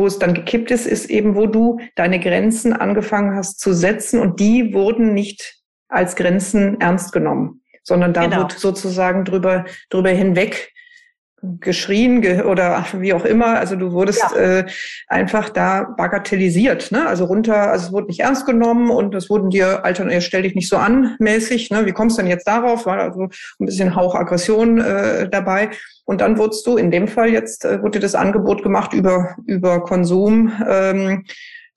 wo 0.00 0.06
es 0.06 0.18
dann 0.18 0.34
gekippt 0.34 0.70
ist, 0.70 0.86
ist 0.86 1.10
eben, 1.10 1.36
wo 1.36 1.46
du 1.46 1.78
deine 1.94 2.18
Grenzen 2.18 2.72
angefangen 2.72 3.36
hast 3.36 3.60
zu 3.60 3.74
setzen 3.74 4.18
und 4.18 4.40
die 4.40 4.72
wurden 4.72 5.12
nicht 5.14 5.60
als 5.88 6.16
Grenzen 6.16 6.80
ernst 6.80 7.12
genommen, 7.12 7.62
sondern 7.84 8.14
da 8.14 8.24
genau. 8.24 8.38
wird 8.38 8.52
sozusagen 8.52 9.24
drüber, 9.24 9.66
drüber 9.90 10.10
hinweg 10.10 10.72
geschrien 11.42 12.20
ge 12.20 12.42
oder 12.42 12.84
wie 12.94 13.14
auch 13.14 13.24
immer. 13.24 13.58
Also 13.58 13.76
du 13.76 13.92
wurdest 13.92 14.24
ja. 14.34 14.36
äh, 14.36 14.66
einfach 15.08 15.48
da 15.48 15.94
bagatellisiert, 15.96 16.92
ne? 16.92 17.06
Also 17.06 17.24
runter, 17.24 17.70
also 17.70 17.86
es 17.86 17.92
wurde 17.92 18.08
nicht 18.08 18.20
ernst 18.20 18.46
genommen 18.46 18.90
und 18.90 19.14
es 19.14 19.30
wurden 19.30 19.50
dir, 19.50 19.84
Alter, 19.84 20.20
stell 20.20 20.42
dich 20.42 20.54
nicht 20.54 20.68
so 20.68 20.76
an, 20.76 21.16
mäßig, 21.18 21.70
ne? 21.70 21.86
Wie 21.86 21.92
kommst 21.92 22.18
du 22.18 22.22
denn 22.22 22.30
jetzt 22.30 22.46
darauf? 22.46 22.86
War 22.86 22.98
also 22.98 23.28
ein 23.58 23.66
bisschen 23.66 23.96
Hauch 23.96 24.14
Aggression 24.14 24.78
äh, 24.78 25.28
dabei. 25.28 25.70
Und 26.04 26.20
dann 26.20 26.38
wurdest 26.38 26.66
du, 26.66 26.76
in 26.76 26.90
dem 26.90 27.08
Fall 27.08 27.30
jetzt, 27.30 27.64
äh, 27.64 27.80
wurde 27.82 27.92
dir 27.92 28.00
das 28.00 28.14
Angebot 28.14 28.62
gemacht 28.62 28.92
über, 28.92 29.36
über 29.46 29.82
Konsum, 29.82 30.52
ähm, 30.68 31.24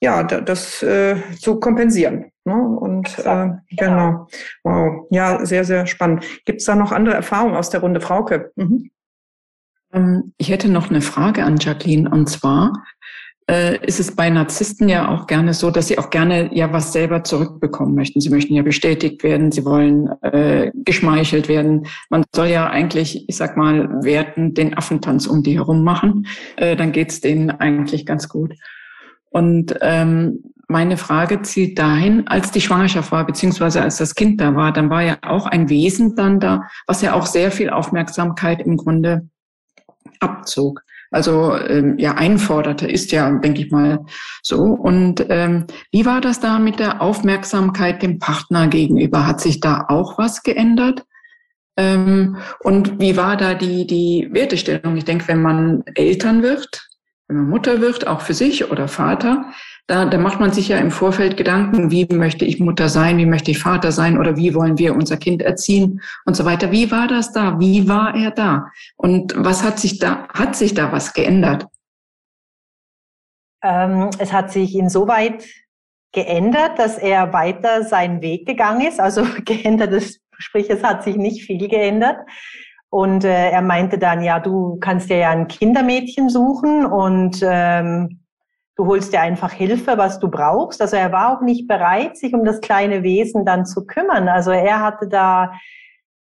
ja, 0.02 0.24
das 0.24 0.84
äh, 0.84 1.16
zu 1.40 1.60
kompensieren. 1.62 2.26
Ne? 2.44 2.56
Und 2.56 3.18
äh, 3.20 3.24
genau. 3.24 3.58
genau. 3.70 4.28
Wow. 4.64 5.08
Ja, 5.12 5.46
sehr, 5.46 5.64
sehr 5.64 5.88
spannend. 5.88 6.26
Gibt 6.46 6.60
es 6.60 6.66
da 6.66 6.76
noch 6.76 6.92
andere 6.92 7.16
Erfahrungen 7.16 7.56
aus 7.56 7.70
der 7.70 7.80
Runde 7.80 8.02
Frauke? 8.02 8.52
Mhm. 8.56 8.90
Ähm, 9.94 10.34
ich 10.38 10.50
hätte 10.50 10.70
noch 10.70 10.90
eine 10.90 11.02
Frage 11.02 11.44
an 11.44 11.58
Jacqueline 11.58 12.10
und 12.10 12.28
zwar 12.30 12.74
äh, 13.50 13.86
ist 13.86 14.00
es 14.00 14.16
bei 14.16 14.30
Narzissten 14.30 14.88
ja 14.88 15.10
auch 15.10 15.28
gerne 15.28 15.54
so, 15.54 15.70
dass 15.70 15.88
sie 15.88 15.98
auch 15.98 16.10
gerne 16.10 16.50
ja 16.54 16.72
was 16.72 16.94
selber 16.94 17.24
zurückbekommen 17.24 17.96
möchten. 17.96 18.22
Sie 18.22 18.30
möchten 18.30 18.54
ja 18.54 18.64
bestätigt 18.64 19.24
werden, 19.24 19.52
sie 19.52 19.66
wollen 19.66 20.10
äh, 20.22 20.72
geschmeichelt 20.74 21.50
werden. 21.50 21.88
Man 22.10 22.24
soll 22.34 22.48
ja 22.48 22.70
eigentlich, 22.70 23.28
ich 23.28 23.36
sag 23.36 23.58
mal, 23.58 24.04
werten 24.04 24.54
den 24.54 24.78
Affentanz 24.78 25.28
um 25.28 25.44
die 25.44 25.56
herum 25.56 25.84
machen. 25.84 26.28
Äh, 26.56 26.76
dann 26.76 26.92
geht's 26.92 27.22
denen 27.22 27.52
eigentlich 27.52 28.06
ganz 28.06 28.30
gut. 28.30 28.54
Und 29.30 29.76
ähm, 29.82 30.44
meine 30.68 30.96
Frage 30.96 31.42
zielt 31.42 31.78
dahin, 31.78 32.28
als 32.28 32.52
die 32.52 32.62
Schwangerschaft 32.62 33.12
war, 33.12 33.26
beziehungsweise 33.26 33.82
als 33.82 33.98
das 33.98 34.16
Kind 34.16 34.40
da 34.40 34.56
war, 34.56 34.72
dann 34.72 34.90
war 34.90 35.02
ja 35.02 35.18
auch 35.22 35.46
ein 35.46 35.70
Wesen 35.70 36.16
dann 36.16 36.40
da, 36.40 36.64
was 36.88 37.02
ja 37.02 37.14
auch 37.14 37.26
sehr 37.26 37.52
viel 37.52 37.70
Aufmerksamkeit 37.70 38.62
im 38.62 38.78
Grunde 38.78 39.28
abzog. 40.24 40.82
Also 41.12 41.56
ähm, 41.56 42.00
ja, 42.00 42.16
einforderte 42.16 42.88
ist 42.88 43.12
ja, 43.12 43.30
denke 43.30 43.62
ich 43.62 43.72
mal, 43.72 44.00
so. 44.42 44.64
Und 44.64 45.24
ähm, 45.30 45.68
wie 45.92 46.08
war 46.08 46.22
das 46.22 46.40
da 46.40 46.58
mit 46.58 46.80
der 46.80 47.02
Aufmerksamkeit 47.02 48.02
dem 48.02 48.18
Partner 48.18 48.68
gegenüber? 48.68 49.28
Hat 49.28 49.40
sich 49.40 49.60
da 49.60 49.86
auch 49.90 50.18
was 50.18 50.42
geändert? 50.42 51.04
Ähm, 51.78 52.38
und 52.62 53.00
wie 53.00 53.16
war 53.16 53.38
da 53.38 53.54
die, 53.54 53.86
die 53.86 54.30
Wertestellung? 54.32 54.98
Ich 54.98 55.06
denke, 55.06 55.28
wenn 55.28 55.42
man 55.44 55.84
Eltern 55.94 56.42
wird, 56.42 56.90
wenn 57.28 57.38
man 57.38 57.50
Mutter 57.50 57.80
wird, 57.80 58.08
auch 58.08 58.22
für 58.22 58.34
sich 58.34 58.72
oder 58.72 58.88
Vater, 58.88 59.46
da, 59.88 60.06
da 60.06 60.18
macht 60.18 60.40
man 60.40 60.52
sich 60.52 60.70
ja 60.70 60.78
im 60.78 60.92
Vorfeld 60.92 61.36
Gedanken, 61.36 61.92
wie 61.92 62.08
möchte 62.10 62.46
ich 62.46 62.60
Mutter 62.60 62.88
sein, 62.88 63.18
wie 63.18 63.26
möchte 63.26 63.52
ich 63.52 63.60
Vater 63.60 63.92
sein 63.92 64.18
oder 64.18 64.38
wie 64.38 64.56
wollen 64.56 64.78
wir 64.78 64.96
unser 64.96 65.18
Kind 65.18 65.42
erziehen 65.42 66.02
und 66.26 66.36
so 66.36 66.46
weiter. 66.46 66.72
Wie 66.72 66.90
war 66.90 67.08
das 67.08 67.34
da? 67.34 67.60
Wie 67.60 67.90
war 67.90 68.16
er 68.16 68.32
da? 68.32 68.68
Und 68.96 69.34
was 69.36 69.64
hat 69.64 69.80
sich 69.80 70.00
da, 70.00 70.28
hat 70.30 70.56
sich 70.56 70.74
da 70.74 70.92
was 70.92 71.14
geändert? 71.14 71.66
Ähm, 73.62 74.10
es 74.20 74.32
hat 74.32 74.52
sich 74.52 74.76
insoweit 74.76 75.46
geändert, 76.14 76.80
dass 76.80 76.98
er 76.98 77.34
weiter 77.34 77.84
seinen 77.84 78.22
Weg 78.22 78.48
gegangen 78.48 78.88
ist. 78.88 79.02
Also 79.02 79.26
geändert 79.46 79.92
ist, 79.92 80.22
sprich, 80.38 80.70
es 80.70 80.84
hat 80.84 81.04
sich 81.04 81.18
nicht 81.18 81.44
viel 81.44 81.68
geändert. 81.68 82.18
Und 82.90 83.26
äh, 83.26 83.50
er 83.50 83.62
meinte 83.62 83.98
dann, 83.98 84.24
ja, 84.24 84.40
du 84.40 84.78
kannst 84.80 85.10
dir 85.10 85.18
ja 85.18 85.32
ein 85.32 85.48
Kindermädchen 85.48 86.30
suchen 86.30 86.86
und 86.86 87.42
ähm, 87.44 88.23
du 88.76 88.88
holst 88.88 89.14
dir 89.14 89.22
einfach 89.22 89.52
Hilfe, 89.52 89.98
was 89.98 90.20
du 90.20 90.30
brauchst. 90.30 90.82
Also 90.82 90.96
er 90.96 91.12
war 91.12 91.36
auch 91.36 91.42
nicht 91.42 91.68
bereit, 91.68 92.18
sich 92.18 92.34
um 92.34 92.44
das 92.44 92.62
kleine 92.62 93.04
Wesen 93.04 93.46
dann 93.46 93.66
zu 93.66 93.86
kümmern. 93.86 94.28
Also 94.28 94.52
er 94.52 94.80
hatte 94.82 95.08
da 95.08 95.54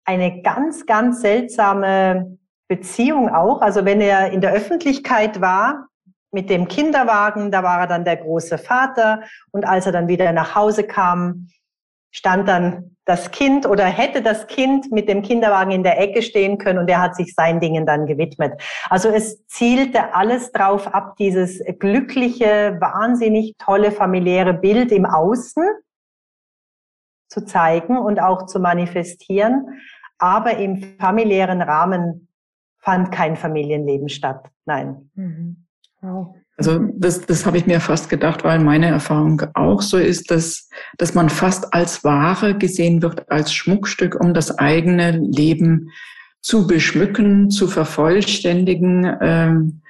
eine 0.05 0.41
ganz, 0.41 0.85
ganz 0.85 1.21
seltsame 1.21 2.37
Beziehung 2.67 3.29
auch. 3.29 3.61
Also 3.61 3.85
wenn 3.85 4.01
er 4.01 4.31
in 4.31 4.41
der 4.41 4.53
Öffentlichkeit 4.53 5.41
war, 5.41 5.87
mit 6.31 6.49
dem 6.49 6.67
Kinderwagen, 6.67 7.51
da 7.51 7.63
war 7.63 7.79
er 7.79 7.87
dann 7.87 8.05
der 8.05 8.17
große 8.17 8.57
Vater. 8.57 9.23
Und 9.51 9.65
als 9.65 9.85
er 9.85 9.91
dann 9.91 10.07
wieder 10.07 10.31
nach 10.31 10.55
Hause 10.55 10.83
kam, 10.83 11.49
stand 12.11 12.47
dann 12.47 12.95
das 13.09 13.31
Kind 13.31 13.65
oder 13.65 13.85
hätte 13.85 14.21
das 14.21 14.45
Kind 14.45 14.91
mit 14.91 15.09
dem 15.09 15.23
Kinderwagen 15.23 15.71
in 15.71 15.81
der 15.81 15.99
Ecke 15.99 16.21
stehen 16.21 16.59
können 16.59 16.77
und 16.77 16.87
er 16.87 17.01
hat 17.01 17.15
sich 17.15 17.33
seinen 17.33 17.59
Dingen 17.59 17.87
dann 17.87 18.05
gewidmet. 18.05 18.61
Also 18.87 19.09
es 19.09 19.45
zielte 19.47 20.13
alles 20.13 20.51
drauf 20.51 20.93
ab, 20.93 21.15
dieses 21.17 21.59
glückliche, 21.79 22.77
wahnsinnig 22.79 23.55
tolle 23.57 23.91
familiäre 23.91 24.53
Bild 24.53 24.91
im 24.91 25.07
Außen 25.07 25.63
zu 27.29 27.45
zeigen 27.45 27.97
und 27.97 28.21
auch 28.21 28.45
zu 28.45 28.59
manifestieren. 28.59 29.79
Aber 30.19 30.57
im 30.57 30.95
familiären 30.99 31.63
Rahmen 31.63 32.27
fand 32.77 33.11
kein 33.11 33.35
Familienleben 33.35 34.09
statt. 34.09 34.49
Nein. 34.65 35.09
Mhm. 35.15 35.65
Wow. 36.01 36.35
Also 36.59 36.81
das, 36.93 37.25
das 37.25 37.45
habe 37.45 37.57
ich 37.57 37.67
mir 37.67 37.79
fast 37.79 38.09
gedacht, 38.09 38.43
weil 38.43 38.59
meine 38.59 38.87
Erfahrung 38.87 39.41
auch 39.53 39.81
so 39.81 39.97
ist, 39.97 40.29
dass, 40.29 40.67
dass 40.97 41.15
man 41.15 41.29
fast 41.29 41.73
als 41.73 42.03
Ware 42.03 42.53
gesehen 42.53 43.01
wird, 43.01 43.31
als 43.31 43.53
Schmuckstück, 43.53 44.19
um 44.19 44.33
das 44.33 44.59
eigene 44.59 45.11
Leben 45.11 45.89
zu 46.41 46.67
beschmücken, 46.67 47.49
zu 47.49 47.69
vervollständigen. 47.69 49.09
Ähm, 49.21 49.81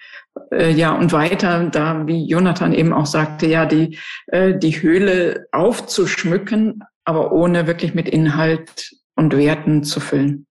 äh, 0.51 0.69
ja, 0.69 0.91
und 0.91 1.12
weiter, 1.12 1.71
da, 1.71 2.05
wie 2.05 2.27
Jonathan 2.27 2.75
eben 2.75 2.93
auch 2.93 3.08
sagte, 3.08 3.47
ja, 3.47 3.65
die, 3.65 3.97
äh, 4.27 4.55
die 4.55 4.79
Höhle 4.79 5.47
aufzuschmücken, 5.51 6.84
aber 7.03 7.32
ohne 7.32 7.65
wirklich 7.65 7.95
mit 7.95 8.08
Inhalt 8.08 8.95
und 9.15 9.36
Werten 9.36 9.84
zu 9.84 9.99
füllen. 9.99 10.45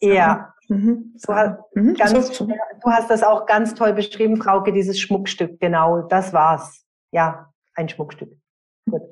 Ja, 0.00 0.47
Mhm. 0.68 1.14
So, 1.16 1.32
mhm. 1.74 1.94
Ganz, 1.94 2.36
so. 2.36 2.46
Du 2.46 2.90
hast 2.90 3.10
das 3.10 3.22
auch 3.22 3.46
ganz 3.46 3.74
toll 3.74 3.94
beschrieben, 3.94 4.36
Frauke, 4.36 4.72
dieses 4.72 5.00
Schmuckstück. 5.00 5.58
Genau, 5.60 6.02
das 6.02 6.32
war's. 6.32 6.84
Ja, 7.10 7.52
ein 7.74 7.88
Schmuckstück. 7.88 8.30
Gut. 8.88 9.02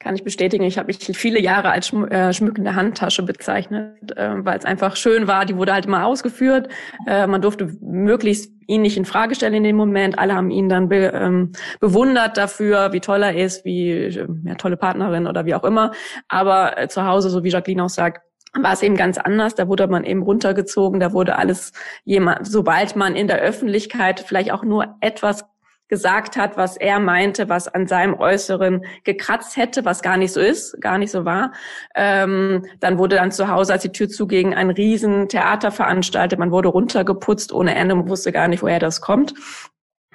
Kann 0.00 0.14
ich 0.14 0.24
bestätigen. 0.24 0.64
Ich 0.64 0.78
habe 0.78 0.86
mich 0.86 0.98
viele 0.98 1.38
Jahre 1.38 1.70
als 1.70 1.88
schm 1.88 2.08
äh, 2.08 2.32
schmückende 2.32 2.74
Handtasche 2.74 3.22
bezeichnet, 3.22 4.16
äh, 4.16 4.44
weil 4.44 4.58
es 4.58 4.64
einfach 4.64 4.96
schön 4.96 5.26
war. 5.26 5.44
Die 5.44 5.56
wurde 5.56 5.74
halt 5.74 5.84
immer 5.84 6.06
ausgeführt. 6.06 6.68
Äh, 7.06 7.26
man 7.26 7.42
durfte 7.42 7.76
möglichst 7.82 8.50
ihn 8.66 8.80
nicht 8.80 8.96
in 8.96 9.04
Frage 9.04 9.34
stellen 9.34 9.52
in 9.52 9.64
dem 9.64 9.76
Moment. 9.76 10.18
Alle 10.18 10.34
haben 10.34 10.50
ihn 10.50 10.70
dann 10.70 10.88
be 10.88 11.12
ähm, 11.12 11.52
bewundert 11.80 12.38
dafür, 12.38 12.94
wie 12.94 13.00
toll 13.00 13.22
er 13.22 13.36
ist, 13.36 13.66
wie 13.66 13.90
äh, 13.90 14.26
ja, 14.44 14.54
tolle 14.54 14.78
Partnerin 14.78 15.26
oder 15.26 15.44
wie 15.44 15.54
auch 15.54 15.64
immer. 15.64 15.92
Aber 16.28 16.78
äh, 16.78 16.88
zu 16.88 17.04
Hause, 17.04 17.28
so 17.28 17.44
wie 17.44 17.50
Jacqueline 17.50 17.84
auch 17.84 17.90
sagt, 17.90 18.22
war 18.58 18.72
es 18.72 18.82
eben 18.82 18.96
ganz 18.96 19.18
anders. 19.18 19.54
Da 19.54 19.68
wurde 19.68 19.86
man 19.86 20.04
eben 20.04 20.22
runtergezogen. 20.22 21.00
Da 21.00 21.12
wurde 21.12 21.36
alles 21.36 21.72
jemand, 22.04 22.46
sobald 22.46 22.96
man 22.96 23.14
in 23.14 23.28
der 23.28 23.38
Öffentlichkeit 23.38 24.20
vielleicht 24.20 24.52
auch 24.52 24.64
nur 24.64 24.96
etwas 25.00 25.44
gesagt 25.90 26.36
hat, 26.36 26.56
was 26.56 26.76
er 26.76 27.00
meinte, 27.00 27.48
was 27.48 27.68
an 27.68 27.86
seinem 27.86 28.14
Äußeren 28.14 28.86
gekratzt 29.04 29.56
hätte, 29.56 29.84
was 29.84 30.02
gar 30.02 30.16
nicht 30.16 30.32
so 30.32 30.40
ist, 30.40 30.80
gar 30.80 30.98
nicht 30.98 31.10
so 31.10 31.24
war. 31.24 31.52
Ähm, 31.96 32.64
dann 32.78 32.96
wurde 32.96 33.16
dann 33.16 33.32
zu 33.32 33.48
Hause, 33.48 33.72
als 33.72 33.82
die 33.82 33.92
Tür 33.92 34.08
zuging, 34.08 34.54
ein 34.54 34.70
riesen 34.70 35.28
Theater 35.28 35.72
veranstaltet. 35.72 36.38
Man 36.38 36.52
wurde 36.52 36.68
runtergeputzt 36.68 37.52
ohne 37.52 37.74
Ende. 37.74 37.96
Man 37.96 38.08
wusste 38.08 38.30
gar 38.30 38.48
nicht, 38.48 38.62
woher 38.62 38.78
das 38.78 39.00
kommt. 39.00 39.34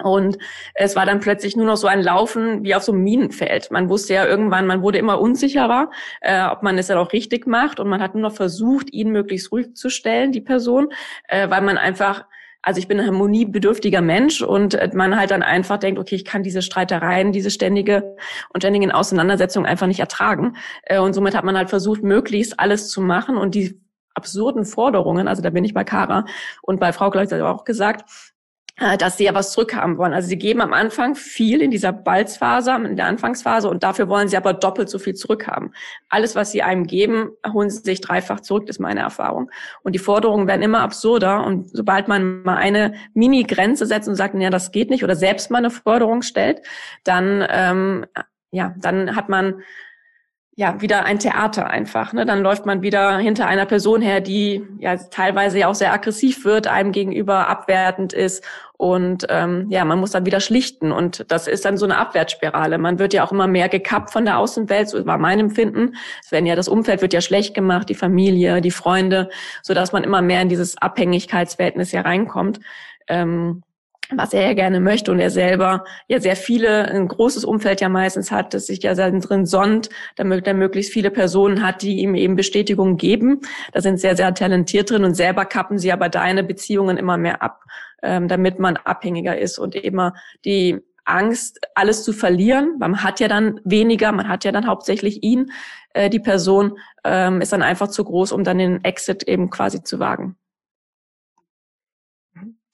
Und 0.03 0.37
es 0.73 0.95
war 0.97 1.05
dann 1.05 1.21
plötzlich 1.21 1.55
nur 1.55 1.65
noch 1.65 1.77
so 1.77 1.87
ein 1.87 2.01
Laufen 2.01 2.63
wie 2.63 2.75
auf 2.75 2.83
so 2.83 2.91
einem 2.91 3.03
Minenfeld. 3.03 3.71
Man 3.71 3.89
wusste 3.89 4.13
ja 4.13 4.25
irgendwann, 4.25 4.67
man 4.67 4.81
wurde 4.81 4.97
immer 4.97 5.21
unsicherer, 5.21 5.89
äh, 6.19 6.45
ob 6.47 6.63
man 6.63 6.77
es 6.77 6.87
dann 6.87 6.97
auch 6.97 7.13
richtig 7.13 7.47
macht. 7.47 7.79
Und 7.79 7.87
man 7.87 8.01
hat 8.01 8.13
nur 8.13 8.23
noch 8.23 8.35
versucht, 8.35 8.91
ihn 8.91 9.11
möglichst 9.11 9.51
ruhig 9.53 9.73
zu 9.75 9.89
stellen, 9.89 10.33
die 10.33 10.41
Person, 10.41 10.89
äh, 11.29 11.49
weil 11.49 11.61
man 11.61 11.77
einfach, 11.77 12.25
also 12.61 12.77
ich 12.77 12.89
bin 12.89 12.99
ein 12.99 13.05
harmoniebedürftiger 13.05 14.01
Mensch 14.01 14.41
und 14.41 14.73
äh, 14.73 14.89
man 14.93 15.17
halt 15.17 15.31
dann 15.31 15.43
einfach 15.43 15.77
denkt, 15.77 15.97
okay, 15.97 16.15
ich 16.15 16.25
kann 16.25 16.43
diese 16.43 16.61
Streitereien, 16.61 17.31
diese 17.31 17.49
ständige 17.49 18.17
und 18.53 18.61
ständigen 18.61 18.91
Auseinandersetzungen 18.91 19.65
einfach 19.65 19.87
nicht 19.87 20.01
ertragen. 20.01 20.57
Äh, 20.83 20.99
und 20.99 21.13
somit 21.13 21.37
hat 21.37 21.45
man 21.45 21.57
halt 21.57 21.69
versucht, 21.69 22.03
möglichst 22.03 22.59
alles 22.59 22.89
zu 22.89 22.99
machen 22.99 23.37
und 23.37 23.55
die 23.55 23.79
absurden 24.13 24.65
Forderungen, 24.65 25.27
also 25.27 25.41
da 25.41 25.49
bin 25.49 25.63
ich 25.63 25.73
bei 25.73 25.83
Kara 25.83 26.25
und 26.61 26.79
bei 26.79 26.91
Frau, 26.91 27.11
glaube 27.11 27.27
ich, 27.27 27.41
auch 27.41 27.65
gesagt, 27.65 28.09
dass 28.77 29.17
sie 29.17 29.23
ja 29.23 29.33
was 29.33 29.53
zurückhaben 29.53 29.97
wollen. 29.97 30.13
Also 30.13 30.27
sie 30.27 30.37
geben 30.37 30.61
am 30.61 30.73
Anfang 30.73 31.15
viel 31.15 31.61
in 31.61 31.71
dieser 31.71 31.93
Balzphase, 31.93 32.71
in 32.71 32.97
der 32.97 33.05
Anfangsphase 33.05 33.69
und 33.69 33.83
dafür 33.83 34.09
wollen 34.09 34.27
sie 34.27 34.35
aber 34.35 34.53
doppelt 34.53 34.89
so 34.89 34.99
viel 34.99 35.13
zurückhaben. 35.13 35.73
Alles, 36.09 36.35
was 36.35 36.51
sie 36.51 36.61
einem 36.61 36.85
geben, 36.85 37.31
holen 37.53 37.69
sie 37.69 37.79
sich 37.79 38.01
dreifach 38.01 38.41
zurück, 38.41 38.67
ist 38.67 38.79
meine 38.79 38.99
Erfahrung. 38.99 39.49
Und 39.83 39.93
die 39.93 39.99
Forderungen 39.99 40.47
werden 40.47 40.61
immer 40.61 40.81
absurder 40.81 41.45
und 41.45 41.69
sobald 41.71 42.07
man 42.09 42.43
mal 42.43 42.57
eine 42.57 42.95
Mini-Grenze 43.13 43.85
setzt 43.85 44.09
und 44.09 44.15
sagt, 44.15 44.35
ja, 44.35 44.49
das 44.49 44.71
geht 44.71 44.89
nicht 44.89 45.03
oder 45.03 45.15
selbst 45.15 45.51
mal 45.51 45.59
eine 45.59 45.69
Forderung 45.69 46.21
stellt, 46.21 46.61
dann 47.05 47.45
ähm, 47.49 48.05
ja, 48.51 48.73
dann 48.77 49.15
hat 49.15 49.29
man 49.29 49.61
ja, 50.57 50.79
wieder 50.79 51.03
ein 51.03 51.19
Theater 51.19 51.69
einfach. 51.69 52.13
Ne? 52.13 52.25
Dann 52.25 52.41
läuft 52.41 52.65
man 52.65 52.81
wieder 52.81 53.17
hinter 53.17 53.45
einer 53.45 53.65
Person 53.65 54.01
her, 54.01 54.21
die 54.21 54.65
ja 54.79 54.95
teilweise 54.95 55.59
ja 55.59 55.67
auch 55.67 55.75
sehr 55.75 55.91
aggressiv 55.91 56.45
wird, 56.45 56.67
einem 56.67 56.93
gegenüber 56.93 57.49
abwertend 57.49 58.13
ist. 58.13 58.41
Und 58.77 59.27
ähm, 59.29 59.67
ja, 59.69 59.83
man 59.83 59.99
muss 59.99 60.11
dann 60.11 60.25
wieder 60.25 60.39
schlichten. 60.39 60.93
Und 60.93 61.25
das 61.29 61.47
ist 61.47 61.65
dann 61.65 61.77
so 61.77 61.85
eine 61.85 61.97
Abwärtsspirale. 61.97 62.77
Man 62.77 62.99
wird 62.99 63.13
ja 63.13 63.25
auch 63.25 63.33
immer 63.33 63.47
mehr 63.47 63.67
gekappt 63.67 64.11
von 64.11 64.23
der 64.23 64.37
Außenwelt, 64.37 64.87
so 64.87 65.05
war 65.05 65.17
mein 65.17 65.39
Empfinden. 65.39 65.97
Es 66.23 66.31
werden 66.31 66.45
ja 66.45 66.55
das 66.55 66.69
Umfeld 66.69 67.01
wird 67.01 67.13
ja 67.13 67.21
schlecht 67.21 67.53
gemacht, 67.53 67.89
die 67.89 67.95
Familie, 67.95 68.61
die 68.61 68.71
Freunde, 68.71 69.29
so 69.61 69.73
dass 69.73 69.91
man 69.91 70.05
immer 70.05 70.21
mehr 70.21 70.41
in 70.41 70.49
dieses 70.49 70.77
Abhängigkeitsverhältnis 70.77 71.91
ja 71.91 72.01
reinkommt. 72.01 72.61
Ähm, 73.07 73.61
was 74.13 74.33
er 74.33 74.45
ja 74.45 74.53
gerne 74.53 74.79
möchte 74.79 75.11
und 75.11 75.19
er 75.19 75.31
selber 75.31 75.83
ja 76.07 76.19
sehr 76.19 76.35
viele, 76.35 76.85
ein 76.85 77.07
großes 77.07 77.43
Umfeld 77.45 77.81
ja 77.81 77.89
meistens 77.89 78.31
hat, 78.31 78.53
das 78.53 78.67
sich 78.67 78.83
ja 78.83 78.93
drin 78.93 79.45
sonnt, 79.45 79.89
damit 80.15 80.45
er 80.47 80.53
möglichst 80.53 80.93
viele 80.93 81.11
Personen 81.11 81.65
hat, 81.65 81.81
die 81.81 81.99
ihm 81.99 82.15
eben 82.15 82.35
Bestätigung 82.35 82.97
geben. 82.97 83.41
Da 83.73 83.81
sind 83.81 83.99
sehr, 83.99 84.15
sehr 84.15 84.33
talentiert 84.33 84.89
drin 84.89 85.03
und 85.03 85.15
selber 85.15 85.45
kappen 85.45 85.79
sie 85.79 85.91
aber 85.91 86.09
deine 86.09 86.43
Beziehungen 86.43 86.97
immer 86.97 87.17
mehr 87.17 87.41
ab, 87.41 87.63
ähm, 88.03 88.27
damit 88.27 88.59
man 88.59 88.77
abhängiger 88.77 89.37
ist 89.37 89.57
und 89.57 89.75
immer 89.75 90.13
die 90.43 90.81
Angst, 91.05 91.59
alles 91.75 92.03
zu 92.03 92.13
verlieren. 92.13 92.77
Man 92.79 93.03
hat 93.03 93.19
ja 93.19 93.27
dann 93.27 93.61
weniger, 93.63 94.11
man 94.11 94.27
hat 94.27 94.43
ja 94.43 94.51
dann 94.51 94.67
hauptsächlich 94.67 95.23
ihn, 95.23 95.51
äh, 95.93 96.09
die 96.09 96.19
Person, 96.19 96.77
ähm, 97.03 97.41
ist 97.41 97.53
dann 97.53 97.61
einfach 97.61 97.87
zu 97.89 98.03
groß, 98.03 98.31
um 98.31 98.43
dann 98.43 98.57
den 98.57 98.83
Exit 98.83 99.23
eben 99.23 99.49
quasi 99.49 99.83
zu 99.83 99.99
wagen. 99.99 100.35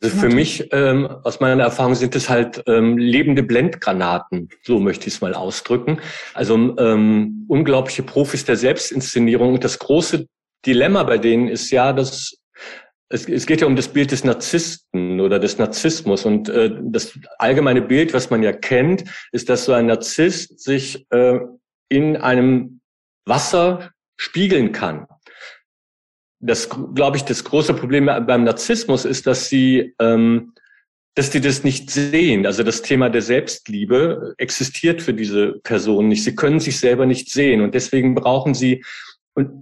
Also 0.04 0.18
für 0.18 0.30
mich, 0.30 0.68
ähm, 0.72 1.06
aus 1.06 1.40
meiner 1.40 1.64
Erfahrung, 1.64 1.94
sind 1.94 2.16
es 2.16 2.28
halt 2.28 2.64
ähm, 2.66 2.98
lebende 2.98 3.44
Blendgranaten, 3.44 4.50
so 4.64 4.80
möchte 4.80 5.08
ich 5.08 5.16
es 5.16 5.22
mal 5.22 5.36
ausdrücken. 5.36 6.00
Also 6.34 6.56
ähm, 6.80 7.46
unglaubliche 7.48 8.02
Profis 8.02 8.44
der 8.44 8.56
Selbstinszenierung. 8.56 9.54
Und 9.54 9.64
das 9.64 9.78
große 9.78 10.26
Dilemma 10.66 11.04
bei 11.04 11.20
denen 11.20 11.48
ist 11.48 11.70
ja, 11.70 11.94
dass 11.94 12.36
es, 13.10 13.28
es 13.28 13.46
geht 13.46 13.62
ja 13.62 13.68
um 13.68 13.76
das 13.76 13.90
Bild 13.90 14.12
des 14.12 14.24
Narzissten 14.24 15.20
oder 15.20 15.38
des 15.38 15.60
Narzissmus. 15.60 16.26
Und 16.26 16.50
äh, 16.50 16.72
das 16.82 17.20
allgemeine 17.38 17.82
Bild, 17.82 18.14
was 18.14 18.32
man 18.32 18.42
ja 18.42 18.54
kennt, 18.54 19.04
ist, 19.32 19.50
dass 19.50 19.66
so 19.66 19.74
ein 19.74 19.86
Narzisst 19.86 20.62
sich 20.62 21.06
äh, 21.12 21.40
in 21.90 22.18
einem 22.18 22.82
Wasser 23.26 23.92
spiegeln 24.18 24.72
kann. 24.72 25.06
Das, 26.42 26.70
glaube 26.96 27.18
ich, 27.18 27.24
das 27.24 27.44
große 27.44 27.74
Problem 27.74 28.06
beim 28.06 28.44
Narzissmus 28.44 29.06
ist, 29.06 29.28
dass 29.28 29.48
sie, 29.48 29.94
ähm, 30.00 30.54
dass 31.16 31.30
die 31.30 31.42
das 31.42 31.64
nicht 31.64 31.92
sehen. 31.92 32.46
Also 32.46 32.64
das 32.64 32.82
Thema 32.82 33.10
der 33.10 33.22
Selbstliebe 33.22 34.34
existiert 34.38 35.02
für 35.02 35.14
diese 35.14 35.60
Personen 35.64 36.10
nicht. 36.10 36.24
Sie 36.24 36.36
können 36.36 36.60
sich 36.60 36.80
selber 36.80 37.06
nicht 37.06 37.30
sehen 37.30 37.62
und 37.62 37.76
deswegen 37.76 38.16
brauchen 38.16 38.54
sie 38.54 38.84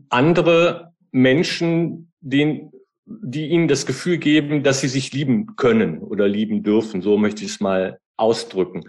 andere 0.10 0.94
Menschen, 1.12 2.12
die, 2.22 2.68
die 3.06 3.48
ihnen 3.48 3.68
das 3.68 3.86
Gefühl 3.86 4.18
geben, 4.18 4.64
dass 4.64 4.82
sie 4.82 4.88
sich 4.88 5.12
lieben 5.14 5.56
können 5.56 6.00
oder 6.00 6.28
lieben 6.28 6.64
dürfen. 6.64 7.02
So 7.02 7.18
möchte 7.18 7.44
ich 7.44 7.52
es 7.52 7.60
mal 7.60 8.00
ausdrücken. 8.18 8.84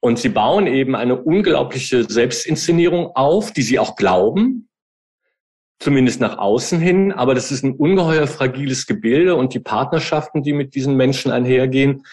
Und 0.00 0.18
sie 0.18 0.28
bauen 0.28 0.66
eben 0.66 0.94
eine 0.94 1.20
unglaubliche 1.20 2.04
Selbstinszenierung 2.04 3.08
auf, 3.14 3.52
die 3.52 3.62
sie 3.62 3.78
auch 3.78 3.96
glauben, 3.96 4.67
zumindest 5.78 6.20
nach 6.20 6.38
außen 6.38 6.80
hin. 6.80 7.12
Aber 7.12 7.34
das 7.34 7.50
ist 7.50 7.64
ein 7.64 7.74
ungeheuer 7.74 8.26
fragiles 8.26 8.86
Gebilde 8.86 9.34
und 9.34 9.54
die 9.54 9.60
Partnerschaften, 9.60 10.42
die 10.42 10.52
mit 10.52 10.74
diesen 10.74 10.96
Menschen 10.96 11.30
einhergehen 11.30 12.04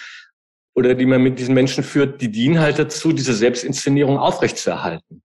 oder 0.73 0.93
die 0.93 1.05
man 1.05 1.23
mit 1.23 1.39
diesen 1.39 1.55
Menschen 1.55 1.83
führt, 1.83 2.21
die 2.21 2.31
dienen 2.31 2.59
halt 2.59 2.79
dazu, 2.79 3.13
diese 3.13 3.33
Selbstinszenierung 3.33 4.17
aufrechtzuerhalten. 4.17 5.23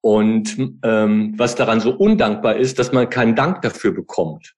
Und 0.00 0.56
ähm, 0.84 1.34
was 1.36 1.54
daran 1.54 1.80
so 1.80 1.92
undankbar 1.92 2.56
ist, 2.56 2.78
dass 2.78 2.92
man 2.92 3.10
keinen 3.10 3.34
Dank 3.34 3.62
dafür 3.62 3.92
bekommt. 3.92 4.54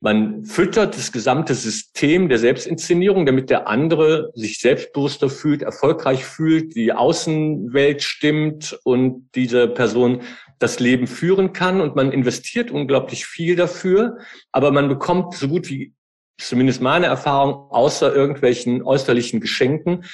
Man 0.00 0.44
füttert 0.44 0.96
das 0.96 1.10
gesamte 1.10 1.54
System 1.54 2.28
der 2.28 2.38
Selbstinszenierung, 2.38 3.24
damit 3.24 3.48
der 3.48 3.66
andere 3.66 4.30
sich 4.34 4.60
selbstbewusster 4.60 5.30
fühlt, 5.30 5.62
erfolgreich 5.62 6.24
fühlt, 6.24 6.76
die 6.76 6.92
Außenwelt 6.92 8.02
stimmt 8.02 8.78
und 8.84 9.30
diese 9.34 9.68
Person 9.68 10.22
das 10.58 10.80
Leben 10.80 11.06
führen 11.06 11.52
kann. 11.52 11.80
Und 11.80 11.96
man 11.96 12.12
investiert 12.12 12.70
unglaublich 12.70 13.26
viel 13.26 13.56
dafür, 13.56 14.18
aber 14.52 14.70
man 14.70 14.88
bekommt 14.88 15.34
so 15.34 15.48
gut 15.48 15.68
wie, 15.68 15.94
zumindest 16.38 16.80
meine 16.80 17.06
Erfahrung, 17.06 17.70
außer 17.70 18.14
irgendwelchen 18.14 18.82
äußerlichen 18.82 19.40
Geschenken, 19.40 20.04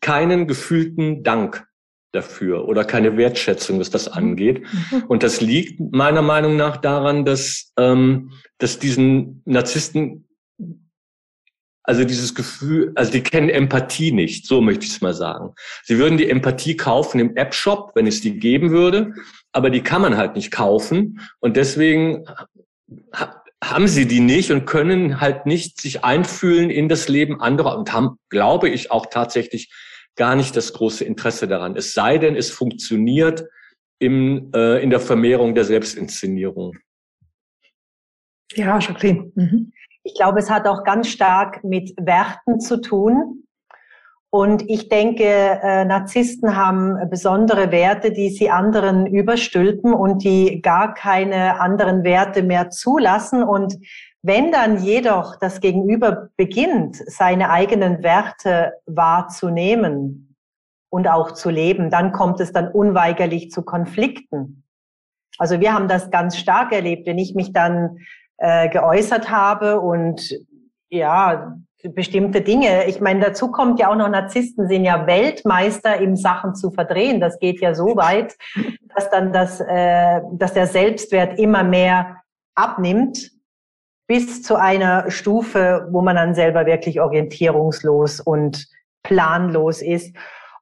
keinen 0.00 0.46
gefühlten 0.46 1.22
Dank 1.22 1.66
dafür 2.12 2.68
oder 2.68 2.84
keine 2.84 3.16
Wertschätzung, 3.16 3.80
was 3.80 3.90
das 3.90 4.06
angeht. 4.08 4.62
Mhm. 4.62 5.04
Und 5.04 5.22
das 5.22 5.40
liegt 5.40 5.80
meiner 5.80 6.22
Meinung 6.22 6.56
nach 6.56 6.76
daran, 6.76 7.24
dass, 7.24 7.72
ähm, 7.78 8.32
dass 8.58 8.78
diesen 8.78 9.42
Narzissten, 9.46 10.28
also 11.84 12.04
dieses 12.04 12.34
Gefühl, 12.34 12.92
also 12.94 13.10
die 13.10 13.22
kennen 13.22 13.48
Empathie 13.48 14.12
nicht, 14.12 14.46
so 14.46 14.60
möchte 14.60 14.84
ich 14.84 14.92
es 14.92 15.00
mal 15.00 15.14
sagen. 15.14 15.54
Sie 15.84 15.98
würden 15.98 16.18
die 16.18 16.28
Empathie 16.28 16.76
kaufen 16.76 17.18
im 17.18 17.34
App-Shop, 17.36 17.92
wenn 17.94 18.06
es 18.06 18.20
die 18.20 18.38
geben 18.38 18.70
würde, 18.70 19.14
aber 19.52 19.70
die 19.70 19.82
kann 19.82 20.02
man 20.02 20.16
halt 20.16 20.34
nicht 20.34 20.50
kaufen 20.50 21.20
und 21.40 21.56
deswegen 21.56 22.24
haben 23.62 23.86
sie 23.86 24.06
die 24.06 24.20
nicht 24.20 24.50
und 24.50 24.66
können 24.66 25.20
halt 25.20 25.46
nicht 25.46 25.80
sich 25.80 26.04
einfühlen 26.04 26.70
in 26.70 26.88
das 26.88 27.08
Leben 27.08 27.40
anderer 27.40 27.78
und 27.78 27.92
haben, 27.92 28.18
glaube 28.28 28.68
ich, 28.68 28.90
auch 28.90 29.06
tatsächlich 29.06 29.72
gar 30.16 30.34
nicht 30.34 30.56
das 30.56 30.72
große 30.72 31.04
Interesse 31.04 31.46
daran. 31.46 31.76
Es 31.76 31.94
sei 31.94 32.18
denn, 32.18 32.34
es 32.36 32.50
funktioniert 32.50 33.44
im, 33.98 34.50
äh, 34.54 34.82
in 34.82 34.90
der 34.90 35.00
Vermehrung 35.00 35.54
der 35.54 35.64
Selbstinszenierung. 35.64 36.76
Ja, 38.54 38.78
Jacqueline. 38.78 39.32
Mhm. 39.34 39.72
Ich 40.02 40.14
glaube, 40.14 40.40
es 40.40 40.50
hat 40.50 40.66
auch 40.66 40.82
ganz 40.82 41.08
stark 41.08 41.62
mit 41.62 41.94
Werten 41.96 42.60
zu 42.60 42.80
tun. 42.80 43.41
Und 44.34 44.66
ich 44.70 44.88
denke, 44.88 45.24
äh, 45.24 45.84
Narzissten 45.84 46.56
haben 46.56 47.10
besondere 47.10 47.70
Werte, 47.70 48.12
die 48.12 48.30
sie 48.30 48.48
anderen 48.48 49.06
überstülpen 49.06 49.92
und 49.92 50.24
die 50.24 50.62
gar 50.62 50.94
keine 50.94 51.60
anderen 51.60 52.02
Werte 52.02 52.42
mehr 52.42 52.70
zulassen. 52.70 53.42
Und 53.42 53.76
wenn 54.22 54.50
dann 54.50 54.82
jedoch 54.82 55.36
das 55.36 55.60
Gegenüber 55.60 56.30
beginnt, 56.38 56.96
seine 56.96 57.50
eigenen 57.50 58.02
Werte 58.02 58.72
wahrzunehmen 58.86 60.34
und 60.88 61.08
auch 61.08 61.32
zu 61.32 61.50
leben, 61.50 61.90
dann 61.90 62.12
kommt 62.12 62.40
es 62.40 62.52
dann 62.52 62.68
unweigerlich 62.68 63.50
zu 63.50 63.60
Konflikten. 63.60 64.64
Also 65.36 65.60
wir 65.60 65.74
haben 65.74 65.88
das 65.88 66.10
ganz 66.10 66.38
stark 66.38 66.72
erlebt, 66.72 67.06
wenn 67.06 67.18
ich 67.18 67.34
mich 67.34 67.52
dann 67.52 67.98
äh, 68.38 68.70
geäußert 68.70 69.30
habe 69.30 69.78
und 69.78 70.32
ja, 70.88 71.58
bestimmte 71.82 72.40
Dinge. 72.40 72.86
Ich 72.86 73.00
meine, 73.00 73.20
dazu 73.20 73.50
kommt 73.50 73.80
ja 73.80 73.90
auch 73.90 73.96
noch, 73.96 74.08
Narzissten 74.08 74.68
sind 74.68 74.84
ja 74.84 75.06
Weltmeister 75.06 75.98
im 75.98 76.16
Sachen 76.16 76.54
zu 76.54 76.70
verdrehen. 76.70 77.20
Das 77.20 77.38
geht 77.38 77.60
ja 77.60 77.74
so 77.74 77.96
weit, 77.96 78.36
dass 78.94 79.10
dann 79.10 79.32
das, 79.32 79.60
äh, 79.60 80.20
dass 80.32 80.54
der 80.54 80.66
Selbstwert 80.66 81.38
immer 81.38 81.64
mehr 81.64 82.22
abnimmt 82.54 83.30
bis 84.06 84.42
zu 84.42 84.56
einer 84.56 85.10
Stufe, 85.10 85.88
wo 85.90 86.02
man 86.02 86.16
dann 86.16 86.34
selber 86.34 86.66
wirklich 86.66 87.00
orientierungslos 87.00 88.20
und 88.20 88.68
planlos 89.02 89.82
ist. 89.82 90.14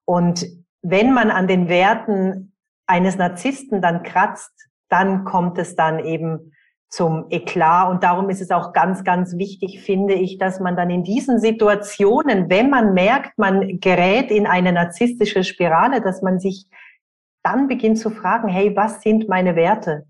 Und 0.05 0.47
wenn 0.83 1.13
man 1.13 1.31
an 1.31 1.47
den 1.47 1.69
Werten 1.69 2.53
eines 2.87 3.17
Narzissten 3.17 3.83
dann 3.83 4.03
kratzt, 4.03 4.53
dann 4.89 5.25
kommt 5.25 5.59
es 5.59 5.77
dann 5.77 5.99
eben 6.01 6.53
zum 6.91 7.27
Eklat. 7.31 7.89
Und 7.89 8.03
darum 8.03 8.29
ist 8.31 8.41
es 8.41 8.51
auch 8.51 8.73
ganz, 8.73 9.05
ganz 9.05 9.37
wichtig, 9.37 9.81
finde 9.81 10.15
ich, 10.15 10.39
dass 10.39 10.59
man 10.59 10.77
dann 10.77 10.91
in 10.91 11.05
diesen 11.05 11.39
Situationen, 11.39 12.51
wenn 12.51 12.69
man 12.69 12.95
merkt, 12.95 13.39
man 13.39 13.79
gerät 13.81 14.31
in 14.31 14.47
eine 14.47 14.73
narzisstische 14.73 15.45
Spirale, 15.45 16.01
dass 16.01 16.21
man 16.21 16.41
sich 16.41 16.67
dann 17.45 17.69
beginnt 17.69 17.99
zu 17.99 18.11
fragen, 18.11 18.49
hey, 18.49 18.77
was 18.77 19.03
sind 19.03 19.29
meine 19.29 19.57
Werte? 19.57 20.07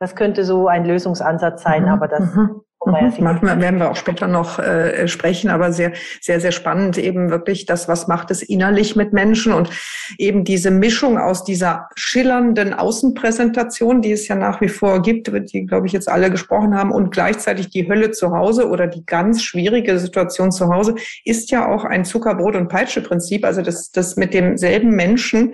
Das 0.00 0.16
könnte 0.16 0.44
so 0.44 0.66
ein 0.66 0.86
Lösungsansatz 0.86 1.62
sein, 1.62 1.82
mhm. 1.82 1.88
aber 1.88 2.08
das 2.08 2.34
mhm. 2.34 2.62
Mhm. 2.86 3.12
Manchmal 3.18 3.60
werden 3.60 3.78
wir 3.78 3.90
auch 3.90 3.96
später 3.96 4.26
noch 4.26 4.58
äh, 4.58 5.06
sprechen, 5.06 5.50
aber 5.50 5.70
sehr, 5.70 5.92
sehr, 6.20 6.40
sehr 6.40 6.52
spannend 6.52 6.96
eben 6.96 7.30
wirklich 7.30 7.66
das, 7.66 7.88
was 7.88 8.08
macht 8.08 8.30
es 8.30 8.42
innerlich 8.42 8.96
mit 8.96 9.12
Menschen 9.12 9.52
und 9.52 9.68
eben 10.16 10.44
diese 10.44 10.70
Mischung 10.70 11.18
aus 11.18 11.44
dieser 11.44 11.88
schillernden 11.94 12.72
Außenpräsentation, 12.72 14.00
die 14.00 14.12
es 14.12 14.28
ja 14.28 14.34
nach 14.34 14.62
wie 14.62 14.68
vor 14.68 15.02
gibt, 15.02 15.30
die, 15.52 15.66
glaube 15.66 15.86
ich, 15.86 15.92
jetzt 15.92 16.08
alle 16.08 16.30
gesprochen 16.30 16.74
haben, 16.74 16.90
und 16.90 17.10
gleichzeitig 17.10 17.68
die 17.68 17.86
Hölle 17.86 18.12
zu 18.12 18.30
Hause 18.30 18.68
oder 18.68 18.86
die 18.86 19.04
ganz 19.04 19.42
schwierige 19.42 19.98
Situation 19.98 20.50
zu 20.50 20.72
Hause, 20.72 20.94
ist 21.24 21.50
ja 21.50 21.68
auch 21.68 21.84
ein 21.84 22.04
Zuckerbrot- 22.04 22.56
und 22.56 22.68
Peitsche-Prinzip, 22.68 23.44
also 23.44 23.60
das, 23.60 23.90
das 23.90 24.16
mit 24.16 24.32
demselben 24.32 24.96
Menschen 24.96 25.52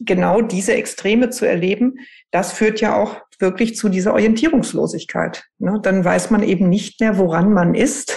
genau 0.00 0.40
diese 0.40 0.74
Extreme 0.74 1.30
zu 1.30 1.46
erleben, 1.46 1.98
das 2.30 2.52
führt 2.52 2.80
ja 2.80 2.96
auch 2.96 3.20
wirklich 3.38 3.76
zu 3.76 3.88
dieser 3.88 4.12
Orientierungslosigkeit. 4.12 5.44
Ne? 5.58 5.78
Dann 5.82 6.04
weiß 6.04 6.30
man 6.30 6.42
eben 6.42 6.68
nicht 6.68 7.00
mehr, 7.00 7.18
woran 7.18 7.52
man 7.52 7.74
ist. 7.74 8.16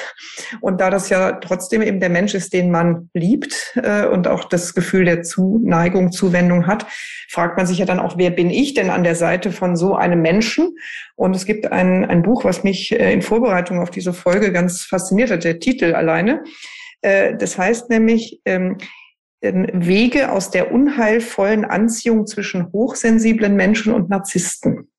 Und 0.62 0.80
da 0.82 0.90
das 0.90 1.10
ja 1.10 1.34
trotzdem 1.34 1.82
eben 1.82 2.00
der 2.00 2.10
Mensch 2.10 2.34
ist, 2.34 2.54
den 2.54 2.72
man 2.72 3.10
liebt 3.14 3.74
äh, 3.76 4.06
und 4.06 4.28
auch 4.28 4.46
das 4.46 4.74
Gefühl 4.74 5.06
der 5.06 5.24
Zuneigung, 5.24 6.12
Zuwendung 6.12 6.68
hat, 6.68 6.86
fragt 7.30 7.58
man 7.58 7.66
sich 7.66 7.80
ja 7.80 7.86
dann 7.86 8.00
auch, 8.00 8.18
wer 8.18 8.32
bin 8.32 8.50
ich 8.50 8.74
denn 8.74 8.90
an 8.90 9.04
der 9.04 9.16
Seite 9.16 9.52
von 9.52 9.76
so 9.76 9.96
einem 9.96 10.22
Menschen? 10.22 10.78
Und 11.16 11.36
es 11.36 11.46
gibt 11.46 11.72
ein, 11.72 12.06
ein 12.06 12.24
Buch, 12.24 12.44
was 12.44 12.64
mich 12.64 12.92
äh, 12.92 13.12
in 13.12 13.22
Vorbereitung 13.22 13.80
auf 13.80 13.90
diese 13.90 14.14
Folge 14.14 14.52
ganz 14.52 14.84
fasziniert 14.84 15.32
hat, 15.32 15.44
der 15.44 15.60
Titel 15.60 15.94
alleine. 15.94 16.44
Äh, 17.02 17.36
das 17.38 17.58
heißt 17.58 17.90
nämlich, 17.90 18.42
ähm, 18.46 18.78
Wege 19.42 20.32
aus 20.32 20.50
der 20.50 20.72
unheilvollen 20.72 21.66
Anziehung 21.66 22.26
zwischen 22.26 22.72
hochsensiblen 22.72 23.56
Menschen 23.56 23.94
und 23.94 24.10
Narzissten. 24.10 24.90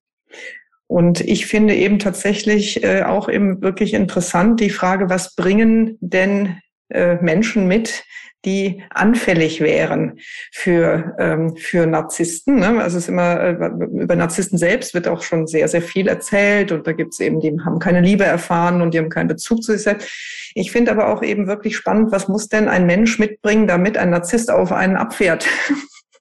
Und 0.87 1.21
ich 1.21 1.47
finde 1.47 1.75
eben 1.75 1.99
tatsächlich 1.99 2.83
äh, 2.83 3.03
auch 3.03 3.29
eben 3.29 3.61
wirklich 3.61 3.95
interessant 3.95 4.61
die 4.61 4.71
Frage, 4.71 5.11
was 5.11 5.35
bringen 5.35 5.99
denn 6.01 6.61
Menschen 6.91 7.67
mit, 7.67 8.05
die 8.45 8.85
anfällig 8.91 9.61
wären 9.61 10.19
für, 10.53 11.17
ähm, 11.19 11.57
für 11.57 11.87
Narzissten. 11.87 12.57
Ne? 12.57 12.81
Also 12.81 12.99
es 12.99 13.05
ist 13.05 13.09
immer, 13.09 13.41
äh, 13.41 13.53
über 13.53 14.15
Narzissten 14.15 14.59
selbst 14.59 14.95
wird 14.95 15.09
auch 15.09 15.23
schon 15.23 15.47
sehr, 15.47 15.67
sehr 15.67 15.83
viel 15.83 16.07
erzählt 16.07 16.71
und 16.71 16.87
da 16.87 16.93
gibt 16.93 17.15
es 17.15 17.21
eben, 17.21 17.41
die 17.41 17.57
haben 17.65 17.81
keine 17.81 18.01
Liebe 18.01 18.25
erfahren 18.25 18.81
und 18.81 18.95
die 18.95 18.99
haben 18.99 19.09
keinen 19.09 19.29
Bezug 19.29 19.63
zu 19.63 19.73
sich 19.73 19.83
selbst. 19.83 20.09
Ich 20.55 20.71
finde 20.71 20.93
aber 20.93 21.09
auch 21.09 21.23
eben 21.23 21.49
wirklich 21.49 21.77
spannend, 21.77 22.13
was 22.13 22.29
muss 22.29 22.49
denn 22.49 22.69
ein 22.69 22.87
Mensch 22.87 23.19
mitbringen, 23.19 23.67
damit 23.67 23.99
ein 23.99 24.11
Narzisst 24.11 24.51
auf 24.51 24.71
einen 24.71 24.97
abfährt? 24.97 25.47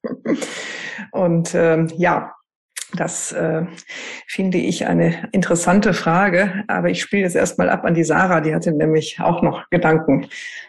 und 1.12 1.54
ähm, 1.54 1.88
ja, 1.96 2.34
Das 2.94 3.34
äh, 3.34 3.66
finde 4.28 4.58
ich 4.58 4.88
eine 4.88 5.28
interessante 5.34 5.94
Frage, 5.94 6.64
aber 6.68 6.90
ich 6.90 7.02
spiele 7.02 7.24
jetzt 7.24 7.36
erstmal 7.36 7.70
ab 7.70 7.84
an 7.84 7.94
die 7.94 8.06
Sarah, 8.06 8.40
die 8.40 8.56
hatte 8.56 8.72
nämlich 8.72 9.20
auch 9.20 9.42
noch 9.42 9.70
Gedanken 9.70 10.28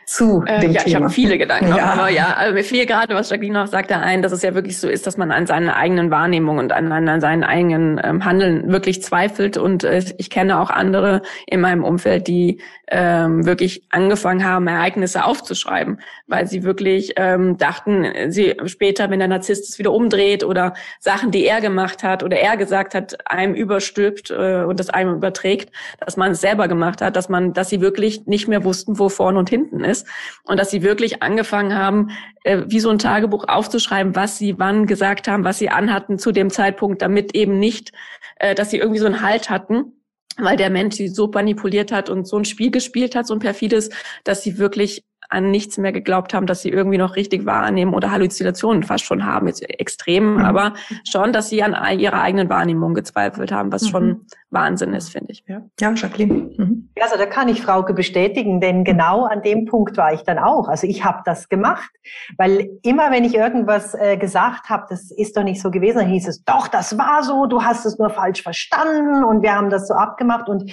zu 0.09 0.43
äh, 0.47 0.61
dem 0.61 0.73
ja, 0.73 0.81
Thema. 0.81 0.87
Ich 0.87 0.95
habe 0.95 1.11
viele 1.11 1.37
Gedanken, 1.37 1.77
ja. 1.77 1.85
aber 1.85 2.09
ja, 2.09 2.35
also 2.35 2.55
mir 2.55 2.65
fiel 2.65 2.87
gerade, 2.87 3.15
was 3.15 3.29
Jacqueline 3.29 3.63
auch 3.63 3.67
sagte, 3.67 3.99
ein, 3.99 4.23
dass 4.23 4.33
es 4.33 4.41
ja 4.43 4.55
wirklich 4.55 4.79
so 4.79 4.89
ist, 4.89 5.07
dass 5.07 5.19
man 5.19 5.31
an 5.31 5.47
seinen 5.47 5.69
eigenen 5.69 6.11
Wahrnehmungen 6.11 6.65
und 6.65 6.73
an, 6.73 6.91
an 6.91 7.21
seinen 7.21 7.45
eigenen 7.45 8.01
ähm, 8.03 8.25
Handeln 8.25 8.73
wirklich 8.73 9.03
zweifelt. 9.03 9.59
Und 9.59 9.85
äh, 9.85 10.03
ich 10.17 10.31
kenne 10.31 10.61
auch 10.61 10.71
andere 10.71 11.21
in 11.47 11.61
meinem 11.61 11.85
Umfeld, 11.85 12.27
die 12.27 12.59
ähm, 12.91 13.45
wirklich 13.45 13.83
angefangen 13.91 14.45
haben, 14.47 14.67
Ereignisse 14.67 15.25
aufzuschreiben, 15.25 16.01
weil 16.27 16.47
sie 16.47 16.63
wirklich 16.63 17.13
ähm, 17.17 17.59
dachten, 17.59 18.07
sie 18.29 18.57
später, 18.65 19.11
wenn 19.11 19.19
der 19.19 19.29
Narzisst 19.29 19.69
es 19.69 19.79
wieder 19.79 19.93
umdreht 19.93 20.43
oder 20.43 20.73
Sachen, 21.01 21.31
die 21.31 21.45
er 21.45 21.61
gemacht 21.61 22.03
hat 22.03 22.23
oder 22.23 22.39
er 22.39 22.57
gesagt 22.57 22.95
hat, 22.95 23.31
einem 23.31 23.55
überstülpt 23.55 24.31
äh, 24.31 24.63
und 24.63 24.81
das 24.81 24.89
einem 24.89 25.17
überträgt, 25.17 25.71
dass 26.01 26.17
man 26.17 26.33
es 26.33 26.41
selber 26.41 26.67
gemacht 26.67 27.03
hat, 27.03 27.15
dass 27.15 27.29
man, 27.29 27.53
dass 27.53 27.69
sie 27.69 27.83
wirklich 27.83 28.27
nicht 28.27 28.49
mehr 28.49 28.65
wussten, 28.65 28.99
wo 28.99 29.11
vorne 29.11 29.39
und 29.39 29.51
hinten 29.51 29.85
ist 29.85 29.98
ist 30.03 30.07
und 30.45 30.59
dass 30.59 30.71
sie 30.71 30.83
wirklich 30.83 31.23
angefangen 31.23 31.75
haben, 31.75 32.11
äh, 32.45 32.63
wie 32.67 32.81
so 32.81 32.91
ein 32.91 32.99
Tagebuch 32.99 33.45
aufzuschreiben, 33.49 34.15
was 34.17 34.39
sie 34.39 34.59
wann 34.59 34.87
gesagt 34.87 35.29
haben, 35.29 35.45
was 35.45 35.59
sie 35.59 35.69
anhatten 35.69 36.19
zu 36.19 36.33
dem 36.33 36.51
Zeitpunkt, 36.51 37.03
damit 37.03 37.35
eben 37.35 37.59
nicht, 37.59 37.93
äh, 38.37 38.55
dass 38.55 38.71
sie 38.71 38.79
irgendwie 38.79 39.01
so 39.01 39.07
einen 39.07 39.23
Halt 39.23 39.51
hatten 39.51 39.93
weil 40.41 40.57
der 40.57 40.71
Mensch 40.71 40.95
sie 40.95 41.09
so 41.09 41.27
manipuliert 41.27 41.91
hat 41.91 42.09
und 42.09 42.29
so 42.29 42.37
ein 42.37 42.45
Spiel 42.45 42.71
gespielt 42.71 43.17
hat, 43.17 43.27
so 43.27 43.35
ein 43.35 43.41
perfides, 43.41 43.91
dass 44.23 44.45
sie 44.45 44.57
wirklich 44.57 45.03
an 45.29 45.51
nichts 45.51 45.77
mehr 45.77 45.93
geglaubt 45.93 46.33
haben, 46.33 46.47
dass 46.47 46.63
sie 46.63 46.71
irgendwie 46.71 46.99
noch 46.99 47.17
richtig 47.17 47.45
wahrnehmen 47.45 47.95
oder 47.95 48.11
Halluzinationen 48.11 48.83
fast 48.83 49.05
schon 49.05 49.27
haben, 49.27 49.47
jetzt 49.47 49.63
extrem, 49.69 50.35
mhm. 50.35 50.45
aber 50.45 50.75
schon, 51.05 51.33
dass 51.33 51.51
sie 51.51 51.63
an 51.63 51.99
ihrer 51.99 52.21
eigenen 52.21 52.49
Wahrnehmung 52.49 52.95
gezweifelt 52.95 53.53
haben, 53.53 53.71
was 53.71 53.83
mhm. 53.83 53.89
schon 53.89 54.27
Wahnsinn 54.51 54.95
ist, 54.95 55.11
finde 55.11 55.33
ich. 55.33 55.45
Ja, 55.47 55.63
ja 55.79 55.93
Jacqueline. 55.93 56.51
Mhm. 56.57 56.89
Also 57.01 57.17
da 57.19 57.27
kann 57.27 57.49
ich 57.49 57.61
Frauke 57.61 57.93
bestätigen, 57.93 58.61
denn 58.61 58.85
genau 58.85 59.25
an 59.25 59.43
dem 59.43 59.67
Punkt 59.67 59.97
war 59.99 60.15
ich 60.15 60.23
dann 60.23 60.39
auch. 60.39 60.69
Also 60.69 60.87
ich 60.87 61.05
habe 61.05 61.21
das 61.25 61.49
gemacht, 61.49 61.91
weil 62.39 62.71
immer 62.83 63.11
wenn 63.11 63.25
ich 63.25 63.35
irgendwas 63.35 63.95
äh, 63.95 64.17
gesagt 64.17 64.71
habe, 64.71 64.87
das 64.89 65.11
ist 65.11 65.37
doch 65.37 65.45
nicht 65.45 65.61
so 65.61 65.71
gewesen, 65.71 65.99
dann 65.99 66.09
hieß 66.09 66.27
es, 66.27 66.43
doch, 66.45 66.69
das 66.69 66.97
war 66.97 67.23
so, 67.23 67.47
du 67.47 67.63
hast 67.63 67.85
es 67.85 67.99
nur 67.99 68.09
falsch 68.11 68.43
verstanden 68.43 69.25
und 69.25 69.43
wir 69.43 69.55
haben 69.55 69.69
das 69.69 69.87
so 69.89 69.95
abgemacht 69.95 70.49
und 70.49 70.73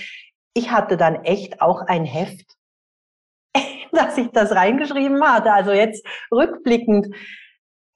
ich 0.53 0.71
hatte 0.71 0.95
dann 0.95 1.15
echt 1.25 1.61
auch 1.61 1.81
ein 1.87 2.05
Heft 2.05 2.54
dass 3.95 4.17
ich 4.17 4.29
das 4.31 4.53
reingeschrieben 4.53 5.23
hatte. 5.23 5.51
Also 5.53 5.71
jetzt 5.71 6.05
rückblickend 6.31 7.07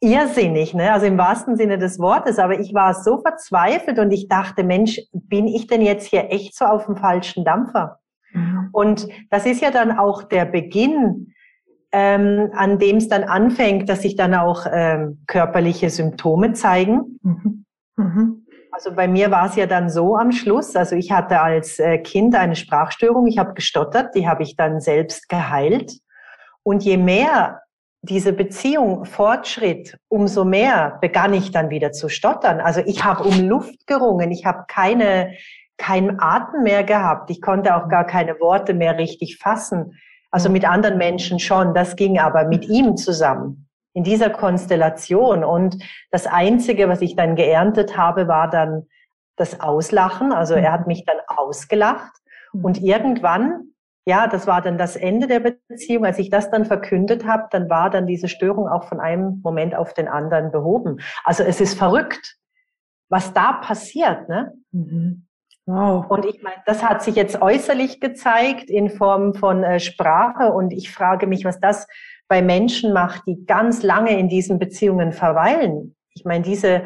irrsinnig, 0.01 0.73
ne? 0.73 0.93
also 0.93 1.05
im 1.05 1.17
wahrsten 1.17 1.57
Sinne 1.57 1.77
des 1.77 1.99
Wortes. 1.99 2.39
Aber 2.39 2.59
ich 2.59 2.73
war 2.73 2.93
so 2.93 3.19
verzweifelt 3.19 3.99
und 3.99 4.11
ich 4.11 4.27
dachte, 4.27 4.63
Mensch, 4.63 4.99
bin 5.11 5.47
ich 5.47 5.67
denn 5.67 5.81
jetzt 5.81 6.07
hier 6.07 6.31
echt 6.31 6.55
so 6.55 6.65
auf 6.65 6.85
dem 6.85 6.95
falschen 6.95 7.43
Dampfer? 7.43 7.99
Mhm. 8.31 8.69
Und 8.71 9.07
das 9.29 9.45
ist 9.45 9.61
ja 9.61 9.71
dann 9.71 9.97
auch 9.97 10.23
der 10.23 10.45
Beginn, 10.45 11.33
ähm, 11.91 12.51
an 12.53 12.79
dem 12.79 12.97
es 12.97 13.09
dann 13.09 13.23
anfängt, 13.23 13.89
dass 13.89 14.03
sich 14.03 14.15
dann 14.15 14.35
auch 14.35 14.65
ähm, 14.71 15.23
körperliche 15.27 15.89
Symptome 15.89 16.53
zeigen. 16.53 17.19
Mhm. 17.23 17.65
Mhm. 17.97 18.45
Also 18.79 18.95
bei 18.95 19.09
mir 19.09 19.29
war 19.29 19.47
es 19.47 19.57
ja 19.57 19.65
dann 19.65 19.89
so 19.89 20.15
am 20.15 20.31
Schluss, 20.31 20.73
also 20.73 20.95
ich 20.95 21.11
hatte 21.11 21.41
als 21.41 21.79
äh, 21.79 21.97
Kind 21.97 22.33
eine 22.33 22.55
Sprachstörung, 22.55 23.27
ich 23.27 23.37
habe 23.37 23.53
gestottert, 23.53 24.15
die 24.15 24.25
habe 24.25 24.41
ich 24.43 24.55
dann 24.55 24.79
selbst 24.79 25.27
geheilt. 25.27 25.99
Und 26.63 26.85
je 26.85 26.95
mehr 26.95 27.61
diese 28.03 28.31
Beziehung 28.31 29.03
fortschritt, 29.03 29.97
umso 30.07 30.45
mehr 30.45 30.97
begann 31.01 31.33
ich 31.33 31.51
dann 31.51 31.69
wieder 31.69 31.91
zu 31.91 32.07
stottern. 32.07 32.61
Also 32.61 32.79
ich 32.85 33.03
habe 33.03 33.25
um 33.25 33.49
Luft 33.49 33.85
gerungen, 33.85 34.31
ich 34.31 34.45
habe 34.45 34.63
keine 34.69 35.33
keinen 35.77 36.17
Atem 36.21 36.63
mehr 36.63 36.85
gehabt, 36.85 37.29
ich 37.31 37.41
konnte 37.41 37.75
auch 37.75 37.89
gar 37.89 38.05
keine 38.05 38.39
Worte 38.39 38.73
mehr 38.73 38.97
richtig 38.97 39.39
fassen. 39.39 39.99
Also 40.31 40.49
mit 40.49 40.63
anderen 40.63 40.97
Menschen 40.97 41.39
schon, 41.39 41.73
das 41.73 41.97
ging 41.97 42.17
aber 42.17 42.45
mit 42.45 42.69
ihm 42.69 42.95
zusammen 42.95 43.68
in 43.93 44.03
dieser 44.03 44.29
Konstellation. 44.29 45.43
Und 45.43 45.83
das 46.11 46.27
Einzige, 46.27 46.87
was 46.89 47.01
ich 47.01 47.15
dann 47.15 47.35
geerntet 47.35 47.97
habe, 47.97 48.27
war 48.27 48.49
dann 48.49 48.87
das 49.35 49.59
Auslachen. 49.59 50.31
Also 50.31 50.53
er 50.53 50.71
hat 50.71 50.87
mich 50.87 51.05
dann 51.05 51.17
ausgelacht. 51.27 52.11
Und 52.51 52.81
irgendwann, 52.81 53.73
ja, 54.05 54.27
das 54.27 54.47
war 54.47 54.61
dann 54.61 54.77
das 54.77 54.95
Ende 54.95 55.27
der 55.27 55.39
Beziehung. 55.39 56.05
Als 56.05 56.19
ich 56.19 56.29
das 56.29 56.49
dann 56.49 56.65
verkündet 56.65 57.25
habe, 57.25 57.47
dann 57.51 57.69
war 57.69 57.89
dann 57.89 58.07
diese 58.07 58.27
Störung 58.27 58.67
auch 58.67 58.83
von 58.85 58.99
einem 58.99 59.39
Moment 59.43 59.75
auf 59.75 59.93
den 59.93 60.07
anderen 60.07 60.51
behoben. 60.51 60.99
Also 61.23 61.43
es 61.43 61.61
ist 61.61 61.77
verrückt, 61.77 62.37
was 63.09 63.33
da 63.33 63.53
passiert. 63.53 64.29
Ne? 64.29 64.53
Mhm. 64.71 65.27
Wow. 65.65 66.09
Und 66.09 66.25
ich 66.25 66.41
meine, 66.41 66.61
das 66.65 66.83
hat 66.83 67.03
sich 67.03 67.15
jetzt 67.15 67.41
äußerlich 67.41 67.99
gezeigt 68.01 68.69
in 68.71 68.89
Form 68.89 69.35
von 69.35 69.63
äh, 69.63 69.79
Sprache. 69.79 70.51
Und 70.51 70.73
ich 70.73 70.91
frage 70.91 71.27
mich, 71.27 71.45
was 71.45 71.59
das 71.59 71.87
bei 72.29 72.41
Menschen 72.41 72.93
macht, 72.93 73.23
die 73.27 73.45
ganz 73.45 73.83
lange 73.83 74.17
in 74.17 74.29
diesen 74.29 74.59
Beziehungen 74.59 75.11
verweilen. 75.11 75.95
Ich 76.13 76.23
meine, 76.23 76.43
diese 76.43 76.83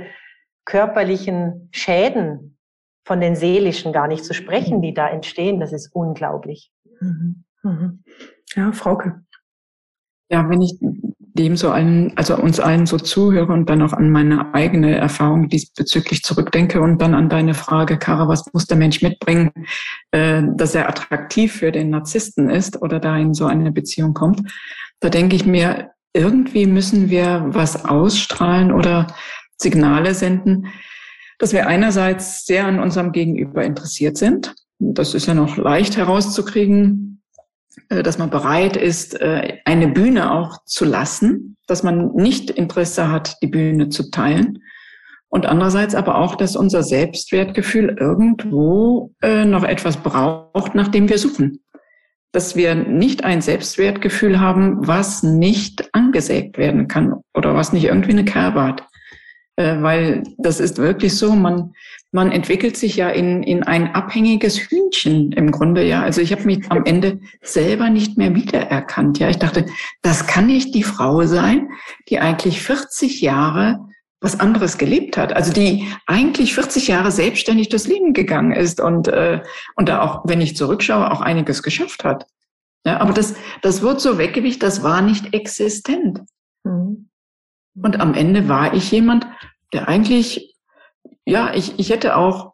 körperlichen 0.66 1.70
Schäden 1.72 2.58
von 3.06 3.20
den 3.20 3.36
seelischen 3.36 3.92
gar 3.92 4.08
nicht 4.08 4.24
zu 4.24 4.34
sprechen, 4.34 4.82
die 4.82 4.94
da 4.94 5.08
entstehen, 5.10 5.60
das 5.60 5.74
ist 5.74 5.94
unglaublich. 5.94 6.72
Mhm. 7.02 7.44
Mhm. 7.62 8.04
Ja, 8.56 8.72
Frauke. 8.72 9.22
Ja, 10.30 10.50
wenn 10.50 10.62
ich 10.62 10.80
dem 11.36 11.58
so 11.58 11.72
allen, 11.72 12.16
also 12.16 12.38
uns 12.38 12.60
allen 12.60 12.86
so 12.86 12.98
zuhöre 12.98 13.52
und 13.52 13.70
dann 13.70 13.82
auch 13.82 13.94
an 13.94 14.12
meine 14.12 14.54
eigene 14.54 14.96
Erfahrung 14.96 15.50
diesbezüglich 15.50 16.22
zurückdenke 16.24 16.80
und 16.80 17.02
dann 17.02 17.16
an 17.16 17.28
deine 17.28 17.56
Frage, 17.56 17.98
Kara, 17.98 18.28
was 18.28 18.46
muss 18.54 18.68
der 18.68 18.78
Mensch 18.78 19.02
mitbringen, 19.02 19.52
äh, 20.12 20.44
dass 20.56 20.76
er 20.76 20.88
attraktiv 20.88 21.54
für 21.54 21.72
den 21.72 21.90
Narzissten 21.90 22.50
ist 22.50 22.82
oder 22.82 23.00
da 23.00 23.18
in 23.18 23.34
so 23.34 23.46
eine 23.48 23.72
Beziehung 23.72 24.14
kommt, 24.14 24.42
da 25.04 25.10
denke 25.10 25.36
ich 25.36 25.46
mir, 25.46 25.92
irgendwie 26.14 26.66
müssen 26.66 27.10
wir 27.10 27.44
was 27.48 27.84
ausstrahlen 27.84 28.72
oder 28.72 29.08
Signale 29.58 30.14
senden, 30.14 30.68
dass 31.40 31.52
wir 31.52 31.68
einerseits 31.68 32.46
sehr 32.46 32.66
an 32.66 32.80
unserem 32.80 33.12
Gegenüber 33.12 33.66
interessiert 33.66 34.16
sind. 34.18 34.56
Das 34.80 35.14
ist 35.14 35.26
ja 35.26 35.34
noch 35.34 35.58
leicht 35.58 35.98
herauszukriegen, 35.98 37.22
äh, 37.90 38.02
dass 38.02 38.18
man 38.18 38.30
bereit 38.30 38.78
ist, 38.78 39.20
äh, 39.20 39.58
eine 39.66 39.90
Bühne 39.90 40.32
auch 40.32 40.60
zu 40.66 40.86
lassen, 40.86 41.58
dass 41.68 41.84
man 41.84 42.14
nicht 42.14 42.50
Interesse 42.50 43.10
hat, 43.12 43.42
die 43.42 43.48
Bühne 43.48 43.90
zu 43.90 44.10
teilen. 44.10 44.60
Und 45.28 45.46
andererseits 45.46 45.96
aber 45.96 46.20
auch, 46.20 46.36
dass 46.36 46.56
unser 46.56 46.82
Selbstwertgefühl 46.82 47.98
irgendwo 48.00 49.14
äh, 49.22 49.44
noch 49.44 49.64
etwas 49.64 49.98
braucht, 49.98 50.76
nach 50.76 50.88
dem 50.88 51.10
wir 51.10 51.18
suchen 51.18 51.63
dass 52.34 52.56
wir 52.56 52.76
nicht 52.76 53.24
ein 53.24 53.42
Selbstwertgefühl 53.42 54.40
haben, 54.40 54.86
was 54.86 55.24
nicht 55.24 55.94
angesägt 55.94 56.58
werden 56.58 56.88
kann 56.88 57.22
oder 57.34 57.56
was 57.56 57.72
nicht 57.72 57.86
irgendwie 57.86 58.12
eine 58.12 58.26
Kerbe 58.26 58.64
hat. 58.64 58.84
Äh, 59.56 59.82
weil 59.82 60.24
das 60.40 60.60
ist 60.60 60.80
wirklich 60.80 61.16
so, 61.16 61.34
man, 61.34 61.74
man 62.12 62.32
entwickelt 62.32 62.76
sich 62.76 62.96
ja 62.96 63.10
in, 63.10 63.44
in 63.44 63.62
ein 63.62 63.94
abhängiges 63.94 64.58
Hühnchen 64.58 65.32
im 65.32 65.52
Grunde, 65.52 65.86
ja. 65.86 66.02
Also 66.02 66.22
ich 66.22 66.32
habe 66.32 66.44
mich 66.46 66.66
am 66.72 66.86
Ende 66.86 67.20
selber 67.44 67.92
nicht 67.92 68.18
mehr 68.18 68.34
wiedererkannt, 68.34 69.20
ja. 69.20 69.30
Ich 69.30 69.38
dachte, 69.38 69.68
das 70.02 70.26
kann 70.26 70.48
nicht 70.48 70.74
die 70.74 70.84
Frau 70.84 71.24
sein, 71.24 71.70
die 72.10 72.20
eigentlich 72.20 72.64
40 72.64 73.22
Jahre 73.22 73.80
was 74.24 74.40
anderes 74.40 74.78
gelebt 74.78 75.18
hat. 75.18 75.34
Also 75.34 75.52
die 75.52 75.88
eigentlich 76.08 76.56
40 76.56 76.88
Jahre 76.88 77.12
selbstständig 77.12 77.68
das 77.68 77.88
Leben 77.88 78.14
gegangen 78.14 78.54
ist 78.54 78.80
und, 78.80 79.10
äh, 79.10 79.42
und 79.76 79.90
da 79.90 80.02
auch, 80.02 80.22
wenn 80.24 80.40
ich 80.40 80.56
zurückschaue, 80.56 81.12
auch 81.12 81.22
einiges 81.22 81.62
geschafft 81.62 82.06
hat. 82.06 82.26
Ja, 82.86 83.00
aber 83.00 83.14
das, 83.14 83.36
das 83.62 83.82
wird 83.82 84.00
so 84.00 84.18
weggewicht, 84.18 84.64
das 84.64 84.82
war 84.82 85.02
nicht 85.02 85.34
existent. 85.34 86.22
Mhm. 86.64 87.10
Und 87.76 88.00
am 88.00 88.14
Ende 88.14 88.48
war 88.48 88.74
ich 88.74 88.92
jemand, 88.92 89.28
der 89.74 89.90
eigentlich, 89.90 90.56
ja, 91.26 91.54
ich, 91.54 91.78
ich 91.78 91.90
hätte 91.90 92.16
auch, 92.16 92.54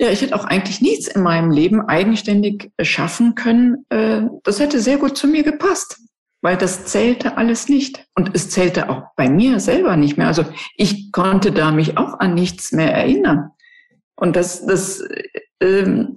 ja, 0.00 0.10
ich 0.10 0.22
hätte 0.22 0.36
auch 0.36 0.44
eigentlich 0.44 0.80
nichts 0.80 1.08
in 1.08 1.22
meinem 1.22 1.50
Leben 1.50 1.88
eigenständig 1.88 2.70
schaffen 2.80 3.34
können. 3.34 3.84
Äh, 3.88 4.22
das 4.44 4.60
hätte 4.60 4.80
sehr 4.80 4.98
gut 4.98 5.18
zu 5.18 5.26
mir 5.26 5.42
gepasst 5.42 6.00
weil 6.40 6.56
das 6.56 6.86
zählte 6.86 7.36
alles 7.36 7.68
nicht. 7.68 8.04
Und 8.14 8.30
es 8.34 8.50
zählte 8.50 8.88
auch 8.88 9.02
bei 9.16 9.28
mir 9.28 9.60
selber 9.60 9.96
nicht 9.96 10.16
mehr. 10.16 10.28
Also 10.28 10.44
ich 10.76 11.12
konnte 11.12 11.52
da 11.52 11.70
mich 11.72 11.98
auch 11.98 12.20
an 12.20 12.34
nichts 12.34 12.72
mehr 12.72 12.92
erinnern. 12.92 13.50
Und 14.14 14.36
das, 14.36 14.64
das, 14.66 15.02
ähm, 15.60 16.16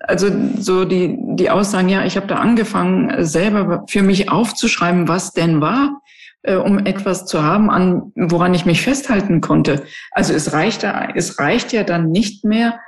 also 0.00 0.28
so 0.58 0.84
die, 0.84 1.16
die 1.36 1.50
Aussagen, 1.50 1.88
ja, 1.88 2.04
ich 2.04 2.16
habe 2.16 2.26
da 2.26 2.36
angefangen, 2.36 3.24
selber 3.24 3.84
für 3.88 4.02
mich 4.02 4.30
aufzuschreiben, 4.30 5.08
was 5.08 5.32
denn 5.32 5.60
war, 5.60 6.02
äh, 6.42 6.56
um 6.56 6.78
etwas 6.78 7.26
zu 7.26 7.42
haben, 7.42 7.70
an 7.70 8.12
woran 8.16 8.54
ich 8.54 8.66
mich 8.66 8.82
festhalten 8.82 9.40
konnte. 9.40 9.84
Also 10.10 10.32
es 10.32 10.52
reicht, 10.52 10.84
es 11.14 11.38
reicht 11.38 11.72
ja 11.72 11.84
dann 11.84 12.10
nicht 12.10 12.44
mehr, 12.44 12.80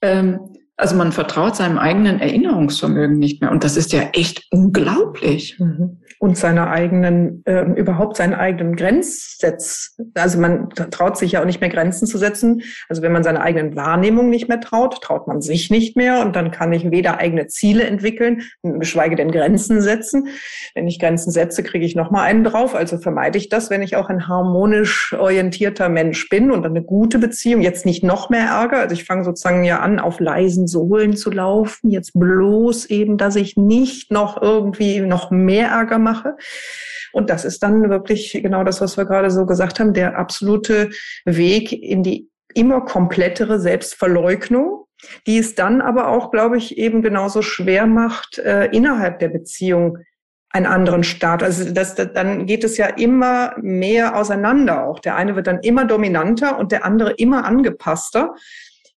ähm, 0.00 0.38
also 0.76 0.96
man 0.96 1.12
vertraut 1.12 1.56
seinem 1.56 1.78
eigenen 1.78 2.20
Erinnerungsvermögen 2.20 3.18
nicht 3.18 3.42
mehr. 3.42 3.50
Und 3.50 3.64
das 3.64 3.76
ist 3.76 3.92
ja 3.92 4.02
echt 4.12 4.46
unglaublich. 4.50 5.58
Mhm. 5.58 5.99
Und 6.20 6.36
seine 6.36 6.68
eigenen, 6.68 7.42
äh, 7.46 7.62
überhaupt 7.62 8.18
seinen 8.18 8.34
eigenen 8.34 8.76
Grenzsatz. 8.76 9.96
Also 10.12 10.38
man 10.38 10.68
traut 10.68 11.16
sich 11.16 11.32
ja 11.32 11.40
auch 11.40 11.46
nicht 11.46 11.62
mehr 11.62 11.70
Grenzen 11.70 12.06
zu 12.06 12.18
setzen. 12.18 12.60
Also 12.90 13.00
wenn 13.00 13.10
man 13.10 13.24
seine 13.24 13.40
eigenen 13.40 13.74
Wahrnehmungen 13.74 14.28
nicht 14.28 14.46
mehr 14.46 14.60
traut, 14.60 15.00
traut 15.00 15.26
man 15.26 15.40
sich 15.40 15.70
nicht 15.70 15.96
mehr 15.96 16.20
und 16.20 16.36
dann 16.36 16.50
kann 16.50 16.74
ich 16.74 16.90
weder 16.90 17.16
eigene 17.16 17.46
Ziele 17.46 17.84
entwickeln, 17.84 18.42
geschweige 18.62 19.16
denn 19.16 19.30
Grenzen 19.30 19.80
setzen. 19.80 20.28
Wenn 20.74 20.86
ich 20.86 20.98
Grenzen 20.98 21.30
setze, 21.30 21.62
kriege 21.62 21.86
ich 21.86 21.96
noch 21.96 22.10
mal 22.10 22.22
einen 22.22 22.44
drauf. 22.44 22.74
Also 22.74 22.98
vermeide 22.98 23.38
ich 23.38 23.48
das, 23.48 23.70
wenn 23.70 23.80
ich 23.80 23.96
auch 23.96 24.10
ein 24.10 24.28
harmonisch 24.28 25.14
orientierter 25.18 25.88
Mensch 25.88 26.28
bin 26.28 26.50
und 26.50 26.66
eine 26.66 26.82
gute 26.82 27.18
Beziehung, 27.18 27.62
jetzt 27.62 27.86
nicht 27.86 28.04
noch 28.04 28.28
mehr 28.28 28.44
Ärger. 28.44 28.80
Also 28.80 28.92
ich 28.92 29.04
fange 29.04 29.24
sozusagen 29.24 29.64
ja 29.64 29.78
an, 29.78 29.98
auf 29.98 30.20
leisen 30.20 30.66
Sohlen 30.66 31.16
zu 31.16 31.30
laufen, 31.30 31.88
jetzt 31.88 32.12
bloß 32.12 32.90
eben, 32.90 33.16
dass 33.16 33.36
ich 33.36 33.56
nicht 33.56 34.12
noch 34.12 34.42
irgendwie 34.42 35.00
noch 35.00 35.30
mehr 35.30 35.68
Ärger 35.68 35.98
mache 35.98 36.09
mache. 36.10 36.36
Und 37.12 37.30
das 37.30 37.44
ist 37.44 37.62
dann 37.62 37.90
wirklich 37.90 38.38
genau 38.42 38.64
das, 38.64 38.80
was 38.80 38.96
wir 38.96 39.04
gerade 39.04 39.30
so 39.30 39.46
gesagt 39.46 39.80
haben, 39.80 39.94
der 39.94 40.16
absolute 40.18 40.90
Weg 41.24 41.72
in 41.72 42.02
die 42.02 42.28
immer 42.54 42.80
komplettere 42.80 43.60
Selbstverleugnung, 43.60 44.84
die 45.26 45.38
es 45.38 45.54
dann 45.54 45.80
aber 45.80 46.08
auch, 46.08 46.30
glaube 46.30 46.56
ich, 46.56 46.78
eben 46.78 47.02
genauso 47.02 47.42
schwer 47.42 47.86
macht, 47.86 48.38
äh, 48.38 48.66
innerhalb 48.66 49.18
der 49.18 49.28
Beziehung 49.28 49.98
einen 50.52 50.66
anderen 50.66 51.04
Staat. 51.04 51.42
Also 51.42 51.72
das, 51.72 51.94
das, 51.94 52.12
dann 52.12 52.46
geht 52.46 52.64
es 52.64 52.76
ja 52.76 52.86
immer 52.86 53.54
mehr 53.58 54.16
auseinander 54.16 54.84
auch. 54.84 54.98
Der 54.98 55.14
eine 55.14 55.36
wird 55.36 55.46
dann 55.46 55.60
immer 55.60 55.84
dominanter 55.84 56.58
und 56.58 56.72
der 56.72 56.84
andere 56.84 57.12
immer 57.12 57.44
angepasster. 57.44 58.34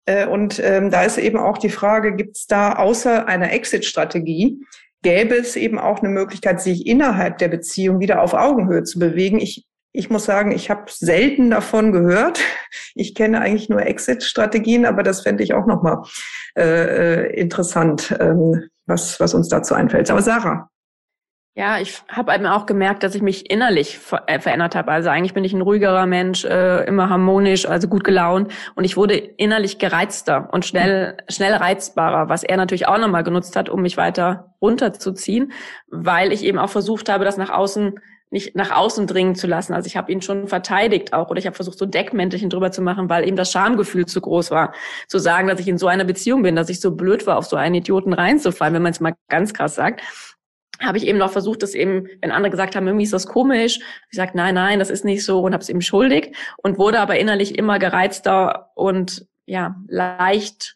Äh, 0.06 0.26
und 0.26 0.60
ähm, 0.60 0.90
da 0.90 1.04
ist 1.04 1.18
eben 1.18 1.38
auch 1.38 1.60
die 1.60 1.70
Frage, 1.70 2.16
gibt 2.16 2.38
es 2.38 2.48
da 2.48 2.74
außer 2.74 3.28
einer 3.28 3.52
Exit-Strategie 3.54 4.66
gäbe 5.04 5.36
es 5.36 5.56
eben 5.56 5.78
auch 5.78 6.00
eine 6.00 6.10
Möglichkeit, 6.10 6.62
sich 6.62 6.88
innerhalb 6.88 7.38
der 7.38 7.50
Beziehung 7.50 8.00
wieder 8.00 8.22
auf 8.22 8.34
Augenhöhe 8.34 8.84
zu 8.84 8.98
bewegen. 8.98 9.40
Ich, 9.40 9.68
ich 9.92 10.10
muss 10.10 10.26
sagen, 10.26 10.52
ich 10.52 10.72
habe 10.72 10.86
selten 10.88 11.52
davon 11.52 11.92
gehört. 11.92 12.40
Ich 12.96 13.16
kenne 13.16 13.42
eigentlich 13.42 13.70
nur 13.70 13.82
Exit-Strategien, 13.82 14.86
aber 14.86 15.02
das 15.02 15.22
fände 15.22 15.44
ich 15.44 15.56
auch 15.56 15.66
nochmal 15.66 16.04
äh, 16.56 17.24
äh, 17.24 17.40
interessant, 17.40 18.16
ähm, 18.20 18.70
was, 18.86 19.20
was 19.20 19.34
uns 19.34 19.50
dazu 19.50 19.74
einfällt. 19.74 20.12
Aber 20.12 20.22
Sarah. 20.22 20.70
Ja, 21.56 21.78
ich 21.78 22.02
habe 22.10 22.34
eben 22.34 22.48
auch 22.48 22.66
gemerkt, 22.66 23.04
dass 23.04 23.14
ich 23.14 23.22
mich 23.22 23.52
innerlich 23.52 24.00
ver 24.00 24.24
äh, 24.26 24.40
verändert 24.40 24.74
habe. 24.74 24.92
Also 24.92 25.10
eigentlich 25.10 25.36
bin 25.36 25.44
ich 25.44 25.54
ein 25.54 25.62
ruhigerer 25.62 26.08
Mensch, 26.08 26.46
äh, 26.46 26.84
immer 26.86 27.10
harmonisch, 27.10 27.68
also 27.68 27.88
gut 27.88 28.04
gelaunt. 28.04 28.52
Und 28.74 28.86
ich 28.86 28.98
wurde 28.98 29.16
innerlich 29.16 29.78
gereizter 29.78 30.50
und 30.52 30.66
schnell, 30.66 31.16
schnell 31.30 31.54
reizbarer, 31.54 32.28
was 32.28 32.44
er 32.44 32.58
natürlich 32.58 32.88
auch 32.88 32.98
nochmal 32.98 33.24
genutzt 33.24 33.56
hat, 33.56 33.70
um 33.70 33.84
mich 33.84 33.98
weiter 33.98 34.56
runterzuziehen, 34.64 35.52
weil 35.90 36.34
ich 36.34 36.44
eben 36.44 36.58
auch 36.58 36.72
versucht 36.72 37.08
habe, 37.08 37.24
das 37.24 37.38
nach 37.38 37.52
außen 37.52 38.00
nicht 38.32 38.56
nach 38.56 38.72
außen 38.72 39.06
dringen 39.06 39.36
zu 39.36 39.46
lassen. 39.46 39.74
Also 39.74 39.86
ich 39.86 39.96
habe 39.96 40.12
ihn 40.12 40.24
schon 40.24 40.48
verteidigt 40.48 41.14
auch 41.14 41.30
oder 41.30 41.38
ich 41.38 41.46
habe 41.46 41.56
versucht, 41.56 41.78
so 41.78 41.86
Deckmäntelchen 41.86 42.50
drüber 42.50 42.72
zu 42.72 42.82
machen, 42.82 43.08
weil 43.08 43.28
eben 43.28 43.38
das 43.38 43.52
Schamgefühl 43.52 44.08
zu 44.08 44.22
groß 44.22 44.50
war. 44.50 44.74
Zu 45.08 45.20
sagen, 45.20 45.48
dass 45.48 45.60
ich 45.60 45.68
in 45.68 45.78
so 45.78 45.86
einer 45.86 46.04
Beziehung 46.04 46.42
bin, 46.42 46.56
dass 46.56 46.70
ich 46.70 46.82
so 46.82 46.96
blöd 46.96 47.28
war, 47.28 47.38
auf 47.38 47.46
so 47.46 47.58
einen 47.58 47.76
Idioten 47.76 48.12
reinzufallen, 48.12 48.74
wenn 48.74 48.82
man 48.82 48.94
es 48.94 49.00
mal 49.00 49.14
ganz 49.30 49.54
krass 49.54 49.76
sagt 49.76 50.02
habe 50.82 50.98
ich 50.98 51.06
eben 51.08 51.18
noch 51.18 51.32
versucht, 51.32 51.64
das 51.64 51.76
eben, 51.76 52.08
wenn 52.22 52.32
andere 52.32 52.52
gesagt 52.52 52.76
haben, 52.76 52.88
irgendwie 52.88 53.06
ist 53.06 53.14
das 53.14 53.28
komisch, 53.28 53.80
ich 54.10 54.18
sage, 54.18 54.32
nein, 54.34 54.56
nein, 54.56 54.80
das 54.80 54.90
ist 54.90 55.06
nicht 55.06 55.24
so 55.24 55.42
und 55.42 55.54
habe 55.54 55.62
es 55.62 55.70
eben 55.70 55.82
schuldig 55.82 56.36
und 56.58 56.78
wurde 56.78 57.00
aber 57.00 57.18
innerlich 57.18 57.58
immer 57.58 57.80
gereizter 57.80 58.72
und 58.76 59.28
ja, 59.46 59.76
leicht 59.88 60.76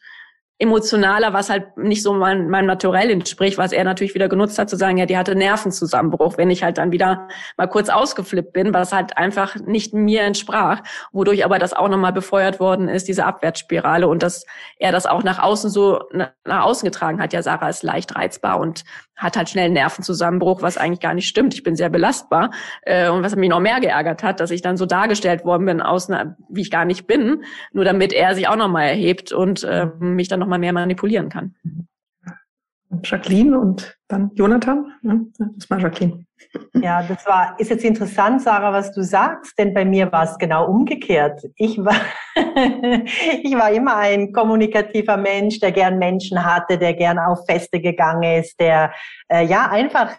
emotionaler, 0.60 1.32
was 1.32 1.50
halt 1.50 1.76
nicht 1.76 2.02
so 2.02 2.12
mein, 2.12 2.48
meinem 2.48 2.66
Naturell 2.66 3.10
entspricht, 3.10 3.58
was 3.58 3.70
er 3.70 3.84
natürlich 3.84 4.14
wieder 4.14 4.28
genutzt 4.28 4.58
hat, 4.58 4.68
zu 4.68 4.76
sagen, 4.76 4.96
ja, 4.96 5.06
die 5.06 5.16
hatte 5.16 5.36
Nervenzusammenbruch, 5.36 6.36
wenn 6.36 6.50
ich 6.50 6.64
halt 6.64 6.78
dann 6.78 6.90
wieder 6.90 7.28
mal 7.56 7.68
kurz 7.68 7.88
ausgeflippt 7.88 8.52
bin, 8.52 8.74
was 8.74 8.92
halt 8.92 9.16
einfach 9.16 9.54
nicht 9.54 9.94
mir 9.94 10.22
entsprach, 10.22 10.82
wodurch 11.12 11.44
aber 11.44 11.60
das 11.60 11.74
auch 11.74 11.88
nochmal 11.88 12.12
befeuert 12.12 12.58
worden 12.58 12.88
ist, 12.88 13.06
diese 13.06 13.24
Abwärtsspirale 13.24 14.08
und 14.08 14.22
dass 14.24 14.44
er 14.78 14.90
das 14.90 15.06
auch 15.06 15.22
nach 15.22 15.38
außen 15.38 15.70
so 15.70 16.00
nach 16.12 16.64
außen 16.64 16.84
getragen 16.84 17.20
hat. 17.22 17.32
Ja, 17.32 17.42
Sarah 17.42 17.68
ist 17.68 17.84
leicht 17.84 18.16
reizbar 18.16 18.58
und 18.58 18.82
hat 19.18 19.36
halt 19.36 19.50
schnell 19.50 19.66
einen 19.66 19.74
Nervenzusammenbruch, 19.74 20.62
was 20.62 20.78
eigentlich 20.78 21.00
gar 21.00 21.12
nicht 21.12 21.28
stimmt. 21.28 21.52
Ich 21.52 21.62
bin 21.62 21.76
sehr 21.76 21.90
belastbar. 21.90 22.50
Äh, 22.82 23.10
und 23.10 23.22
was 23.22 23.36
mich 23.36 23.50
noch 23.50 23.60
mehr 23.60 23.80
geärgert 23.80 24.22
hat, 24.22 24.40
dass 24.40 24.50
ich 24.50 24.62
dann 24.62 24.76
so 24.76 24.86
dargestellt 24.86 25.44
worden 25.44 25.66
bin, 25.66 25.82
außen, 25.82 26.36
wie 26.48 26.62
ich 26.62 26.70
gar 26.70 26.84
nicht 26.84 27.06
bin, 27.06 27.44
nur 27.72 27.84
damit 27.84 28.12
er 28.12 28.34
sich 28.34 28.48
auch 28.48 28.56
nochmal 28.56 28.88
erhebt 28.88 29.32
und 29.32 29.64
äh, 29.64 29.86
mich 29.98 30.28
dann 30.28 30.40
nochmal 30.40 30.60
mehr 30.60 30.72
manipulieren 30.72 31.28
kann. 31.28 31.54
Jacqueline 33.02 33.58
und 33.58 33.96
dann 34.08 34.30
Jonathan. 34.34 34.92
Ja, 35.02 35.14
das 35.56 35.70
war 35.70 35.78
Jacqueline. 35.78 36.24
Ja, 36.74 37.02
das 37.02 37.26
war, 37.26 37.58
ist 37.58 37.70
jetzt 37.70 37.84
interessant, 37.84 38.40
Sarah, 38.40 38.72
was 38.72 38.92
du 38.92 39.02
sagst, 39.02 39.58
denn 39.58 39.74
bei 39.74 39.84
mir 39.84 40.10
war 40.12 40.22
es 40.22 40.38
genau 40.38 40.66
umgekehrt. 40.66 41.42
Ich 41.56 41.76
war, 41.78 41.96
ich 42.36 43.54
war 43.54 43.70
immer 43.72 43.96
ein 43.96 44.32
kommunikativer 44.32 45.16
Mensch, 45.16 45.58
der 45.60 45.72
gern 45.72 45.98
Menschen 45.98 46.42
hatte, 46.44 46.78
der 46.78 46.94
gern 46.94 47.18
auf 47.18 47.44
Feste 47.46 47.80
gegangen 47.80 48.40
ist, 48.40 48.58
der, 48.60 48.92
äh, 49.28 49.44
ja, 49.44 49.68
einfach 49.68 50.16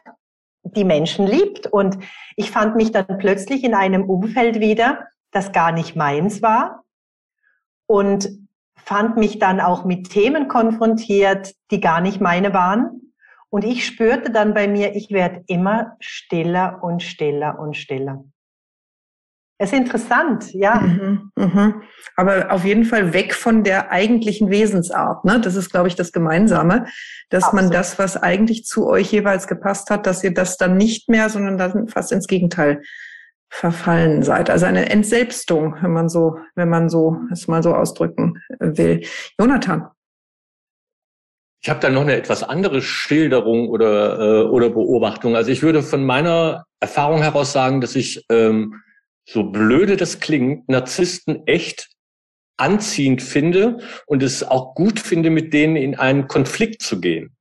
die 0.64 0.84
Menschen 0.84 1.26
liebt. 1.26 1.68
Und 1.68 1.98
ich 2.36 2.52
fand 2.52 2.76
mich 2.76 2.92
dann 2.92 3.18
plötzlich 3.18 3.64
in 3.64 3.74
einem 3.74 4.04
Umfeld 4.04 4.60
wieder, 4.60 5.08
das 5.32 5.52
gar 5.52 5.72
nicht 5.72 5.96
meins 5.96 6.42
war. 6.42 6.84
Und 7.88 8.30
fand 8.90 9.18
mich 9.18 9.38
dann 9.38 9.60
auch 9.60 9.86
mit 9.86 10.10
Themen 10.10 10.48
konfrontiert, 10.48 11.54
die 11.70 11.80
gar 11.80 12.02
nicht 12.02 12.22
meine 12.22 12.56
waren. 12.56 13.14
Und 13.52 13.64
ich 13.64 13.86
spürte 13.86 14.32
dann 14.32 14.56
bei 14.56 14.68
mir, 14.68 14.96
ich 14.96 15.12
werde 15.12 15.44
immer 15.46 15.96
stiller 16.00 16.80
und 16.82 17.04
stiller 17.04 17.60
und 17.60 17.78
stiller. 17.78 18.24
Es 19.60 19.74
ist 19.74 19.78
interessant, 19.78 20.54
ja. 20.54 20.80
Mhm, 20.80 21.32
mhm. 21.36 21.82
Aber 22.16 22.52
auf 22.52 22.66
jeden 22.66 22.84
Fall 22.84 23.14
weg 23.14 23.36
von 23.36 23.64
der 23.64 23.92
eigentlichen 23.92 24.50
Wesensart. 24.50 25.24
Ne? 25.24 25.40
Das 25.40 25.56
ist, 25.56 25.70
glaube 25.70 25.88
ich, 25.88 25.96
das 25.96 26.12
Gemeinsame, 26.12 26.88
dass 27.30 27.44
Absolut. 27.44 27.66
man 27.66 27.72
das, 27.72 28.00
was 28.00 28.18
eigentlich 28.18 28.66
zu 28.66 28.88
euch 28.88 29.12
jeweils 29.12 29.48
gepasst 29.48 29.92
hat, 29.92 30.08
dass 30.08 30.24
ihr 30.24 30.34
das 30.34 30.58
dann 30.58 30.78
nicht 30.78 31.10
mehr, 31.10 31.30
sondern 31.30 31.60
dann 31.60 31.90
fast 31.90 32.12
ins 32.12 32.26
Gegenteil 32.26 32.82
verfallen 33.50 34.24
seid. 34.24 34.50
Also 34.50 34.66
eine 34.66 34.90
Entselbstung, 34.90 35.76
wenn 35.82 35.92
man 35.92 36.10
so, 36.10 36.38
wenn 36.56 36.70
man 36.70 36.90
so 36.90 37.18
es 37.32 37.48
mal 37.48 37.64
so 37.64 37.74
ausdrücken 37.74 38.42
will. 38.60 39.06
Jonathan. 39.40 39.88
Ich 41.62 41.70
habe 41.70 41.82
da 41.82 41.90
noch 41.90 42.02
eine 42.04 42.16
etwas 42.16 42.44
andere 42.44 42.82
Schilderung 42.82 43.68
oder, 43.68 44.20
äh, 44.20 44.48
oder 44.48 44.70
Beobachtung. 44.70 45.36
Also 45.36 45.52
ich 45.52 45.62
würde 45.62 45.84
von 45.84 46.06
meiner 46.06 46.66
Erfahrung 46.80 47.22
heraus 47.22 47.52
sagen, 47.52 47.82
dass 47.82 47.96
ich, 47.96 48.24
ähm, 48.30 48.82
so 49.28 49.44
blöde 49.44 49.98
das 49.98 50.20
klingt, 50.20 50.70
Narzissten 50.70 51.46
echt 51.46 51.90
anziehend 52.58 53.22
finde 53.22 53.80
und 54.08 54.24
es 54.24 54.44
auch 54.44 54.74
gut 54.74 55.00
finde, 55.00 55.30
mit 55.30 55.54
denen 55.54 55.76
in 55.76 55.96
einen 55.96 56.28
Konflikt 56.28 56.82
zu 56.82 57.00
gehen. 57.00 57.36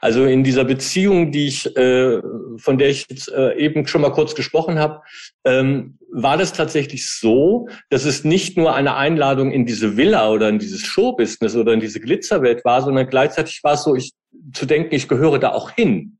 Also 0.00 0.24
in 0.24 0.44
dieser 0.44 0.64
Beziehung, 0.64 1.32
die 1.32 1.48
ich, 1.48 1.76
äh, 1.76 2.20
von 2.56 2.78
der 2.78 2.90
ich 2.90 3.06
jetzt 3.08 3.30
äh, 3.30 3.54
eben 3.56 3.86
schon 3.86 4.00
mal 4.00 4.12
kurz 4.12 4.34
gesprochen 4.34 4.78
habe, 4.78 5.02
ähm, 5.44 5.98
war 6.12 6.36
das 6.36 6.52
tatsächlich 6.52 7.08
so, 7.08 7.68
dass 7.88 8.04
es 8.04 8.24
nicht 8.24 8.56
nur 8.56 8.74
eine 8.74 8.96
Einladung 8.96 9.52
in 9.52 9.66
diese 9.66 9.96
Villa 9.96 10.30
oder 10.30 10.48
in 10.48 10.58
dieses 10.58 10.80
Showbusiness 10.82 11.56
oder 11.56 11.72
in 11.72 11.80
diese 11.80 12.00
Glitzerwelt 12.00 12.64
war, 12.64 12.82
sondern 12.82 13.08
gleichzeitig 13.08 13.62
war 13.62 13.74
es 13.74 13.84
so, 13.84 13.94
ich 13.94 14.12
zu 14.52 14.66
denken, 14.66 14.94
ich 14.94 15.08
gehöre 15.08 15.38
da 15.38 15.52
auch 15.52 15.70
hin. 15.70 16.18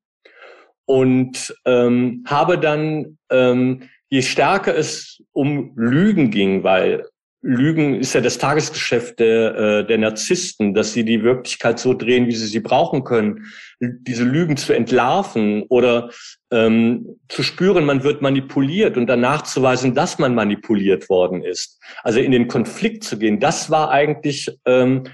Und 0.84 1.54
ähm, 1.66 2.24
habe 2.26 2.58
dann, 2.58 3.18
ähm, 3.30 3.88
je 4.08 4.22
stärker 4.22 4.76
es 4.76 5.22
um 5.32 5.72
Lügen 5.76 6.30
ging, 6.30 6.64
weil 6.64 7.06
Lügen 7.42 7.94
ist 7.94 8.12
ja 8.12 8.20
das 8.20 8.36
Tagesgeschäft 8.36 9.18
der, 9.18 9.54
äh, 9.54 9.86
der 9.86 9.96
Narzissten, 9.96 10.74
dass 10.74 10.92
sie 10.92 11.04
die 11.04 11.22
Wirklichkeit 11.22 11.78
so 11.78 11.94
drehen, 11.94 12.26
wie 12.26 12.34
sie 12.34 12.46
sie 12.46 12.60
brauchen 12.60 13.02
können. 13.02 13.46
Diese 13.80 14.24
Lügen 14.24 14.58
zu 14.58 14.74
entlarven 14.74 15.62
oder 15.70 16.10
ähm, 16.50 17.18
zu 17.28 17.42
spüren, 17.42 17.86
man 17.86 18.02
wird 18.02 18.20
manipuliert 18.20 18.98
und 18.98 19.06
danach 19.06 19.42
zu 19.42 19.62
weisen, 19.62 19.94
dass 19.94 20.18
man 20.18 20.34
manipuliert 20.34 21.08
worden 21.08 21.42
ist. 21.42 21.80
Also 22.02 22.20
in 22.20 22.32
den 22.32 22.46
Konflikt 22.46 23.04
zu 23.04 23.18
gehen, 23.18 23.40
das 23.40 23.70
war 23.70 23.90
eigentlich 23.90 24.50
ähm, 24.66 25.04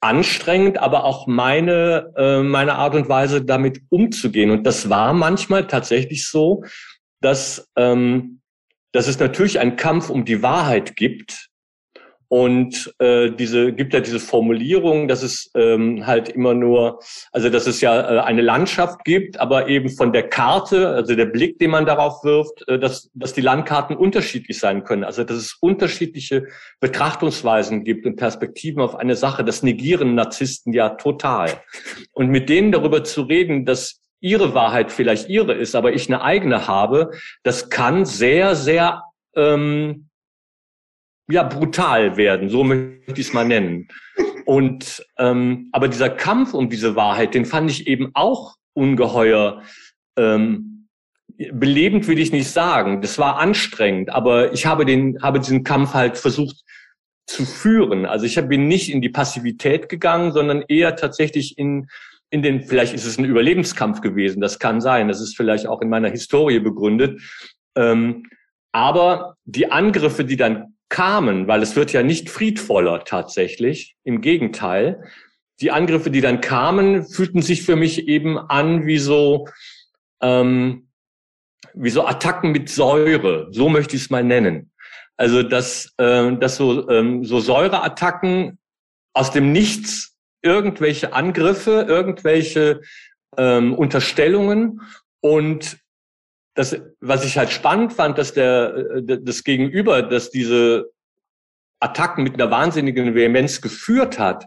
anstrengend, 0.00 0.76
aber 0.76 1.04
auch 1.04 1.26
meine, 1.26 2.12
äh, 2.16 2.42
meine 2.42 2.74
Art 2.74 2.94
und 2.94 3.08
Weise, 3.08 3.42
damit 3.42 3.80
umzugehen. 3.88 4.50
Und 4.50 4.66
das 4.66 4.90
war 4.90 5.14
manchmal 5.14 5.66
tatsächlich 5.66 6.28
so, 6.28 6.64
dass 7.22 7.66
ähm, 7.76 8.40
dass 8.96 9.08
es 9.08 9.18
natürlich 9.18 9.60
einen 9.60 9.76
Kampf 9.76 10.08
um 10.08 10.24
die 10.24 10.42
Wahrheit 10.42 10.96
gibt. 10.96 11.45
Und 12.28 12.92
äh, 12.98 13.30
diese 13.30 13.72
gibt 13.72 13.94
ja 13.94 14.00
diese 14.00 14.18
Formulierung, 14.18 15.06
dass 15.06 15.22
es 15.22 15.50
ähm, 15.54 16.06
halt 16.06 16.28
immer 16.28 16.54
nur, 16.54 17.00
also 17.32 17.48
dass 17.50 17.66
es 17.66 17.80
ja 17.80 18.00
äh, 18.00 18.20
eine 18.20 18.42
Landschaft 18.42 19.04
gibt, 19.04 19.38
aber 19.38 19.68
eben 19.68 19.90
von 19.90 20.12
der 20.12 20.28
Karte, 20.28 20.88
also 20.88 21.14
der 21.14 21.26
Blick, 21.26 21.58
den 21.58 21.70
man 21.70 21.86
darauf 21.86 22.24
wirft, 22.24 22.66
äh, 22.68 22.78
dass, 22.78 23.10
dass 23.14 23.32
die 23.32 23.42
Landkarten 23.42 23.96
unterschiedlich 23.96 24.58
sein 24.58 24.82
können. 24.82 25.04
Also 25.04 25.22
dass 25.22 25.36
es 25.36 25.56
unterschiedliche 25.60 26.46
Betrachtungsweisen 26.80 27.84
gibt 27.84 28.06
und 28.06 28.16
Perspektiven 28.16 28.82
auf 28.82 28.96
eine 28.96 29.14
Sache. 29.14 29.44
Das 29.44 29.62
negieren 29.62 30.14
Narzissten 30.14 30.72
ja 30.72 30.90
total. 30.90 31.50
Und 32.12 32.28
mit 32.28 32.48
denen 32.48 32.72
darüber 32.72 33.04
zu 33.04 33.22
reden, 33.22 33.64
dass 33.64 34.00
ihre 34.20 34.54
Wahrheit 34.54 34.90
vielleicht 34.90 35.28
ihre 35.28 35.54
ist, 35.54 35.76
aber 35.76 35.92
ich 35.92 36.08
eine 36.08 36.22
eigene 36.22 36.66
habe, 36.66 37.10
das 37.42 37.68
kann 37.70 38.04
sehr, 38.04 38.56
sehr 38.56 39.04
ähm, 39.36 40.08
ja 41.28 41.42
brutal 41.42 42.16
werden, 42.16 42.48
so 42.48 42.64
möchte 42.64 43.20
ich 43.20 43.28
es 43.28 43.32
mal 43.32 43.46
nennen. 43.46 43.88
Und 44.44 45.04
ähm, 45.18 45.68
aber 45.72 45.88
dieser 45.88 46.10
Kampf 46.10 46.54
um 46.54 46.70
diese 46.70 46.94
Wahrheit, 46.94 47.34
den 47.34 47.44
fand 47.44 47.70
ich 47.70 47.86
eben 47.86 48.10
auch 48.14 48.54
ungeheuer 48.74 49.62
ähm, 50.16 50.88
belebend, 51.52 52.06
würde 52.06 52.20
ich 52.20 52.32
nicht 52.32 52.50
sagen. 52.50 53.02
Das 53.02 53.18
war 53.18 53.38
anstrengend, 53.38 54.10
aber 54.10 54.52
ich 54.52 54.66
habe 54.66 54.84
den 54.84 55.20
habe 55.22 55.40
diesen 55.40 55.64
Kampf 55.64 55.94
halt 55.94 56.16
versucht 56.16 56.62
zu 57.26 57.44
führen. 57.44 58.06
Also 58.06 58.24
ich 58.24 58.40
bin 58.48 58.68
nicht 58.68 58.92
in 58.92 59.02
die 59.02 59.08
Passivität 59.08 59.88
gegangen, 59.88 60.32
sondern 60.32 60.62
eher 60.68 60.94
tatsächlich 60.94 61.58
in 61.58 61.88
in 62.30 62.42
den, 62.42 62.62
vielleicht 62.62 62.92
ist 62.92 63.06
es 63.06 63.18
ein 63.18 63.24
Überlebenskampf 63.24 64.00
gewesen, 64.00 64.40
das 64.40 64.58
kann 64.58 64.80
sein, 64.80 65.08
das 65.08 65.20
ist 65.20 65.36
vielleicht 65.36 65.66
auch 65.66 65.80
in 65.80 65.88
meiner 65.88 66.08
Historie 66.08 66.58
begründet. 66.58 67.20
Ähm, 67.76 68.24
aber 68.72 69.36
die 69.44 69.70
Angriffe, 69.70 70.24
die 70.24 70.36
dann 70.36 70.75
kamen, 70.88 71.48
weil 71.48 71.62
es 71.62 71.76
wird 71.76 71.92
ja 71.92 72.02
nicht 72.02 72.30
friedvoller 72.30 73.04
tatsächlich, 73.04 73.96
im 74.04 74.20
Gegenteil, 74.20 75.02
die 75.60 75.70
Angriffe, 75.70 76.10
die 76.10 76.20
dann 76.20 76.40
kamen, 76.40 77.06
fühlten 77.06 77.42
sich 77.42 77.62
für 77.62 77.76
mich 77.76 78.08
eben 78.08 78.38
an 78.38 78.86
wie 78.86 78.98
so, 78.98 79.48
ähm, 80.20 80.88
wie 81.74 81.90
so 81.90 82.04
Attacken 82.06 82.52
mit 82.52 82.68
Säure, 82.68 83.48
so 83.50 83.68
möchte 83.68 83.96
ich 83.96 84.02
es 84.02 84.10
mal 84.10 84.22
nennen. 84.22 84.70
Also 85.16 85.42
dass, 85.42 85.94
äh, 85.96 86.36
dass 86.36 86.56
so, 86.56 86.88
ähm, 86.90 87.24
so 87.24 87.40
Säureattacken 87.40 88.58
aus 89.14 89.30
dem 89.30 89.52
Nichts 89.52 90.14
irgendwelche 90.42 91.14
Angriffe, 91.14 91.86
irgendwelche 91.88 92.82
ähm, 93.38 93.74
Unterstellungen 93.74 94.82
und 95.20 95.78
das, 96.56 96.76
was 97.00 97.24
ich 97.24 97.38
halt 97.38 97.50
spannend 97.50 97.92
fand, 97.92 98.18
dass 98.18 98.32
der 98.32 98.74
äh, 98.96 99.18
das 99.22 99.44
Gegenüber, 99.44 100.02
dass 100.02 100.30
diese 100.30 100.90
Attacken 101.78 102.24
mit 102.24 102.34
einer 102.34 102.50
wahnsinnigen 102.50 103.14
Vehemenz 103.14 103.60
geführt 103.60 104.18
hat, 104.18 104.46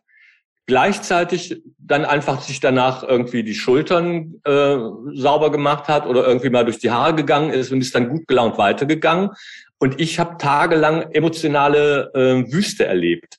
gleichzeitig 0.65 1.61
dann 1.77 2.05
einfach 2.05 2.41
sich 2.41 2.59
danach 2.59 3.03
irgendwie 3.03 3.43
die 3.43 3.53
Schultern 3.53 4.35
äh, 4.43 4.77
sauber 5.13 5.51
gemacht 5.51 5.87
hat 5.87 6.05
oder 6.05 6.27
irgendwie 6.27 6.49
mal 6.49 6.65
durch 6.65 6.79
die 6.79 6.91
Haare 6.91 7.15
gegangen 7.15 7.51
ist 7.51 7.71
und 7.71 7.81
ist 7.81 7.95
dann 7.95 8.09
gut 8.09 8.27
gelaunt 8.27 8.57
weitergegangen. 8.57 9.29
Und 9.77 9.99
ich 10.01 10.19
habe 10.19 10.37
tagelang 10.37 11.11
emotionale 11.11 12.11
äh, 12.13 12.51
Wüste 12.51 12.85
erlebt. 12.85 13.37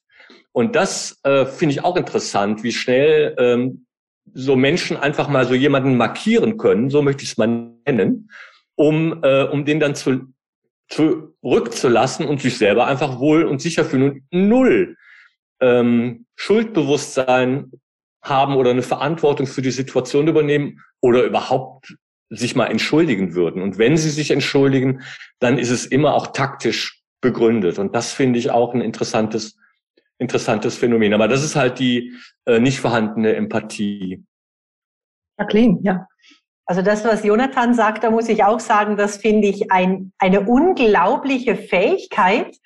Und 0.53 0.75
das 0.75 1.21
äh, 1.23 1.45
finde 1.45 1.75
ich 1.75 1.85
auch 1.85 1.97
interessant, 1.97 2.63
wie 2.63 2.73
schnell 2.73 3.37
ähm, 3.39 3.87
so 4.33 4.57
Menschen 4.57 4.97
einfach 4.97 5.29
mal 5.29 5.47
so 5.47 5.55
jemanden 5.55 5.97
markieren 5.97 6.57
können, 6.57 6.91
so 6.91 7.03
möchte 7.03 7.25
ich 7.25 7.31
es 7.31 7.39
mal 7.39 7.73
nennen, 7.87 8.31
um, 8.81 9.23
äh, 9.23 9.43
um 9.43 9.67
den 9.67 9.79
dann 9.79 9.95
zu, 9.95 10.33
zurückzulassen 10.89 12.27
und 12.27 12.41
sich 12.41 12.57
selber 12.57 12.87
einfach 12.87 13.21
wohl 13.21 13.45
und 13.45 13.61
sicher 13.61 13.85
fühlen 13.85 14.11
und 14.11 14.23
null 14.31 14.97
ähm, 15.61 16.25
Schuldbewusstsein 16.35 17.73
haben 18.23 18.57
oder 18.57 18.71
eine 18.71 18.81
Verantwortung 18.81 19.47
für 19.47 19.61
die 19.61 19.71
Situation 19.71 20.29
übernehmen 20.29 20.81
oder 21.03 21.25
überhaupt 21.25 21.95
sich 22.31 22.57
mal 22.57 22.69
entschuldigen 22.69 23.35
würden. 23.35 23.61
Und 23.61 23.77
wenn 23.77 23.99
sie 23.99 24.09
sich 24.09 24.31
entschuldigen, 24.31 25.03
dann 25.41 25.59
ist 25.59 25.71
es 25.71 25.85
immer 25.85 26.15
auch 26.15 26.29
taktisch 26.29 27.03
begründet. 27.21 27.79
Und 27.79 27.95
das 27.95 28.15
finde 28.15 28.39
ich 28.39 28.51
auch 28.51 28.73
ein 28.73 28.81
interessantes 28.81 29.59
interessantes 30.19 30.79
Phänomen. 30.79 31.13
Aber 31.13 31.29
das 31.29 31.45
ist 31.45 31.57
halt 31.57 31.79
die 31.79 32.15
äh, 32.47 32.61
nicht 32.61 32.81
vorhandene 32.81 33.35
Empathie. 33.35 34.25
Jacqueline, 35.39 35.81
ja. 35.83 36.07
Also 36.71 36.83
das, 36.83 37.05
was 37.05 37.25
Jonathan 37.25 37.75
sagt, 37.75 38.05
da 38.05 38.13
muss 38.13 38.29
ich 38.29 38.45
auch 38.45 38.61
sagen, 38.61 38.97
das 38.97 39.17
finde 39.17 39.49
ich 39.49 39.73
ein, 39.73 40.13
eine 40.19 40.43
unglaubliche 40.43 41.57
Fähigkeit, 41.57 42.57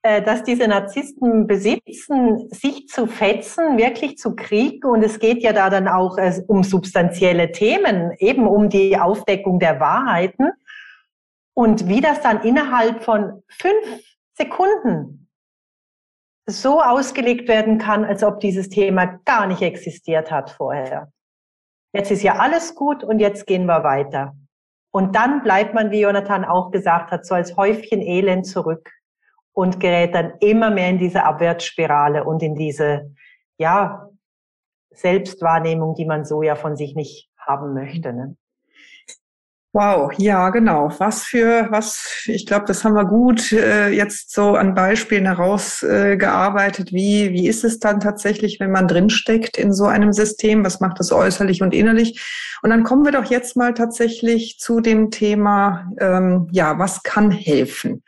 äh, 0.00 0.22
dass 0.22 0.42
diese 0.42 0.66
Narzissten 0.66 1.46
besitzen, 1.46 2.48
sich 2.48 2.88
zu 2.88 3.06
fetzen, 3.06 3.76
wirklich 3.76 4.16
zu 4.16 4.34
kriegen. 4.34 4.88
Und 4.88 5.02
es 5.02 5.18
geht 5.18 5.42
ja 5.42 5.52
da 5.52 5.68
dann 5.68 5.86
auch 5.86 6.16
äh, 6.16 6.32
um 6.46 6.64
substanzielle 6.64 7.52
Themen, 7.52 8.12
eben 8.20 8.48
um 8.48 8.70
die 8.70 8.96
Aufdeckung 8.96 9.58
der 9.58 9.80
Wahrheiten. 9.80 10.52
Und 11.52 11.90
wie 11.90 12.00
das 12.00 12.22
dann 12.22 12.40
innerhalb 12.40 13.04
von 13.04 13.42
fünf 13.50 14.02
Sekunden 14.32 15.28
so 16.46 16.80
ausgelegt 16.80 17.48
werden 17.48 17.76
kann, 17.76 18.02
als 18.06 18.24
ob 18.24 18.40
dieses 18.40 18.70
Thema 18.70 19.20
gar 19.26 19.46
nicht 19.46 19.60
existiert 19.60 20.30
hat 20.30 20.48
vorher. 20.48 21.12
Jetzt 21.96 22.10
ist 22.10 22.22
ja 22.22 22.34
alles 22.34 22.74
gut 22.74 23.02
und 23.02 23.20
jetzt 23.20 23.46
gehen 23.46 23.64
wir 23.64 23.82
weiter. 23.82 24.36
Und 24.90 25.16
dann 25.16 25.42
bleibt 25.42 25.72
man, 25.72 25.90
wie 25.90 26.02
Jonathan 26.02 26.44
auch 26.44 26.70
gesagt 26.70 27.10
hat, 27.10 27.24
so 27.24 27.34
als 27.34 27.56
Häufchen 27.56 28.02
Elend 28.02 28.46
zurück 28.46 28.90
und 29.52 29.80
gerät 29.80 30.14
dann 30.14 30.34
immer 30.40 30.70
mehr 30.70 30.90
in 30.90 30.98
diese 30.98 31.24
Abwärtsspirale 31.24 32.24
und 32.24 32.42
in 32.42 32.54
diese, 32.54 33.14
ja, 33.56 34.10
Selbstwahrnehmung, 34.90 35.94
die 35.94 36.04
man 36.04 36.26
so 36.26 36.42
ja 36.42 36.54
von 36.54 36.76
sich 36.76 36.94
nicht 36.94 37.30
haben 37.38 37.72
möchte. 37.72 38.12
Ne? 38.12 38.36
Wow, 39.76 40.10
ja, 40.16 40.48
genau. 40.48 40.90
Was 40.96 41.24
für, 41.24 41.66
was, 41.68 42.22
ich 42.24 42.46
glaube, 42.46 42.64
das 42.64 42.82
haben 42.82 42.94
wir 42.94 43.04
gut 43.04 43.52
äh, 43.52 43.90
jetzt 43.90 44.32
so 44.32 44.54
an 44.54 44.74
Beispielen 44.74 45.26
herausgearbeitet. 45.26 46.92
Äh, 46.92 46.94
wie, 46.94 47.32
wie 47.34 47.46
ist 47.46 47.62
es 47.62 47.78
dann 47.78 48.00
tatsächlich, 48.00 48.58
wenn 48.58 48.70
man 48.70 48.88
drinsteckt 48.88 49.58
in 49.58 49.74
so 49.74 49.84
einem 49.84 50.14
System? 50.14 50.64
Was 50.64 50.80
macht 50.80 50.98
das 50.98 51.12
äußerlich 51.12 51.60
und 51.60 51.74
innerlich? 51.74 52.18
Und 52.62 52.70
dann 52.70 52.84
kommen 52.84 53.04
wir 53.04 53.12
doch 53.12 53.26
jetzt 53.26 53.54
mal 53.54 53.74
tatsächlich 53.74 54.56
zu 54.58 54.80
dem 54.80 55.10
Thema, 55.10 55.92
ähm, 56.00 56.48
ja, 56.52 56.78
was 56.78 57.02
kann 57.02 57.30
helfen? 57.30 58.02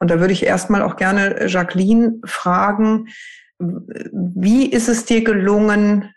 Und 0.00 0.10
da 0.10 0.18
würde 0.18 0.32
ich 0.32 0.44
erstmal 0.44 0.82
auch 0.82 0.96
gerne 0.96 1.46
Jacqueline 1.46 2.18
fragen, 2.24 3.06
wie 3.60 4.66
ist 4.66 4.88
es 4.88 5.04
dir 5.04 5.22
gelungen, 5.22 6.12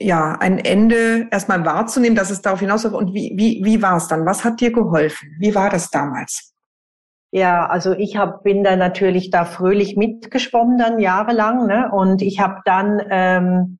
ja, 0.00 0.36
ein 0.40 0.58
Ende 0.58 1.28
erstmal 1.30 1.64
wahrzunehmen, 1.64 2.16
dass 2.16 2.30
es 2.30 2.40
darauf 2.40 2.60
hinausläuft. 2.60 2.96
Und 2.96 3.12
wie, 3.12 3.34
wie, 3.36 3.60
wie 3.62 3.82
war 3.82 3.98
es 3.98 4.08
dann? 4.08 4.24
Was 4.24 4.44
hat 4.44 4.60
dir 4.60 4.72
geholfen? 4.72 5.36
Wie 5.38 5.54
war 5.54 5.68
das 5.68 5.90
damals? 5.90 6.54
Ja, 7.32 7.66
also 7.66 7.92
ich 7.92 8.16
hab, 8.16 8.42
bin 8.42 8.64
da 8.64 8.76
natürlich 8.76 9.30
da 9.30 9.44
fröhlich 9.44 9.96
mitgeschwommen 9.96 10.78
dann 10.78 10.98
jahrelang. 10.98 11.66
Ne? 11.66 11.90
Und 11.92 12.22
ich 12.22 12.40
habe 12.40 12.60
dann, 12.64 13.02
ähm, 13.10 13.78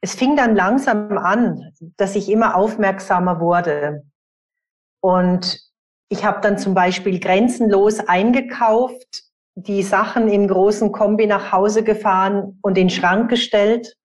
es 0.00 0.14
fing 0.14 0.36
dann 0.36 0.54
langsam 0.54 1.18
an, 1.18 1.72
dass 1.96 2.14
ich 2.14 2.30
immer 2.30 2.54
aufmerksamer 2.54 3.40
wurde. 3.40 4.04
Und 5.00 5.58
ich 6.08 6.24
habe 6.24 6.40
dann 6.42 6.58
zum 6.58 6.74
Beispiel 6.74 7.18
grenzenlos 7.18 7.98
eingekauft, 7.98 9.24
die 9.56 9.82
Sachen 9.82 10.28
im 10.28 10.46
großen 10.46 10.92
Kombi 10.92 11.26
nach 11.26 11.50
Hause 11.50 11.82
gefahren 11.82 12.58
und 12.62 12.78
in 12.78 12.86
den 12.86 12.90
Schrank 12.90 13.30
gestellt 13.30 13.96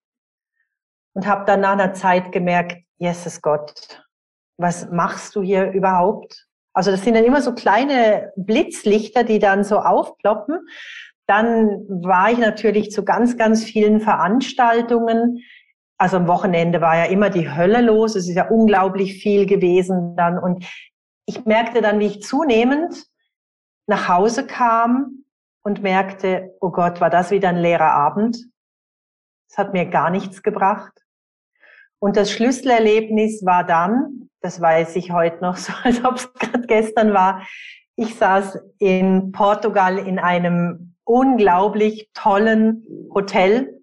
und 1.14 1.28
habe 1.28 1.46
dann 1.46 1.62
nach 1.62 1.74
einer 1.74 1.94
Zeit 1.94 2.32
gemerkt, 2.32 2.78
Jesus 2.98 3.42
Gott, 3.42 4.04
was 4.58 4.90
machst 4.92 5.36
du 5.36 5.42
hier 5.42 5.72
überhaupt? 5.72 6.48
Also 6.74 6.92
das 6.92 7.04
sind 7.04 7.16
dann 7.16 7.24
immer 7.24 7.42
so 7.42 7.54
kleine 7.54 8.32
Blitzlichter, 8.36 9.24
die 9.24 9.40
dann 9.40 9.64
so 9.64 9.80
aufploppen. 9.80 10.68
Dann 11.28 11.86
war 11.90 12.32
ich 12.32 12.38
natürlich 12.38 12.92
zu 12.92 13.04
ganz, 13.04 13.38
ganz 13.38 13.64
vielen 13.64 14.02
Veranstaltungen. 14.02 15.44
Also 15.98 16.18
am 16.18 16.28
Wochenende 16.28 16.82
war 16.82 16.98
ja 16.98 17.06
immer 17.06 17.30
die 17.30 17.50
Hölle 17.50 17.82
los. 17.82 18.16
Es 18.16 18.28
ist 18.28 18.36
ja 18.36 18.50
unglaublich 18.50 19.22
viel 19.22 19.46
gewesen 19.46 20.16
dann. 20.16 20.40
Und 20.40 20.66
ich 21.26 21.46
merkte 21.46 21.82
dann, 21.82 22.00
wie 22.00 22.08
ich 22.08 22.22
zunehmend 22.22 23.06
nach 23.88 24.08
Hause 24.08 24.46
kam 24.46 25.26
und 25.64 25.82
merkte, 25.82 26.56
oh 26.62 26.72
Gott, 26.72 27.02
war 27.02 27.10
das 27.10 27.32
wieder 27.32 27.50
ein 27.50 27.58
leerer 27.58 27.92
Abend. 27.92 28.38
Es 29.50 29.58
hat 29.58 29.74
mir 29.74 29.86
gar 29.86 30.10
nichts 30.10 30.44
gebracht. 30.44 30.94
Und 32.00 32.16
das 32.16 32.32
Schlüsselerlebnis 32.32 33.46
war 33.46 33.66
dann, 33.66 34.30
das 34.42 34.62
weiß 34.62 34.96
ich 34.96 35.12
heute 35.12 35.42
noch 35.42 35.58
so, 35.58 35.74
als 35.84 36.04
ob 36.06 36.16
es 36.16 36.34
gerade 36.34 36.68
gestern 36.68 37.14
war, 37.14 37.46
ich 37.96 38.16
saß 38.16 38.60
in 38.78 39.34
Portugal 39.34 39.98
in 39.98 40.20
einem 40.20 40.96
unglaublich 41.04 42.10
tollen 42.14 42.86
Hotel 43.14 43.82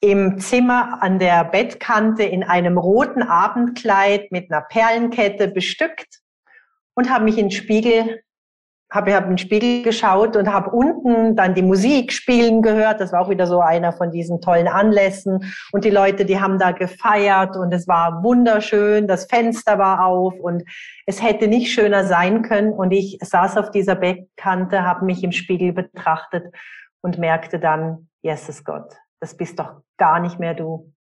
im 0.00 0.38
Zimmer 0.38 1.02
an 1.02 1.18
der 1.18 1.44
Bettkante 1.44 2.22
in 2.22 2.42
einem 2.42 2.78
roten 2.78 3.22
Abendkleid 3.22 4.32
mit 4.32 4.50
einer 4.50 4.62
Perlenkette 4.62 5.48
bestückt 5.48 6.20
und 6.94 7.10
habe 7.10 7.24
mich 7.24 7.38
in 7.38 7.46
den 7.46 7.50
Spiegel 7.50 8.22
habe 8.92 9.14
hab 9.14 9.26
den 9.26 9.38
Spiegel 9.38 9.82
geschaut 9.82 10.36
und 10.36 10.52
habe 10.52 10.70
unten 10.70 11.34
dann 11.34 11.54
die 11.54 11.62
Musik 11.62 12.12
spielen 12.12 12.60
gehört. 12.60 13.00
Das 13.00 13.10
war 13.10 13.22
auch 13.22 13.30
wieder 13.30 13.46
so 13.46 13.60
einer 13.60 13.92
von 13.92 14.10
diesen 14.10 14.42
tollen 14.42 14.68
Anlässen. 14.68 15.50
Und 15.72 15.84
die 15.84 15.90
Leute, 15.90 16.26
die 16.26 16.38
haben 16.38 16.58
da 16.58 16.72
gefeiert 16.72 17.56
und 17.56 17.72
es 17.72 17.88
war 17.88 18.22
wunderschön. 18.22 19.08
Das 19.08 19.24
Fenster 19.24 19.78
war 19.78 20.04
auf 20.04 20.34
und 20.38 20.62
es 21.06 21.22
hätte 21.22 21.48
nicht 21.48 21.72
schöner 21.72 22.04
sein 22.04 22.42
können. 22.42 22.74
Und 22.74 22.90
ich 22.92 23.18
saß 23.22 23.56
auf 23.56 23.70
dieser 23.70 23.94
Beckkante, 23.94 24.84
habe 24.84 25.06
mich 25.06 25.24
im 25.24 25.32
Spiegel 25.32 25.72
betrachtet 25.72 26.54
und 27.00 27.18
merkte 27.18 27.58
dann, 27.58 28.08
Jesus 28.20 28.62
Gott, 28.62 28.94
das 29.20 29.34
bist 29.38 29.58
doch 29.58 29.80
gar 29.96 30.20
nicht 30.20 30.38
mehr 30.38 30.52
du. 30.52 30.92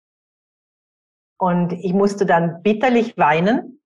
Und 1.37 1.73
ich 1.73 1.91
musste 1.91 2.25
dann 2.25 2.63
bitterlich 2.63 3.17
weinen 3.17 3.80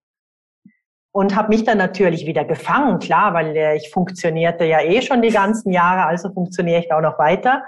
und 1.15 1.33
habe 1.33 1.47
mich 1.47 1.63
dann 1.63 1.77
natürlich 1.77 2.25
wieder 2.25 2.43
gefangen, 2.43 2.99
klar, 2.99 3.33
weil 3.33 3.55
äh, 3.55 3.77
ich 3.77 3.89
funktionierte 3.89 4.65
ja 4.65 4.81
eh 4.81 5.01
schon 5.01 5.21
die 5.21 5.29
ganzen 5.29 5.71
Jahre, 5.71 6.07
also 6.07 6.29
funktioniere 6.33 6.81
ich 6.81 6.91
auch 6.91 6.99
noch 6.99 7.17
weiter. 7.17 7.63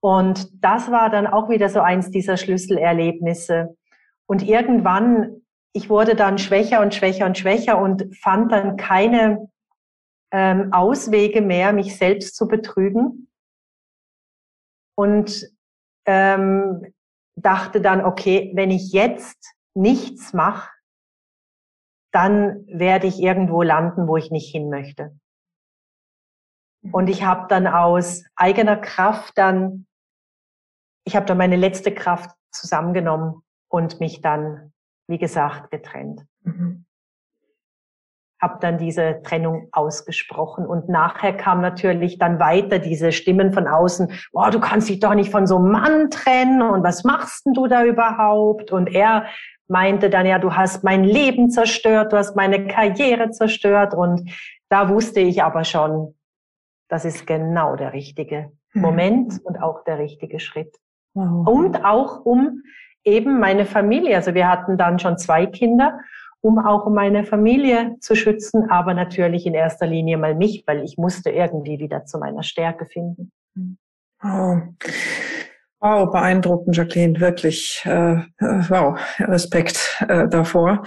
Und 0.00 0.62
das 0.64 0.88
war 0.88 1.10
dann 1.10 1.26
auch 1.26 1.48
wieder 1.48 1.68
so 1.68 1.80
eins 1.80 2.12
dieser 2.12 2.36
Schlüsselerlebnisse. 2.36 3.76
Und 4.26 4.44
irgendwann, 4.44 5.42
ich 5.72 5.90
wurde 5.90 6.14
dann 6.14 6.38
schwächer 6.38 6.80
und 6.80 6.94
schwächer 6.94 7.26
und 7.26 7.36
schwächer 7.36 7.76
und 7.76 8.16
fand 8.16 8.52
dann 8.52 8.76
keine 8.76 9.48
ähm, 10.30 10.72
Auswege 10.72 11.40
mehr, 11.40 11.72
mich 11.72 11.96
selbst 11.96 12.36
zu 12.36 12.46
betrügen. 12.46 13.32
Und 14.96 15.50
ähm, 16.06 16.94
dachte 17.34 17.80
dann, 17.80 18.04
okay, 18.04 18.52
wenn 18.54 18.70
ich 18.70 18.92
jetzt 18.92 19.56
nichts 19.74 20.32
mache, 20.32 20.70
dann 22.14 22.64
werde 22.68 23.06
ich 23.06 23.20
irgendwo 23.20 23.62
landen, 23.62 24.06
wo 24.06 24.16
ich 24.16 24.30
nicht 24.30 24.50
hin 24.50 24.70
möchte. 24.70 25.18
Und 26.92 27.08
ich 27.08 27.24
habe 27.24 27.46
dann 27.48 27.66
aus 27.66 28.24
eigener 28.36 28.76
Kraft 28.76 29.36
dann, 29.36 29.86
ich 31.04 31.16
habe 31.16 31.26
dann 31.26 31.38
meine 31.38 31.56
letzte 31.56 31.92
Kraft 31.92 32.30
zusammengenommen 32.52 33.42
und 33.68 34.00
mich 34.00 34.20
dann, 34.20 34.72
wie 35.08 35.18
gesagt, 35.18 35.70
getrennt. 35.70 36.24
Mhm 36.42 36.84
habe 38.44 38.58
dann 38.60 38.76
diese 38.76 39.22
Trennung 39.22 39.68
ausgesprochen. 39.72 40.66
Und 40.66 40.90
nachher 40.90 41.32
kam 41.34 41.62
natürlich 41.62 42.18
dann 42.18 42.38
weiter 42.38 42.78
diese 42.78 43.10
Stimmen 43.10 43.54
von 43.54 43.66
außen, 43.66 44.12
boah, 44.32 44.50
du 44.50 44.60
kannst 44.60 44.90
dich 44.90 45.00
doch 45.00 45.14
nicht 45.14 45.30
von 45.30 45.46
so 45.46 45.56
einem 45.56 45.70
Mann 45.70 46.10
trennen 46.10 46.60
und 46.60 46.84
was 46.84 47.04
machst 47.04 47.46
denn 47.46 47.54
du 47.54 47.66
da 47.66 47.84
überhaupt? 47.84 48.70
Und 48.70 48.94
er 48.94 49.24
meinte 49.68 50.10
dann, 50.10 50.26
ja, 50.26 50.38
du 50.38 50.54
hast 50.54 50.84
mein 50.84 51.04
Leben 51.04 51.50
zerstört, 51.50 52.12
du 52.12 52.16
hast 52.16 52.36
meine 52.36 52.66
Karriere 52.66 53.30
zerstört. 53.30 53.94
Und 53.94 54.30
da 54.68 54.88
wusste 54.88 55.20
ich 55.20 55.42
aber 55.42 55.64
schon, 55.64 56.14
das 56.88 57.04
ist 57.04 57.26
genau 57.26 57.76
der 57.76 57.92
richtige 57.92 58.52
mhm. 58.72 58.82
Moment 58.82 59.40
und 59.44 59.62
auch 59.62 59.84
der 59.84 59.98
richtige 59.98 60.40
Schritt. 60.40 60.76
Wow. 61.14 61.46
Und 61.48 61.84
auch 61.84 62.24
um 62.24 62.62
eben 63.04 63.40
meine 63.40 63.64
Familie, 63.66 64.16
also 64.16 64.34
wir 64.34 64.48
hatten 64.48 64.76
dann 64.76 64.98
schon 64.98 65.18
zwei 65.18 65.46
Kinder 65.46 65.98
um 66.44 66.58
auch 66.58 66.90
meine 66.90 67.24
Familie 67.24 67.96
zu 68.00 68.14
schützen, 68.14 68.70
aber 68.70 68.92
natürlich 68.92 69.46
in 69.46 69.54
erster 69.54 69.86
Linie 69.86 70.18
mal 70.18 70.34
mich, 70.34 70.62
weil 70.66 70.84
ich 70.84 70.98
musste 70.98 71.30
irgendwie 71.30 71.78
wieder 71.78 72.04
zu 72.04 72.18
meiner 72.18 72.42
Stärke 72.42 72.84
finden. 72.84 73.32
Oh. 74.22 74.58
Wow, 75.84 76.10
beeindruckend, 76.10 76.74
Jacqueline, 76.74 77.20
wirklich. 77.20 77.82
Äh, 77.84 78.22
wow, 78.40 78.98
Respekt 79.18 80.02
äh, 80.08 80.26
davor. 80.28 80.82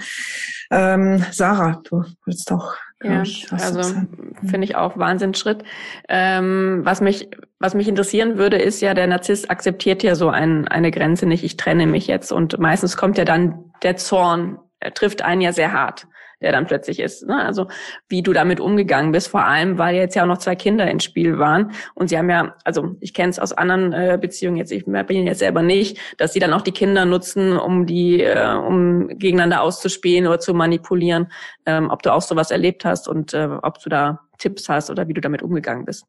Ähm, 0.72 1.24
Sarah, 1.30 1.80
du 1.84 2.04
willst 2.24 2.50
doch. 2.50 2.74
Ja, 3.04 3.22
ich, 3.22 3.46
also 3.52 3.94
finde 4.40 4.64
ich 4.64 4.74
auch 4.74 4.98
Wahnsinnsschritt. 4.98 5.62
Ähm, 6.08 6.80
was 6.82 7.00
mich 7.00 7.28
was 7.60 7.74
mich 7.74 7.86
interessieren 7.86 8.38
würde, 8.38 8.58
ist 8.58 8.80
ja, 8.80 8.92
der 8.92 9.06
Narzisst 9.06 9.48
akzeptiert 9.52 10.02
ja 10.02 10.16
so 10.16 10.30
ein, 10.30 10.66
eine 10.66 10.90
Grenze 10.90 11.26
nicht. 11.26 11.44
Ich 11.44 11.56
trenne 11.56 11.86
mich 11.86 12.08
jetzt 12.08 12.32
und 12.32 12.58
meistens 12.58 12.96
kommt 12.96 13.18
ja 13.18 13.24
dann 13.24 13.70
der 13.84 13.96
Zorn 13.96 14.58
er 14.80 14.94
trifft 14.94 15.22
einen 15.22 15.40
ja 15.40 15.52
sehr 15.52 15.72
hart, 15.72 16.06
der 16.40 16.52
dann 16.52 16.66
plötzlich 16.66 17.00
ist. 17.00 17.26
Ne? 17.26 17.36
Also 17.44 17.66
wie 18.08 18.22
du 18.22 18.32
damit 18.32 18.60
umgegangen 18.60 19.12
bist, 19.12 19.28
vor 19.28 19.44
allem, 19.44 19.78
weil 19.78 19.96
jetzt 19.96 20.14
ja 20.14 20.22
auch 20.22 20.28
noch 20.28 20.38
zwei 20.38 20.54
Kinder 20.56 20.88
ins 20.88 21.04
Spiel 21.04 21.38
waren. 21.38 21.72
Und 21.94 22.08
sie 22.08 22.18
haben 22.18 22.30
ja, 22.30 22.54
also 22.64 22.96
ich 23.00 23.14
kenne 23.14 23.30
es 23.30 23.38
aus 23.38 23.52
anderen 23.52 23.92
äh, 23.92 24.18
Beziehungen 24.20 24.56
jetzt, 24.56 24.72
ich 24.72 24.84
bin 24.84 25.26
jetzt 25.26 25.40
selber 25.40 25.62
nicht, 25.62 25.98
dass 26.18 26.32
sie 26.32 26.40
dann 26.40 26.52
auch 26.52 26.62
die 26.62 26.72
Kinder 26.72 27.04
nutzen, 27.04 27.56
um 27.56 27.86
die, 27.86 28.22
äh, 28.22 28.54
um 28.54 29.08
gegeneinander 29.08 29.62
auszuspielen 29.62 30.26
oder 30.26 30.38
zu 30.38 30.54
manipulieren. 30.54 31.32
Ähm, 31.66 31.90
ob 31.90 32.02
du 32.02 32.12
auch 32.12 32.22
sowas 32.22 32.50
erlebt 32.50 32.84
hast 32.84 33.08
und 33.08 33.34
äh, 33.34 33.48
ob 33.62 33.80
du 33.80 33.88
da 33.88 34.20
Tipps 34.38 34.68
hast 34.68 34.90
oder 34.90 35.08
wie 35.08 35.14
du 35.14 35.20
damit 35.20 35.42
umgegangen 35.42 35.84
bist. 35.84 36.06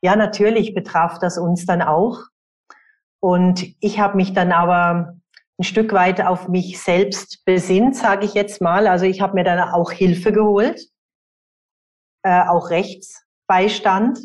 Ja, 0.00 0.16
natürlich 0.16 0.74
betraf 0.74 1.18
das 1.18 1.38
uns 1.38 1.66
dann 1.66 1.82
auch. 1.82 2.20
Und 3.20 3.66
ich 3.80 3.98
habe 3.98 4.16
mich 4.16 4.32
dann 4.32 4.52
aber 4.52 5.16
ein 5.58 5.64
Stück 5.64 5.92
weit 5.92 6.20
auf 6.20 6.48
mich 6.48 6.80
selbst 6.80 7.44
besinnt, 7.44 7.96
sage 7.96 8.24
ich 8.24 8.34
jetzt 8.34 8.60
mal. 8.60 8.86
Also 8.86 9.06
ich 9.06 9.20
habe 9.20 9.34
mir 9.34 9.44
dann 9.44 9.58
auch 9.58 9.90
Hilfe 9.90 10.32
geholt, 10.32 10.80
äh, 12.22 12.42
auch 12.46 12.70
Rechtsbeistand, 12.70 14.20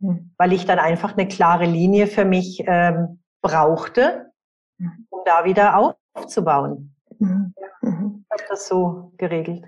mhm. 0.00 0.34
weil 0.36 0.52
ich 0.52 0.66
dann 0.66 0.78
einfach 0.78 1.16
eine 1.16 1.28
klare 1.28 1.64
Linie 1.64 2.06
für 2.06 2.26
mich 2.26 2.62
ähm, 2.66 3.22
brauchte, 3.42 4.32
hm. 4.78 5.06
um 5.10 5.20
da 5.24 5.44
wieder 5.44 5.96
aufzubauen. 6.14 6.94
Mhm. 7.18 7.54
Ich 7.82 8.30
habe 8.30 8.48
das 8.48 8.66
so 8.66 9.12
geregelt. 9.18 9.64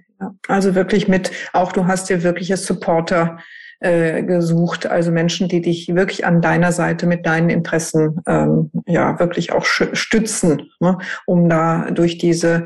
Also 0.48 0.74
wirklich 0.74 1.08
mit, 1.08 1.30
auch 1.52 1.72
du 1.72 1.86
hast 1.86 2.08
dir 2.08 2.22
wirkliche 2.22 2.56
Supporter 2.56 3.38
äh, 3.80 4.22
gesucht, 4.22 4.86
also 4.86 5.10
Menschen, 5.10 5.48
die 5.48 5.60
dich 5.60 5.94
wirklich 5.94 6.24
an 6.24 6.40
deiner 6.40 6.72
Seite 6.72 7.06
mit 7.06 7.26
deinen 7.26 7.50
Interessen 7.50 8.20
ähm, 8.26 8.70
ja 8.86 9.18
wirklich 9.18 9.52
auch 9.52 9.64
stützen, 9.64 10.70
ne, 10.80 10.98
um 11.26 11.48
da 11.48 11.90
durch 11.90 12.18
diese 12.18 12.64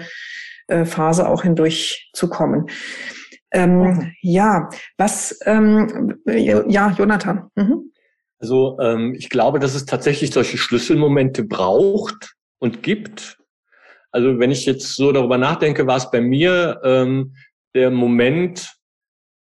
äh, 0.69 0.85
Phase 0.85 1.29
auch 1.29 1.43
hindurch 1.43 2.11
zu 2.15 2.29
kommen. 2.29 2.67
Ähm. 3.53 4.13
Ja, 4.23 4.69
was, 4.97 5.39
ähm, 5.45 6.15
ja, 6.27 6.91
Jonathan. 6.97 7.51
Mhm. 7.57 7.91
Also 8.39 8.79
ähm, 8.81 9.15
ich 9.19 9.29
glaube, 9.29 9.59
dass 9.59 9.75
es 9.75 9.85
tatsächlich 9.85 10.31
solche 10.31 10.57
Schlüsselmomente 10.57 11.45
braucht 11.45 12.35
und 12.59 12.83
gibt. 12.83 13.39
Also 14.13 14.39
wenn 14.39 14.51
ich 14.51 14.65
jetzt 14.65 14.95
so 14.97 15.13
darüber 15.13 15.39
nachdenke, 15.39 15.87
war 15.87 15.97
es 15.97 16.11
bei 16.11 16.21
mir 16.21 16.81
ähm, 16.85 17.35
der 17.75 17.91
Moment, 17.91 18.73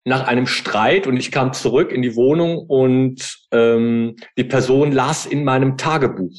nach 0.03 0.27
einem 0.27 0.47
Streit 0.47 1.05
und 1.05 1.17
ich 1.17 1.31
kam 1.31 1.53
zurück 1.53 1.91
in 1.91 2.01
die 2.01 2.15
Wohnung 2.15 2.57
und 2.57 3.47
ähm, 3.51 4.15
die 4.37 4.43
Person 4.43 4.91
las 4.91 5.25
in 5.25 5.43
meinem 5.43 5.77
Tagebuch 5.77 6.33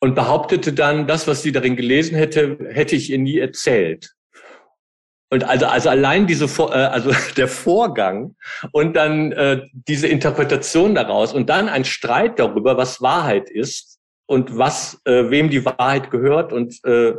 und 0.00 0.14
behauptete 0.14 0.72
dann, 0.72 1.06
das, 1.06 1.26
was 1.26 1.42
sie 1.42 1.52
darin 1.52 1.76
gelesen 1.76 2.16
hätte, 2.16 2.58
hätte 2.70 2.96
ich 2.96 3.10
ihr 3.10 3.18
nie 3.18 3.38
erzählt. 3.38 4.14
Und 5.30 5.44
also, 5.44 5.66
also 5.66 5.90
allein 5.90 6.26
diese, 6.26 6.46
äh, 6.46 6.72
also 6.72 7.12
der 7.36 7.48
Vorgang 7.48 8.34
und 8.72 8.94
dann 8.96 9.32
äh, 9.32 9.66
diese 9.72 10.06
Interpretation 10.08 10.94
daraus 10.94 11.34
und 11.34 11.50
dann 11.50 11.68
ein 11.68 11.84
Streit 11.84 12.38
darüber, 12.38 12.76
was 12.76 13.02
Wahrheit 13.02 13.50
ist 13.50 13.98
und 14.26 14.56
was 14.56 15.00
äh, 15.04 15.30
wem 15.30 15.50
die 15.50 15.64
Wahrheit 15.64 16.10
gehört 16.10 16.52
und 16.52 16.82
äh, 16.84 17.14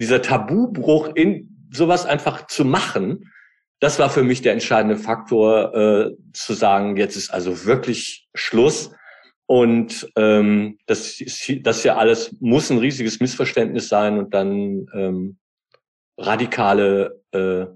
dieser 0.00 0.22
Tabubruch 0.22 1.14
in 1.14 1.68
sowas 1.70 2.04
einfach 2.04 2.48
zu 2.48 2.64
machen, 2.64 3.31
das 3.82 3.98
war 3.98 4.10
für 4.10 4.22
mich 4.22 4.42
der 4.42 4.52
entscheidende 4.52 4.96
Faktor, 4.96 5.74
äh, 5.74 6.10
zu 6.32 6.54
sagen, 6.54 6.96
jetzt 6.96 7.16
ist 7.16 7.30
also 7.30 7.64
wirklich 7.64 8.28
Schluss. 8.32 8.92
Und 9.46 10.08
ähm, 10.14 10.78
das, 10.86 11.20
das 11.62 11.82
ja 11.82 11.96
alles 11.96 12.32
muss 12.38 12.70
ein 12.70 12.78
riesiges 12.78 13.18
Missverständnis 13.18 13.88
sein 13.88 14.18
und 14.18 14.32
dann 14.34 14.86
ähm, 14.94 15.36
radikale, 16.16 17.20
äh, 17.32 17.66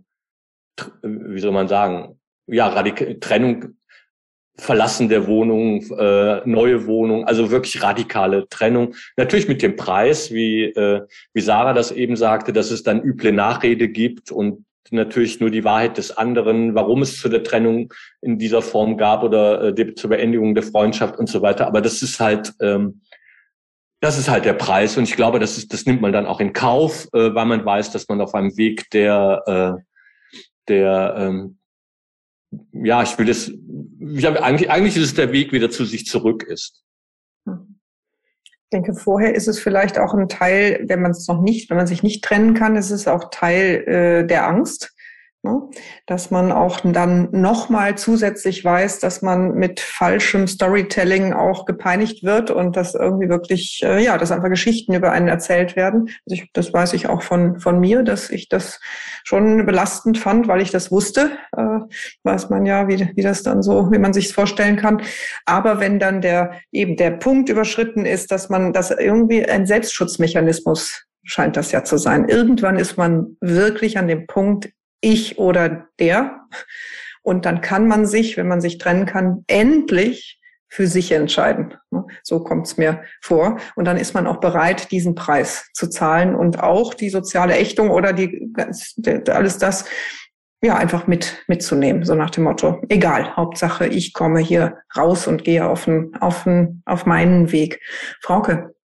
wie 1.03 1.41
soll 1.41 1.51
man 1.51 1.67
sagen, 1.67 2.21
ja, 2.47 2.69
radikale 2.69 3.19
Trennung, 3.19 3.75
Verlassen 4.59 5.09
der 5.09 5.27
Wohnung, 5.27 5.83
äh, 5.99 6.41
neue 6.47 6.87
Wohnung, 6.87 7.25
also 7.25 7.51
wirklich 7.51 7.83
radikale 7.83 8.49
Trennung. 8.49 8.95
Natürlich 9.17 9.49
mit 9.49 9.61
dem 9.61 9.75
Preis, 9.75 10.31
wie, 10.31 10.67
äh, 10.67 11.05
wie 11.35 11.41
Sarah 11.41 11.73
das 11.73 11.91
eben 11.91 12.15
sagte, 12.15 12.53
dass 12.53 12.71
es 12.71 12.85
dann 12.85 13.03
üble 13.03 13.33
Nachrede 13.33 13.89
gibt 13.89 14.31
und 14.31 14.65
natürlich 14.93 15.41
nur 15.41 15.51
die 15.51 15.65
Wahrheit 15.65 15.99
des 15.99 16.17
anderen, 16.17 16.75
warum 16.75 17.03
es 17.03 17.21
zu 17.21 17.29
der 17.29 17.43
Trennung 17.43 17.93
in 18.21 18.39
dieser 18.39 18.63
Form 18.63 18.97
gab 18.97 19.23
oder 19.23 19.63
äh, 19.63 19.75
die, 19.75 19.95
zur 19.95 20.11
Beendigung 20.11 20.55
der 20.55 20.65
Freundschaft 20.65 21.19
und 21.19 21.29
so 21.29 21.43
weiter. 21.43 21.67
Aber 21.67 21.81
das 21.81 22.03
ist 22.03 22.21
halt, 22.21 22.53
ähm, 22.61 23.01
das 24.01 24.19
ist 24.19 24.29
halt 24.29 24.45
der 24.45 24.53
Preis. 24.53 24.97
Und 24.97 25.05
ich 25.05 25.17
glaube, 25.17 25.39
das 25.39 25.59
ist, 25.59 25.73
das 25.73 25.87
nimmt 25.87 26.01
man 26.01 26.13
dann 26.13 26.27
auch 26.27 26.41
in 26.41 26.53
Kauf, 26.53 27.09
äh, 27.13 27.35
weil 27.35 27.47
man 27.47 27.65
weiß, 27.65 27.91
dass 27.91 28.09
man 28.09 28.21
auf 28.21 28.35
einem 28.35 28.57
Weg 28.57 28.91
der, 28.91 29.43
äh, 29.47 29.83
der, 30.69 31.15
ähm, 31.19 31.59
ja, 32.73 33.03
ich 33.03 33.19
will 33.19 33.27
das, 33.27 33.51
ich 34.15 34.25
habe, 34.25 34.43
eigentlich, 34.43 34.71
eigentlich 34.71 34.97
ist 34.97 35.03
es 35.03 35.15
der 35.15 35.33
Weg 35.33 35.53
wieder 35.53 35.71
zu 35.71 35.85
sich 35.85 36.07
zurück 36.07 36.43
ist. 36.43 36.83
Ich 38.67 38.71
denke, 38.71 38.95
vorher 38.95 39.33
ist 39.37 39.47
es 39.47 39.61
vielleicht 39.61 39.97
auch 39.97 40.13
ein 40.13 40.29
Teil, 40.29 40.85
wenn 40.89 41.01
man 41.01 41.13
es 41.13 41.29
noch 41.29 41.41
nicht, 41.41 41.71
wenn 41.71 41.77
man 41.77 41.87
sich 41.87 42.03
nicht 42.03 42.25
trennen 42.25 42.55
kann, 42.55 42.75
ist 42.75 42.91
es 42.91 43.07
auch 43.07 43.31
Teil 43.31 43.85
äh, 43.87 44.27
der 44.27 44.49
Angst. 44.49 44.96
Ne? 45.47 45.63
Dass 46.07 46.31
man 46.31 46.51
auch 46.51 46.81
dann 46.83 47.29
nochmal 47.31 47.97
zusätzlich 47.97 48.65
weiß, 48.65 48.99
dass 48.99 49.23
man 49.23 49.55
mit 49.55 49.81
falschem 49.81 50.47
Storytelling 50.49 51.33
auch 51.33 51.65
gepeinigt 51.65 52.25
wird 52.25 52.51
und 52.51 52.77
dass 52.77 52.95
irgendwie 52.95 53.29
wirklich, 53.29 53.81
äh, 53.85 54.03
ja, 54.03 54.19
dass 54.19 54.33
einfach 54.33 54.51
Geschichten 54.51 54.93
über 54.93 55.13
einen 55.13 55.29
erzählt 55.29 55.77
werden. 55.77 56.11
Also 56.27 56.43
ich, 56.43 56.51
das 56.53 56.73
weiß 56.73 56.93
ich 56.95 57.09
auch 57.09 57.23
von, 57.23 57.61
von 57.61 57.79
mir, 57.79 58.03
dass 58.03 58.29
ich 58.31 58.49
das 58.49 58.81
schon 59.25 59.65
belastend 59.65 60.19
fand, 60.19 60.49
weil 60.49 60.61
ich 60.61 60.71
das 60.71 60.91
wusste. 60.91 61.31
Äh, 61.57 61.79
weiß 62.25 62.51
man 62.51 62.67
ja, 62.67 62.89
wie, 62.89 63.11
wie 63.15 63.23
das 63.23 63.43
dann 63.43 63.63
so, 63.63 63.91
wie 63.93 63.99
man 63.99 64.13
sich 64.13 64.33
vorstellen 64.33 64.77
kann. 64.77 65.03
Aber 65.45 65.81
wenn 65.81 65.99
dann 65.99 66.21
der, 66.21 66.61
eben 66.73 66.97
der 66.97 67.13
Punkt 67.13 67.49
überschritten 67.49 68.05
ist, 68.05 68.33
dass 68.33 68.49
man, 68.49 68.73
dass 68.73 68.91
irgendwie 68.91 69.45
ein 69.49 69.67
Selbstschutzmechanismus 69.67 71.07
scheint 71.27 71.57
das 71.57 71.73
ja 71.73 71.85
zu 71.85 71.99
sein. 71.99 72.29
Irgendwann 72.29 72.79
ist 72.79 72.97
man 72.97 73.37
wirklich 73.41 73.99
an 73.99 74.09
dem 74.09 74.27
Punkt, 74.27 74.71
ich 75.01 75.39
oder 75.39 75.89
der. 75.99 76.41
Und 77.23 77.45
dann 77.45 77.61
kann 77.61 77.89
man 77.89 78.07
sich, 78.07 78.37
wenn 78.37 78.49
man 78.49 78.61
sich 78.61 78.79
trennen 78.79 79.07
kann, 79.07 79.45
endlich 79.49 80.41
für 80.69 80.87
sich 80.87 81.13
entscheiden. 81.13 81.75
So 82.23 82.43
kommt 82.43 82.67
es 82.67 82.77
mir 82.77 83.03
vor. 83.21 83.59
Und 83.77 83.85
dann 83.87 83.97
ist 83.97 84.15
man 84.15 84.27
auch 84.27 84.39
bereit, 84.39 84.91
diesen 84.91 85.15
Preis 85.15 85.71
zu 85.73 85.89
zahlen 85.89 86.35
und 86.35 86.61
auch 86.61 86.95
die 86.95 87.09
soziale 87.09 87.57
Ächtung 87.57 87.91
oder 87.91 88.13
die, 88.13 88.53
alles 89.29 89.59
das, 89.59 89.87
ja, 90.63 90.77
einfach 90.77 91.07
mit, 91.07 91.45
mitzunehmen. 91.49 92.05
So 92.05 92.15
nach 92.15 92.31
dem 92.31 92.45
Motto, 92.45 92.83
egal, 92.89 93.37
Hauptsache, 93.37 93.87
ich 93.87 94.13
komme 94.13 94.41
hier 94.41 94.79
raus 94.97 95.27
und 95.27 95.45
gehe 95.45 95.67
auf, 95.67 95.85
den, 95.85 96.15
auf, 96.21 96.45
den, 96.45 96.83
auf 96.87 97.07
meinen 97.07 97.53
Weg. 97.53 97.81
Frauke, 98.21 98.76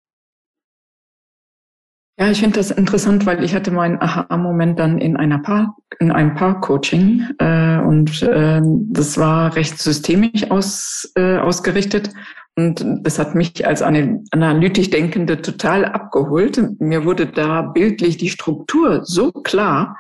ja, 2.23 2.31
ich 2.31 2.39
finde 2.39 2.61
das 2.61 2.71
interessant, 2.71 3.27
weil 3.27 3.43
ich 3.43 3.53
hatte 3.53 3.73
meinen 3.73 4.01
Aha-Moment 4.01 4.79
dann 4.79 4.99
in 4.99 5.17
einer 5.17 5.41
Paar, 5.41 5.77
in 5.99 6.13
einem 6.13 6.35
Paar-Coaching 6.35 7.27
äh, 7.39 7.79
und 7.79 8.23
äh, 8.23 8.61
das 8.63 9.19
war 9.19 9.57
recht 9.57 9.77
systemisch 9.79 10.49
aus, 10.49 11.11
äh, 11.17 11.39
ausgerichtet 11.39 12.11
und 12.55 12.85
das 13.01 13.19
hat 13.19 13.35
mich 13.35 13.67
als 13.67 13.83
eine 13.83 14.23
analytisch 14.31 14.91
Denkende 14.91 15.43
total 15.43 15.85
abgeholt. 15.85 16.63
Mir 16.79 17.05
wurde 17.05 17.27
da 17.27 17.63
bildlich 17.63 18.19
die 18.19 18.31
Struktur 18.31 19.05
so 19.05 19.33
klar, 19.33 19.97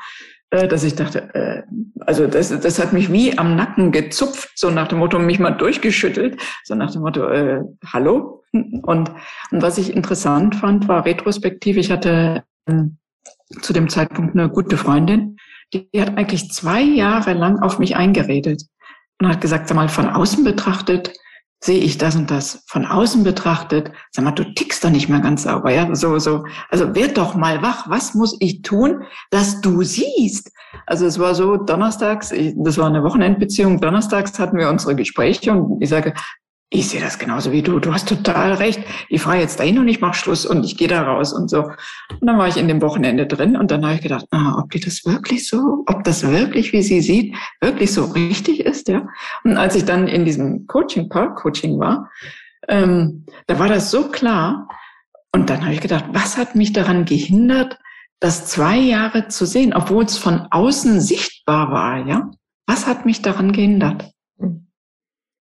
dass 0.52 0.84
ich 0.84 0.94
dachte, 0.94 1.34
äh, 1.34 1.62
also 2.00 2.26
das, 2.26 2.48
das 2.60 2.78
hat 2.78 2.92
mich 2.92 3.10
wie 3.10 3.38
am 3.38 3.56
Nacken 3.56 3.90
gezupft, 3.90 4.50
so 4.54 4.70
nach 4.70 4.86
dem 4.88 4.98
Motto, 4.98 5.18
mich 5.18 5.38
mal 5.38 5.52
durchgeschüttelt, 5.52 6.40
so 6.64 6.74
nach 6.74 6.90
dem 6.90 7.00
Motto, 7.00 7.26
äh, 7.26 7.62
hallo? 7.90 8.44
Und, 8.52 8.82
und 8.82 9.62
was 9.62 9.78
ich 9.78 9.96
interessant 9.96 10.56
fand, 10.56 10.88
war 10.88 11.06
retrospektiv, 11.06 11.78
ich 11.78 11.90
hatte 11.90 12.44
äh, 12.66 12.84
zu 13.62 13.72
dem 13.72 13.88
Zeitpunkt 13.88 14.34
eine 14.34 14.50
gute 14.50 14.76
Freundin, 14.76 15.38
die, 15.72 15.90
die 15.90 16.02
hat 16.02 16.18
eigentlich 16.18 16.50
zwei 16.50 16.82
Jahre 16.82 17.32
lang 17.32 17.60
auf 17.60 17.78
mich 17.78 17.96
eingeredet 17.96 18.64
und 19.20 19.28
hat 19.28 19.40
gesagt, 19.40 19.68
sag 19.68 19.76
mal, 19.76 19.88
von 19.88 20.10
außen 20.10 20.44
betrachtet, 20.44 21.14
sehe 21.64 21.78
ich 21.78 21.96
das 21.96 22.16
und 22.16 22.30
das 22.30 22.64
von 22.66 22.84
außen 22.84 23.22
betrachtet, 23.22 23.92
sag 24.10 24.24
mal, 24.24 24.32
du 24.32 24.44
tickst 24.54 24.82
doch 24.84 24.90
nicht 24.90 25.08
mehr 25.08 25.20
ganz 25.20 25.44
sauber, 25.44 25.72
ja, 25.72 25.94
so, 25.94 26.18
so. 26.18 26.44
Also 26.70 26.94
werd 26.94 27.16
doch 27.16 27.36
mal 27.36 27.62
wach, 27.62 27.88
was 27.88 28.14
muss 28.14 28.36
ich 28.40 28.62
tun, 28.62 29.04
dass 29.30 29.60
du 29.60 29.82
siehst? 29.82 30.50
Also 30.86 31.06
es 31.06 31.18
war 31.20 31.34
so, 31.36 31.56
donnerstags, 31.56 32.34
das 32.56 32.78
war 32.78 32.88
eine 32.88 33.04
Wochenendbeziehung, 33.04 33.80
donnerstags 33.80 34.38
hatten 34.40 34.58
wir 34.58 34.68
unsere 34.68 34.96
Gespräche 34.96 35.52
und 35.52 35.80
ich 35.80 35.88
sage, 35.88 36.14
ich 36.72 36.88
sehe 36.88 37.00
das 37.00 37.18
genauso 37.18 37.52
wie 37.52 37.62
du. 37.62 37.78
Du 37.78 37.92
hast 37.92 38.08
total 38.08 38.54
recht. 38.54 38.80
Ich 39.10 39.20
fahre 39.22 39.38
jetzt 39.38 39.60
dahin 39.60 39.78
und 39.78 39.88
ich 39.88 40.00
mache 40.00 40.14
Schluss 40.14 40.46
und 40.46 40.64
ich 40.64 40.78
gehe 40.78 40.88
da 40.88 41.02
raus 41.02 41.32
und 41.32 41.50
so. 41.50 41.64
Und 41.64 42.22
dann 42.22 42.38
war 42.38 42.48
ich 42.48 42.56
in 42.56 42.66
dem 42.66 42.80
Wochenende 42.80 43.26
drin 43.26 43.56
und 43.56 43.70
dann 43.70 43.84
habe 43.84 43.96
ich 43.96 44.00
gedacht, 44.00 44.24
ah, 44.30 44.58
ob 44.58 44.70
die 44.70 44.80
das 44.80 45.04
wirklich 45.04 45.46
so, 45.46 45.84
ob 45.86 46.02
das 46.04 46.26
wirklich, 46.26 46.72
wie 46.72 46.82
sie 46.82 47.02
sieht, 47.02 47.34
wirklich 47.60 47.92
so 47.92 48.04
richtig 48.06 48.60
ist, 48.60 48.88
ja. 48.88 49.06
Und 49.44 49.58
als 49.58 49.76
ich 49.76 49.84
dann 49.84 50.08
in 50.08 50.24
diesem 50.24 50.66
Coaching, 50.66 51.10
Park-Coaching 51.10 51.78
war, 51.78 52.10
ähm, 52.68 53.26
da 53.46 53.58
war 53.58 53.68
das 53.68 53.90
so 53.90 54.08
klar. 54.08 54.66
Und 55.30 55.50
dann 55.50 55.62
habe 55.62 55.74
ich 55.74 55.80
gedacht, 55.80 56.06
was 56.12 56.38
hat 56.38 56.54
mich 56.54 56.72
daran 56.72 57.04
gehindert, 57.04 57.78
das 58.18 58.46
zwei 58.46 58.78
Jahre 58.78 59.28
zu 59.28 59.44
sehen, 59.44 59.74
obwohl 59.74 60.04
es 60.04 60.16
von 60.16 60.46
außen 60.50 61.00
sichtbar 61.00 61.70
war, 61.70 62.06
ja? 62.06 62.30
Was 62.66 62.86
hat 62.86 63.04
mich 63.04 63.20
daran 63.20 63.52
gehindert? 63.52 64.12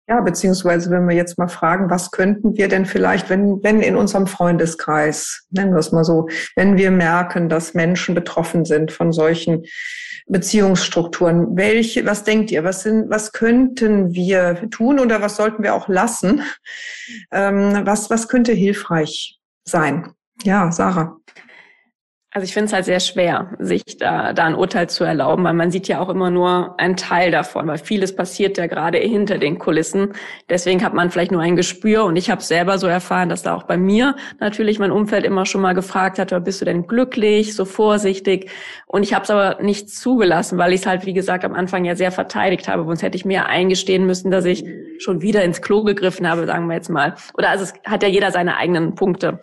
Ja, 0.09 0.21
beziehungsweise 0.21 0.91
wenn 0.91 1.09
wir 1.09 1.15
jetzt 1.15 1.39
mal 1.39 1.49
fragen, 1.49 1.89
was 1.89 2.11
könnten 2.11 2.57
wir 2.57 2.69
denn 2.69 2.87
vielleicht, 2.87 3.31
wenn, 3.31 3.63
wenn 3.63 3.81
in 3.81 3.97
unserem 3.97 4.27
Freundeskreis, 4.27 5.47
nennen 5.51 5.73
wir 5.73 5.79
es 5.79 5.93
mal 5.93 6.05
so, 6.05 6.29
wenn 6.57 6.77
wir 6.77 6.91
merken, 6.91 7.49
dass 7.49 7.75
Menschen 7.75 8.15
betroffen 8.15 8.65
sind 8.65 8.91
von 8.91 9.13
solchen 9.13 9.65
Beziehungsstrukturen, 10.27 11.57
welche, 11.57 12.05
was 12.05 12.25
denkt 12.25 12.51
ihr, 12.51 12.65
was 12.65 12.83
sind, 12.83 13.11
was 13.11 13.33
könnten 13.33 14.13
wir 14.13 14.69
tun 14.71 14.99
oder 14.99 15.21
was 15.21 15.37
sollten 15.37 15.63
wir 15.63 15.75
auch 15.75 15.89
lassen? 15.89 16.43
Ähm, 17.31 17.83
was, 17.85 18.11
was 18.11 18.29
könnte 18.29 18.53
hilfreich 18.53 19.39
sein? 19.65 20.11
Ja, 20.43 20.73
Sarah. 20.73 21.17
Also 22.35 22.47
ich 22.47 22.55
finde 22.55 22.69
es 22.69 22.73
halt 22.73 22.87
sehr 22.87 23.01
schwer, 23.01 23.51
sich 23.59 23.99
da, 23.99 24.33
da 24.33 24.45
ein 24.45 24.55
Urteil 24.55 24.89
zu 24.89 25.05
erlauben, 25.05 25.45
weil 25.45 25.53
man 25.53 25.71
sieht 25.71 25.87
ja 25.87 26.01
auch 26.01 26.09
immer 26.09 26.31
nur 26.31 26.81
einen 26.81 26.97
Teil 26.97 27.31
davon, 27.31 27.67
weil 27.67 27.77
vieles 27.77 28.17
passiert 28.17 28.57
ja 28.57 28.69
gerade 28.69 28.97
hinter 28.97 29.37
den 29.37 29.59
Kulissen. 29.59 30.15
Deswegen 30.49 30.83
hat 30.83 30.95
man 30.95 31.11
vielleicht 31.11 31.31
nur 31.31 31.43
ein 31.43 31.57
Gespür 31.57 32.05
und 32.05 32.17
ich 32.17 32.31
habe 32.31 32.41
selber 32.41 32.79
so 32.79 32.87
erfahren, 32.87 33.29
dass 33.29 33.43
da 33.43 33.55
auch 33.55 33.65
bei 33.65 33.77
mir 33.77 34.17
natürlich 34.41 34.79
mein 34.79 34.93
Umfeld 34.93 35.27
immer 35.27 35.45
schon 35.45 35.61
mal 35.61 35.75
gefragt 35.75 36.19
hat, 36.19 36.33
bist 36.43 36.63
du 36.63 36.65
denn 36.65 36.87
glücklich, 36.87 37.55
so 37.55 37.67
vorsichtig? 37.67 38.51
Und 38.87 39.03
ich 39.03 39.13
habe 39.13 39.25
es 39.25 39.31
aber 39.31 39.63
nicht 39.63 39.91
zugelassen, 39.91 40.57
weil 40.57 40.73
ich 40.73 40.81
es 40.81 40.87
halt, 40.87 41.05
wie 41.05 41.13
gesagt, 41.13 41.45
am 41.45 41.53
Anfang 41.53 41.85
ja 41.85 41.97
sehr 41.97 42.13
verteidigt 42.13 42.67
habe. 42.67 42.85
Sonst 42.85 43.03
hätte 43.03 43.17
ich 43.17 43.27
mir 43.27 43.45
eingestehen 43.45 44.07
müssen, 44.07 44.31
dass 44.31 44.47
ich 44.47 44.65
schon 45.01 45.21
wieder 45.21 45.45
ins 45.45 45.61
Klo 45.61 45.83
gegriffen 45.83 46.27
habe, 46.27 46.47
sagen 46.47 46.67
wir 46.67 46.77
jetzt 46.77 46.89
mal. 46.89 47.15
Oder 47.37 47.51
also 47.51 47.65
es 47.65 47.75
hat 47.85 48.03
ja 48.03 48.09
jeder 48.09 48.31
seine 48.31 48.57
eigenen 48.57 48.95
Punkte. 48.95 49.41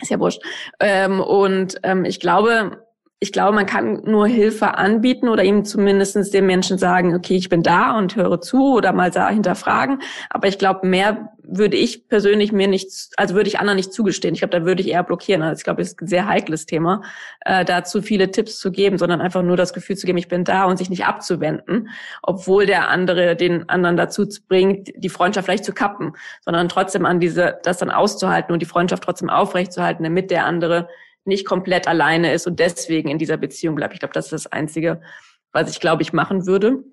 Ist 0.00 0.10
ja 0.10 0.18
wurscht. 0.18 0.42
Ähm, 0.80 1.20
und 1.20 1.78
ähm, 1.82 2.04
ich 2.04 2.20
glaube, 2.20 2.83
ich 3.24 3.32
glaube, 3.32 3.54
man 3.54 3.64
kann 3.64 4.02
nur 4.04 4.26
Hilfe 4.26 4.74
anbieten 4.74 5.30
oder 5.30 5.42
ihm 5.44 5.64
zumindestens 5.64 6.30
den 6.30 6.44
Menschen 6.44 6.76
sagen, 6.76 7.14
okay, 7.14 7.36
ich 7.36 7.48
bin 7.48 7.62
da 7.62 7.96
und 7.96 8.16
höre 8.16 8.38
zu 8.42 8.74
oder 8.74 8.92
mal 8.92 9.10
da 9.10 9.30
hinterfragen. 9.30 10.02
Aber 10.28 10.46
ich 10.46 10.58
glaube, 10.58 10.86
mehr 10.86 11.32
würde 11.42 11.78
ich 11.78 12.06
persönlich 12.06 12.52
mir 12.52 12.68
nicht, 12.68 12.90
also 13.16 13.34
würde 13.34 13.48
ich 13.48 13.58
anderen 13.58 13.76
nicht 13.76 13.94
zugestehen. 13.94 14.34
Ich 14.34 14.40
glaube, 14.40 14.60
da 14.60 14.66
würde 14.66 14.82
ich 14.82 14.90
eher 14.90 15.02
blockieren. 15.02 15.40
Also 15.40 15.60
ich 15.60 15.64
glaube, 15.64 15.80
es 15.80 15.92
ist 15.92 16.02
ein 16.02 16.06
sehr 16.06 16.28
heikles 16.28 16.66
Thema, 16.66 17.00
äh, 17.46 17.64
da 17.64 17.82
zu 17.82 18.02
viele 18.02 18.30
Tipps 18.30 18.58
zu 18.58 18.70
geben, 18.70 18.98
sondern 18.98 19.22
einfach 19.22 19.42
nur 19.42 19.56
das 19.56 19.72
Gefühl 19.72 19.96
zu 19.96 20.04
geben, 20.04 20.18
ich 20.18 20.28
bin 20.28 20.44
da 20.44 20.66
und 20.66 20.76
sich 20.76 20.90
nicht 20.90 21.06
abzuwenden, 21.06 21.88
obwohl 22.22 22.66
der 22.66 22.90
andere 22.90 23.36
den 23.36 23.70
anderen 23.70 23.96
dazu 23.96 24.28
bringt, 24.48 24.90
die 24.98 25.08
Freundschaft 25.08 25.46
vielleicht 25.46 25.64
zu 25.64 25.72
kappen, 25.72 26.12
sondern 26.42 26.68
trotzdem 26.68 27.06
an 27.06 27.20
diese, 27.20 27.58
das 27.62 27.78
dann 27.78 27.90
auszuhalten 27.90 28.52
und 28.52 28.60
die 28.60 28.66
Freundschaft 28.66 29.02
trotzdem 29.02 29.30
aufrechtzuerhalten, 29.30 30.04
damit 30.04 30.30
der 30.30 30.44
andere 30.44 30.88
nicht 31.24 31.46
komplett 31.46 31.88
alleine 31.88 32.32
ist 32.32 32.46
und 32.46 32.60
deswegen 32.60 33.08
in 33.08 33.18
dieser 33.18 33.36
Beziehung 33.36 33.74
bleibt. 33.74 33.94
Ich 33.94 34.00
glaube, 34.00 34.14
das 34.14 34.26
ist 34.26 34.32
das 34.32 34.52
Einzige, 34.52 35.00
was 35.52 35.70
ich, 35.70 35.80
glaube 35.80 36.02
ich, 36.02 36.12
machen 36.12 36.46
würde. 36.46 36.84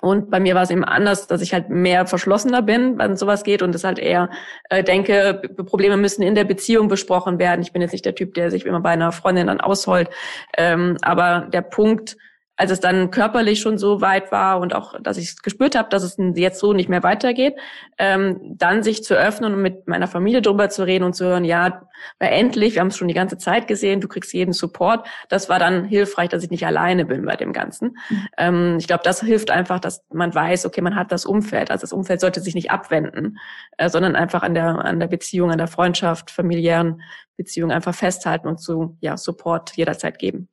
Und 0.00 0.30
bei 0.30 0.38
mir 0.38 0.54
war 0.54 0.62
es 0.62 0.70
eben 0.70 0.84
anders, 0.84 1.26
dass 1.26 1.42
ich 1.42 1.52
halt 1.52 1.70
mehr 1.70 2.06
verschlossener 2.06 2.62
bin, 2.62 2.98
wenn 2.98 3.16
sowas 3.16 3.42
geht 3.42 3.62
und 3.62 3.74
es 3.74 3.82
halt 3.82 3.98
eher 3.98 4.30
äh, 4.70 4.84
denke, 4.84 5.42
Probleme 5.66 5.96
müssen 5.96 6.22
in 6.22 6.36
der 6.36 6.44
Beziehung 6.44 6.86
besprochen 6.88 7.38
werden. 7.38 7.62
Ich 7.62 7.72
bin 7.72 7.82
jetzt 7.82 7.92
nicht 7.92 8.04
der 8.04 8.14
Typ, 8.14 8.34
der 8.34 8.50
sich 8.50 8.64
immer 8.64 8.80
bei 8.80 8.90
einer 8.90 9.10
Freundin 9.10 9.48
dann 9.48 9.60
ausholt. 9.60 10.08
Ähm, 10.56 10.98
aber 11.02 11.48
der 11.52 11.62
Punkt, 11.62 12.16
als 12.58 12.72
es 12.72 12.80
dann 12.80 13.12
körperlich 13.12 13.60
schon 13.60 13.78
so 13.78 14.00
weit 14.00 14.32
war 14.32 14.58
und 14.58 14.74
auch, 14.74 15.00
dass 15.00 15.16
ich 15.16 15.40
gespürt 15.42 15.76
habe, 15.76 15.88
dass 15.90 16.02
es 16.02 16.16
jetzt 16.34 16.58
so 16.58 16.72
nicht 16.72 16.88
mehr 16.88 17.04
weitergeht, 17.04 17.54
ähm, 17.98 18.40
dann 18.56 18.82
sich 18.82 19.04
zu 19.04 19.14
öffnen 19.14 19.54
und 19.54 19.62
mit 19.62 19.86
meiner 19.86 20.08
Familie 20.08 20.42
drüber 20.42 20.68
zu 20.68 20.84
reden 20.84 21.04
und 21.04 21.14
zu 21.14 21.24
hören, 21.24 21.44
ja, 21.44 21.82
weil 22.18 22.32
endlich, 22.32 22.74
wir 22.74 22.80
haben 22.80 22.88
es 22.88 22.96
schon 22.96 23.06
die 23.06 23.14
ganze 23.14 23.38
Zeit 23.38 23.68
gesehen, 23.68 24.00
du 24.00 24.08
kriegst 24.08 24.32
jeden 24.34 24.52
Support. 24.52 25.06
Das 25.28 25.48
war 25.48 25.60
dann 25.60 25.84
hilfreich, 25.84 26.30
dass 26.30 26.42
ich 26.42 26.50
nicht 26.50 26.66
alleine 26.66 27.04
bin 27.04 27.24
bei 27.24 27.36
dem 27.36 27.52
Ganzen. 27.52 27.96
Mhm. 28.10 28.26
Ähm, 28.36 28.76
ich 28.78 28.88
glaube, 28.88 29.02
das 29.04 29.20
hilft 29.20 29.52
einfach, 29.52 29.78
dass 29.78 30.04
man 30.12 30.34
weiß, 30.34 30.66
okay, 30.66 30.80
man 30.80 30.96
hat 30.96 31.12
das 31.12 31.26
Umfeld. 31.26 31.70
Also 31.70 31.82
das 31.82 31.92
Umfeld 31.92 32.20
sollte 32.20 32.40
sich 32.40 32.56
nicht 32.56 32.72
abwenden, 32.72 33.38
äh, 33.76 33.88
sondern 33.88 34.16
einfach 34.16 34.42
an 34.42 34.54
der, 34.54 34.84
an 34.84 34.98
der 34.98 35.06
Beziehung, 35.06 35.52
an 35.52 35.58
der 35.58 35.68
Freundschaft, 35.68 36.32
familiären 36.32 37.02
Beziehung 37.36 37.70
einfach 37.70 37.94
festhalten 37.94 38.48
und 38.48 38.58
zu, 38.58 38.96
ja, 39.00 39.16
Support 39.16 39.76
jederzeit 39.76 40.18
geben. 40.18 40.48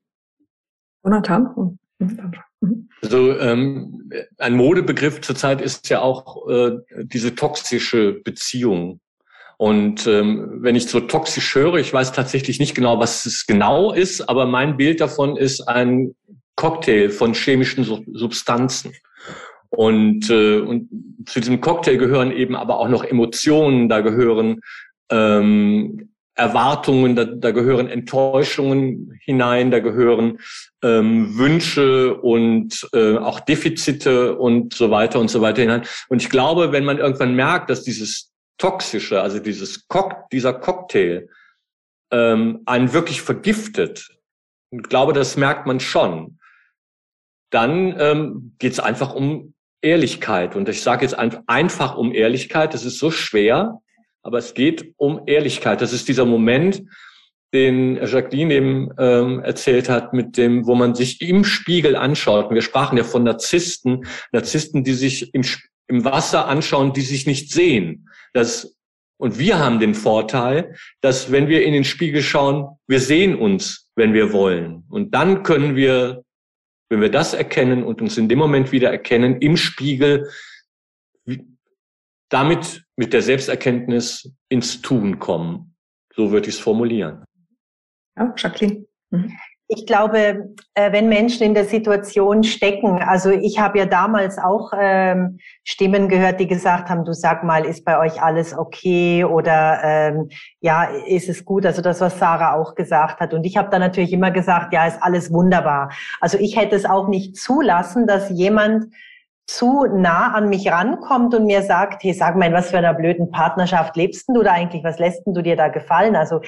Jonathan? 1.04 1.80
Mhm. 2.00 2.90
Also 3.02 3.38
ähm, 3.40 4.10
ein 4.38 4.56
Modebegriff 4.56 5.22
zurzeit 5.22 5.62
ist 5.62 5.90
ja 5.90 6.02
auch 6.02 6.48
äh, 6.50 6.78
diese 7.04 7.36
toxische 7.36 8.14
Beziehung. 8.24 9.00
Und 9.58 10.06
ähm, 10.06 10.58
wenn 10.62 10.76
ich 10.76 10.88
so 10.88 11.00
toxisch 11.00 11.56
höre, 11.56 11.76
ich 11.76 11.94
weiß 11.94 12.12
tatsächlich 12.12 12.60
nicht 12.60 12.76
genau, 12.76 13.00
was 13.00 13.26
es 13.26 13.46
genau 13.46 13.94
ist, 13.94 14.28
aber 14.28 14.46
mein 14.46 14.76
Bild 14.76 15.00
davon 15.00 15.38
ist 15.38 15.62
ein 15.62 16.14
Cocktail 16.56 17.10
von 17.10 17.34
chemischen 17.34 17.86
Substanzen. 18.14 18.94
Und, 19.70 20.30
äh, 20.30 20.60
und 20.60 20.90
zu 21.26 21.40
diesem 21.40 21.62
Cocktail 21.62 21.98
gehören 21.98 22.32
eben 22.32 22.56
aber 22.56 22.80
auch 22.80 22.90
noch 22.90 23.04
Emotionen, 23.04 23.90
da 23.90 24.02
gehören 24.02 24.62
ähm, 25.10 26.15
Erwartungen, 26.36 27.16
da, 27.16 27.24
da 27.24 27.52
gehören 27.52 27.88
Enttäuschungen 27.88 29.18
hinein, 29.24 29.72
da 29.72 29.80
gehören 29.80 30.40
ähm, 30.84 31.38
Wünsche 31.38 32.16
und 32.16 32.88
äh, 32.94 33.18
auch 33.18 33.40
Defizite 33.40 34.38
und 34.38 34.74
so 34.74 34.92
weiter 34.92 35.20
und 35.20 35.30
so 35.30 35.42
weiter 35.42 35.62
hinein. 35.62 35.84
Und 36.10 36.22
ich 36.22 36.30
glaube, 36.30 36.74
wenn 36.74 36.84
man 36.84 36.98
irgendwann 36.98 37.36
merkt, 37.36 37.70
dass 37.70 37.84
dieses 37.84 38.34
Toxische, 38.58 39.22
also 39.22 39.40
dieses 39.40 39.88
Cock, 39.88 40.30
dieser 40.32 40.54
Cocktail, 40.54 41.30
ähm, 42.12 42.62
einen 42.66 42.92
wirklich 42.92 43.22
vergiftet, 43.22 44.10
ich 44.72 44.84
glaube, 44.84 45.14
das 45.14 45.38
merkt 45.38 45.66
man 45.66 45.80
schon, 45.80 46.40
dann 47.50 47.96
ähm, 47.98 48.56
geht 48.60 48.74
es 48.74 48.80
einfach 48.82 49.16
um 49.16 49.54
Ehrlichkeit. 49.82 50.56
Und 50.56 50.68
ich 50.68 50.82
sage 50.82 51.06
jetzt 51.06 51.18
einfach 51.18 51.96
um 51.96 52.14
Ehrlichkeit, 52.14 52.74
das 52.74 52.84
ist 52.84 53.00
so 53.00 53.12
schwer, 53.12 53.82
aber 54.26 54.40
es 54.40 54.56
geht 54.56 54.94
um 54.98 55.22
Ehrlichkeit. 55.28 55.82
Das 55.82 55.94
ist 55.94 56.08
dieser 56.08 56.26
Moment, 56.26 56.82
den 57.54 57.98
Jacqueline 58.04 58.54
eben 58.56 58.90
ähm, 58.98 59.40
erzählt 59.42 59.88
hat, 59.88 60.14
mit 60.14 60.36
dem, 60.36 60.66
wo 60.66 60.74
man 60.74 60.96
sich 60.96 61.22
im 61.22 61.44
Spiegel 61.44 61.96
anschaut. 61.96 62.50
Und 62.50 62.56
wir 62.56 62.64
sprachen 62.64 62.98
ja 62.98 63.04
von 63.04 63.24
Narzissten, 63.24 64.08
Narzissten, 64.32 64.84
die 64.84 64.94
sich 64.94 65.32
im, 65.36 65.44
im 65.88 66.04
Wasser 66.04 66.48
anschauen, 66.48 66.92
die 66.92 67.02
sich 67.02 67.28
nicht 67.28 67.52
sehen. 67.52 68.10
Das, 68.34 68.76
und 69.18 69.38
wir 69.38 69.60
haben 69.60 69.80
den 69.80 69.94
Vorteil, 69.94 70.76
dass 71.02 71.32
wenn 71.32 71.48
wir 71.48 71.64
in 71.64 71.74
den 71.74 71.84
Spiegel 71.84 72.24
schauen, 72.24 72.80
wir 72.88 73.00
sehen 73.00 73.36
uns, 73.36 73.92
wenn 73.96 74.16
wir 74.16 74.34
wollen. 74.34 74.86
Und 74.90 75.14
dann 75.14 75.44
können 75.44 75.76
wir, 75.76 76.24
wenn 76.90 77.00
wir 77.00 77.12
das 77.12 77.36
erkennen 77.36 77.84
und 77.84 78.02
uns 78.02 78.18
in 78.18 78.28
dem 78.28 78.40
Moment 78.40 78.72
wieder 78.72 78.90
erkennen, 78.90 79.40
im 79.40 79.56
Spiegel, 79.56 80.32
damit 82.30 82.85
mit 82.96 83.14
der 83.14 83.22
Selbsterkenntnis 83.22 84.32
ins 84.50 84.82
Tun 84.82 85.20
kommen. 85.20 85.76
So 86.14 86.32
würde 86.32 86.50
ich 86.50 86.56
es 86.56 86.62
formulieren. 86.62 87.26
Ja, 88.18 88.34
Jacqueline. 88.38 88.86
Mhm. 89.10 89.34
Ich 89.68 89.88
glaube, 89.88 90.54
äh, 90.76 90.92
wenn 90.92 91.10
Menschen 91.10 91.44
in 91.44 91.56
der 91.56 91.66
Situation 91.66 92.44
stecken, 92.44 93.02
also 93.02 93.32
ich 93.32 93.58
habe 93.58 93.80
ja 93.80 93.88
damals 93.88 94.38
auch 94.38 94.72
ähm, 94.80 95.40
Stimmen 95.64 96.08
gehört, 96.08 96.40
die 96.40 96.46
gesagt 96.46 96.88
haben, 96.88 97.04
du 97.04 97.14
sag 97.14 97.44
mal, 97.44 97.66
ist 97.66 97.84
bei 97.84 97.98
euch 97.98 98.22
alles 98.22 98.56
okay 98.56 99.24
oder 99.24 99.80
ähm, 99.84 100.30
ja, 100.62 100.84
ist 101.08 101.30
es 101.30 101.46
gut? 101.46 101.66
Also 101.66 101.82
das, 101.82 102.00
was 102.00 102.20
Sarah 102.20 102.54
auch 102.54 102.76
gesagt 102.76 103.20
hat. 103.20 103.34
Und 103.34 103.44
ich 103.44 103.58
habe 103.58 103.72
dann 103.72 103.82
natürlich 103.82 104.14
immer 104.14 104.30
gesagt, 104.30 104.72
ja, 104.72 104.86
ist 104.86 105.02
alles 105.02 105.34
wunderbar. 105.34 105.92
Also 106.22 106.38
ich 106.38 106.56
hätte 106.56 106.76
es 106.76 106.86
auch 106.86 107.08
nicht 107.08 107.36
zulassen, 107.36 108.06
dass 108.06 108.30
jemand 108.30 108.94
zu 109.48 109.86
nah 109.86 110.34
an 110.34 110.50
mich 110.50 110.72
rankommt 110.72 111.36
und 111.36 111.46
mir 111.46 111.62
sagt, 111.62 112.04
hey, 112.04 112.14
sag 112.14 112.36
mal, 112.36 112.48
in 112.48 112.54
was 112.54 112.72
für 112.72 112.78
einer 112.80 112.94
blöden 112.94 113.30
Partnerschaft 113.30 113.96
lebst 113.96 114.28
du 114.30 114.42
da 114.42 114.54
eigentlich? 114.54 114.84
Was 114.84 114.98
lässt 114.98 115.22
du 115.26 115.42
dir 115.42 115.56
da 115.56 115.68
gefallen? 115.68 116.16
Also 116.16 116.42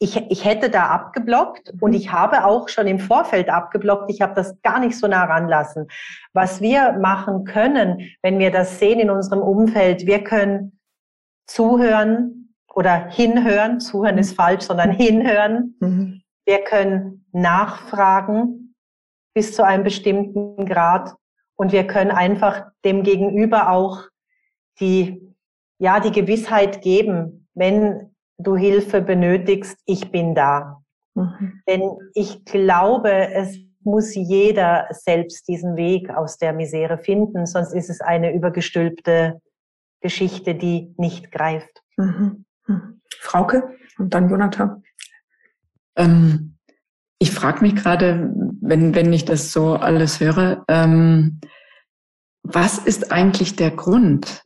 ich, 0.00 0.16
ich 0.30 0.44
hätte 0.44 0.70
da 0.70 0.86
abgeblockt 0.86 1.74
und 1.80 1.92
ich 1.92 2.10
habe 2.10 2.44
auch 2.46 2.68
schon 2.68 2.86
im 2.86 2.98
Vorfeld 2.98 3.48
abgeblockt. 3.50 4.10
Ich 4.10 4.20
habe 4.20 4.34
das 4.34 4.60
gar 4.62 4.80
nicht 4.80 4.98
so 4.98 5.06
nah 5.06 5.24
ranlassen. 5.24 5.88
Was 6.32 6.60
wir 6.60 6.92
machen 6.94 7.44
können, 7.44 8.10
wenn 8.22 8.38
wir 8.38 8.50
das 8.50 8.78
sehen 8.78 8.98
in 8.98 9.10
unserem 9.10 9.42
Umfeld, 9.42 10.06
wir 10.06 10.24
können 10.24 10.80
zuhören 11.46 12.54
oder 12.74 13.08
hinhören. 13.10 13.78
Zuhören 13.78 14.18
ist 14.18 14.34
falsch, 14.34 14.64
sondern 14.64 14.90
hinhören. 14.90 15.76
Mhm. 15.80 16.22
Wir 16.46 16.64
können 16.64 17.26
nachfragen 17.32 18.74
bis 19.34 19.54
zu 19.54 19.64
einem 19.64 19.84
bestimmten 19.84 20.64
Grad 20.66 21.14
und 21.60 21.72
wir 21.72 21.86
können 21.86 22.10
einfach 22.10 22.64
dem 22.86 23.02
Gegenüber 23.02 23.70
auch 23.70 24.04
die, 24.80 25.20
ja, 25.78 26.00
die 26.00 26.10
Gewissheit 26.10 26.80
geben, 26.80 27.48
wenn 27.52 28.14
du 28.38 28.56
Hilfe 28.56 29.02
benötigst, 29.02 29.78
ich 29.84 30.10
bin 30.10 30.34
da. 30.34 30.80
Mhm. 31.14 31.60
Denn 31.68 31.82
ich 32.14 32.46
glaube, 32.46 33.10
es 33.10 33.58
muss 33.80 34.14
jeder 34.14 34.86
selbst 34.88 35.48
diesen 35.48 35.76
Weg 35.76 36.08
aus 36.08 36.38
der 36.38 36.54
Misere 36.54 36.96
finden, 36.96 37.44
sonst 37.44 37.74
ist 37.74 37.90
es 37.90 38.00
eine 38.00 38.32
übergestülpte 38.32 39.42
Geschichte, 40.00 40.54
die 40.54 40.94
nicht 40.96 41.30
greift. 41.30 41.82
Mhm. 41.98 42.46
Mhm. 42.68 43.02
Frauke 43.18 43.76
und 43.98 44.14
dann 44.14 44.30
Jonathan. 44.30 44.82
Ähm, 45.94 46.56
ich 47.18 47.32
frage 47.32 47.60
mich 47.60 47.76
gerade, 47.76 48.34
wenn, 48.60 48.94
wenn 48.94 49.12
ich 49.12 49.24
das 49.24 49.52
so 49.52 49.74
alles 49.74 50.20
höre, 50.20 50.64
ähm, 50.68 51.40
was 52.42 52.78
ist 52.78 53.12
eigentlich 53.12 53.56
der 53.56 53.70
Grund, 53.70 54.42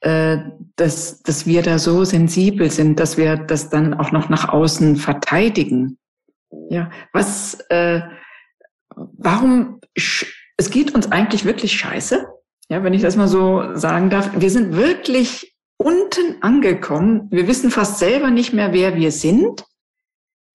äh, 0.00 0.38
dass, 0.76 1.22
dass 1.22 1.46
wir 1.46 1.62
da 1.62 1.78
so 1.78 2.04
sensibel 2.04 2.70
sind, 2.70 3.00
dass 3.00 3.16
wir 3.16 3.36
das 3.36 3.70
dann 3.70 3.94
auch 3.94 4.12
noch 4.12 4.28
nach 4.28 4.48
außen 4.48 4.96
verteidigen? 4.96 5.98
Ja, 6.70 6.90
was, 7.12 7.58
äh, 7.70 8.02
warum, 8.94 9.80
es 9.94 10.70
geht 10.70 10.94
uns 10.94 11.10
eigentlich 11.10 11.44
wirklich 11.44 11.72
scheiße? 11.72 12.26
Ja, 12.68 12.82
wenn 12.82 12.94
ich 12.94 13.02
das 13.02 13.16
mal 13.16 13.28
so 13.28 13.74
sagen 13.74 14.10
darf. 14.10 14.30
Wir 14.36 14.50
sind 14.50 14.76
wirklich 14.76 15.56
unten 15.76 16.42
angekommen. 16.42 17.28
Wir 17.30 17.46
wissen 17.46 17.70
fast 17.70 17.98
selber 17.98 18.30
nicht 18.30 18.52
mehr, 18.52 18.72
wer 18.72 18.96
wir 18.96 19.12
sind. 19.12 19.64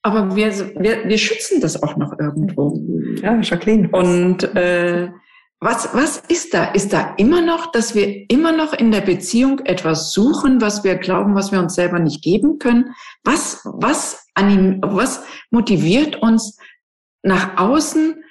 Aber 0.03 0.35
wir, 0.35 0.51
wir, 0.79 1.07
wir 1.07 1.17
schützen 1.17 1.61
das 1.61 1.81
auch 1.81 1.95
noch 1.95 2.17
irgendwo. 2.19 2.81
Ja, 3.21 3.39
Jacqueline. 3.39 3.89
Und 3.91 4.43
äh, 4.55 5.11
was, 5.59 5.93
was 5.93 6.17
ist 6.27 6.55
da? 6.55 6.71
Ist 6.71 6.91
da 6.91 7.13
immer 7.17 7.41
noch, 7.41 7.71
dass 7.71 7.93
wir 7.93 8.27
immer 8.31 8.51
noch 8.51 8.73
in 8.73 8.91
der 8.91 9.01
Beziehung 9.01 9.59
etwas 9.59 10.11
suchen, 10.11 10.59
was 10.59 10.83
wir 10.83 10.95
glauben, 10.95 11.35
was 11.35 11.51
wir 11.51 11.59
uns 11.59 11.75
selber 11.75 11.99
nicht 11.99 12.23
geben 12.23 12.57
können? 12.57 12.95
Was, 13.23 13.61
was, 13.63 14.25
anim, 14.33 14.81
was 14.83 15.23
motiviert 15.51 16.19
uns 16.19 16.57
nach 17.21 17.57
außen, 17.57 18.23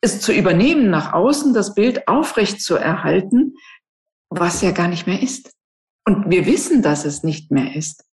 es 0.00 0.22
zu 0.22 0.32
übernehmen, 0.32 0.88
nach 0.88 1.12
außen 1.12 1.52
das 1.52 1.74
Bild 1.74 2.08
aufrecht 2.08 2.62
zu 2.62 2.76
erhalten, 2.76 3.54
was 4.30 4.62
ja 4.62 4.70
gar 4.70 4.88
nicht 4.88 5.06
mehr 5.06 5.20
ist? 5.20 5.52
Und 6.06 6.30
wir 6.30 6.46
wissen, 6.46 6.80
dass 6.80 7.04
es 7.04 7.22
nicht 7.22 7.50
mehr 7.50 7.76
ist. 7.76 8.07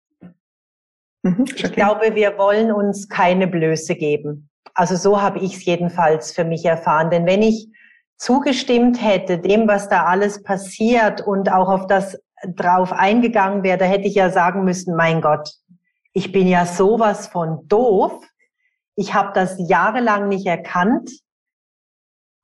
Mhm, 1.24 1.46
ich 1.56 1.72
glaube, 1.72 2.16
wir 2.16 2.38
wollen 2.38 2.72
uns 2.72 3.10
keine 3.10 3.48
Blöße 3.48 3.96
geben. 3.96 4.50
Also 4.74 4.96
so 4.96 5.22
habe 5.22 5.40
ich 5.40 5.56
es 5.58 5.66
jedenfalls 5.66 6.32
für 6.32 6.44
mich 6.44 6.66
erfahren. 6.66 7.10
Denn 7.10 7.26
wenn 7.26 7.42
ich 7.42 7.70
zugestimmt 8.18 9.02
hätte, 9.02 9.40
dem, 9.40 9.68
was 9.68 9.90
da 9.90 10.06
alles 10.06 10.44
passiert 10.44 11.22
und 11.22 11.52
auch 11.52 11.70
auf 11.70 11.88
das 11.88 12.20
drauf 12.46 12.92
eingegangen 12.92 13.64
wäre, 13.64 13.78
da 13.78 13.86
hätte 13.86 14.08
ich 14.08 14.16
ja 14.16 14.30
sagen 14.30 14.64
müssen, 14.64 14.96
mein 14.96 15.22
Gott, 15.22 15.50
ich 16.14 16.32
bin 16.32 16.48
ja 16.48 16.66
sowas 16.66 17.28
von 17.28 17.68
doof. 17.68 18.14
Ich 18.96 19.14
habe 19.14 19.32
das 19.34 19.56
jahrelang 19.58 20.28
nicht 20.28 20.46
erkannt. 20.46 21.10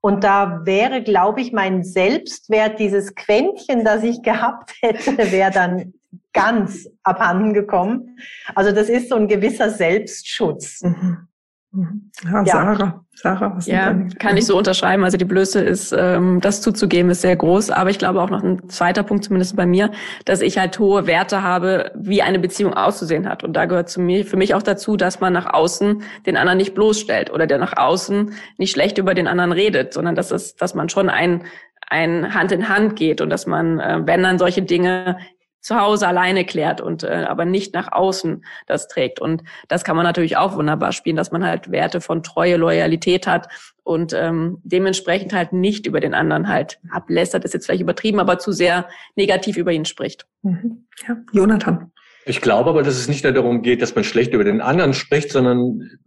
Und 0.01 0.23
da 0.23 0.61
wäre, 0.65 1.03
glaube 1.03 1.41
ich, 1.41 1.51
mein 1.51 1.83
Selbstwert, 1.83 2.79
dieses 2.79 3.15
Quäntchen, 3.15 3.83
das 3.83 4.03
ich 4.03 4.21
gehabt 4.21 4.73
hätte, 4.81 5.31
wäre 5.31 5.51
dann 5.51 5.93
ganz 6.33 6.87
abhanden 7.03 7.53
gekommen. 7.53 8.17
Also 8.55 8.71
das 8.71 8.89
ist 8.89 9.09
so 9.09 9.15
ein 9.15 9.27
gewisser 9.27 9.69
Selbstschutz. 9.69 10.81
Mhm. 10.81 11.29
Mhm. 11.71 12.09
Ja, 12.23 12.41
ja. 12.41 12.45
Sarah, 12.45 13.05
Sarah, 13.13 13.55
was 13.55 13.67
ja, 13.67 13.93
kann 14.17 14.37
ich 14.37 14.47
so 14.47 14.57
unterschreiben. 14.57 15.03
Also 15.03 15.17
die 15.17 15.25
Blöße 15.25 15.61
ist, 15.61 15.91
ähm, 15.95 16.41
das 16.41 16.61
zuzugeben, 16.61 17.11
ist 17.11 17.21
sehr 17.21 17.35
groß. 17.35 17.69
Aber 17.69 17.91
ich 17.91 17.99
glaube 17.99 18.21
auch 18.21 18.31
noch 18.31 18.41
ein 18.41 18.69
zweiter 18.69 19.03
Punkt, 19.03 19.23
zumindest 19.23 19.55
bei 19.55 19.67
mir, 19.67 19.91
dass 20.25 20.41
ich 20.41 20.57
halt 20.57 20.79
hohe 20.79 21.05
Werte 21.05 21.43
habe, 21.43 21.91
wie 21.95 22.23
eine 22.23 22.39
Beziehung 22.39 22.73
auszusehen 22.73 23.29
hat. 23.29 23.43
Und 23.43 23.53
da 23.53 23.65
gehört 23.65 23.89
zu 23.89 24.01
mir, 24.01 24.25
für 24.25 24.37
mich 24.37 24.55
auch 24.55 24.63
dazu, 24.63 24.97
dass 24.97 25.19
man 25.19 25.31
nach 25.31 25.53
außen 25.53 26.01
den 26.25 26.37
anderen 26.37 26.57
nicht 26.57 26.73
bloßstellt 26.73 27.31
oder 27.31 27.45
der 27.45 27.59
nach 27.59 27.77
außen 27.77 28.33
nicht 28.57 28.71
schlecht 28.71 28.97
über 28.97 29.13
den 29.13 29.27
anderen 29.27 29.51
redet, 29.51 29.93
sondern 29.93 30.15
dass 30.15 30.31
es, 30.31 30.55
dass 30.55 30.73
man 30.73 30.89
schon 30.89 31.09
ein 31.09 31.43
ein 31.91 32.35
Hand 32.35 32.51
in 32.51 32.69
Hand 32.69 32.95
geht 32.97 33.19
und 33.19 33.31
dass 33.31 33.47
man, 33.47 33.79
äh, 33.79 34.01
wenn 34.05 34.21
dann 34.21 34.37
solche 34.37 34.61
Dinge 34.61 35.17
zu 35.61 35.79
Hause 35.79 36.07
alleine 36.07 36.45
klärt 36.45 36.81
und 36.81 37.03
äh, 37.03 37.25
aber 37.27 37.45
nicht 37.45 37.73
nach 37.73 37.91
außen 37.91 38.45
das 38.67 38.87
trägt. 38.87 39.19
Und 39.19 39.43
das 39.67 39.83
kann 39.83 39.95
man 39.95 40.05
natürlich 40.05 40.37
auch 40.37 40.55
wunderbar 40.55 40.91
spielen, 40.91 41.15
dass 41.15 41.31
man 41.31 41.43
halt 41.43 41.71
Werte 41.71 42.01
von 42.01 42.23
Treue, 42.23 42.57
Loyalität 42.57 43.27
hat 43.27 43.47
und 43.83 44.13
ähm, 44.13 44.59
dementsprechend 44.63 45.33
halt 45.33 45.51
nicht 45.53 45.85
über 45.85 45.99
den 45.99 46.13
anderen 46.13 46.47
halt 46.47 46.79
ablästert, 46.91 47.43
ist 47.43 47.53
jetzt 47.53 47.65
vielleicht 47.65 47.81
übertrieben, 47.81 48.19
aber 48.19 48.39
zu 48.39 48.51
sehr 48.51 48.87
negativ 49.15 49.57
über 49.57 49.71
ihn 49.71 49.85
spricht. 49.85 50.27
Mhm. 50.43 50.87
Ja, 51.07 51.17
Jonathan. 51.33 51.91
Ich 52.25 52.41
glaube 52.41 52.69
aber, 52.69 52.83
dass 52.83 52.95
es 52.95 53.07
nicht 53.07 53.23
nur 53.23 53.33
darum 53.33 53.61
geht, 53.61 53.81
dass 53.81 53.95
man 53.95 54.03
schlecht 54.03 54.33
über 54.33 54.43
den 54.43 54.61
anderen 54.61 54.93
spricht, 54.93 55.31
sondern 55.31 55.99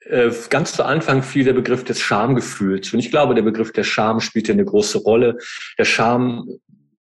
äh, 0.00 0.30
ganz 0.50 0.72
zu 0.72 0.84
Anfang 0.84 1.22
fiel 1.22 1.44
der 1.44 1.52
Begriff 1.52 1.84
des 1.84 2.00
Schamgefühls. 2.00 2.92
Und 2.92 2.98
ich 2.98 3.10
glaube, 3.10 3.34
der 3.34 3.42
Begriff 3.42 3.72
der 3.72 3.84
Scham 3.84 4.20
spielt 4.20 4.46
hier 4.46 4.54
eine 4.54 4.64
große 4.64 4.98
Rolle. 4.98 5.38
Der 5.78 5.84
Scham 5.84 6.48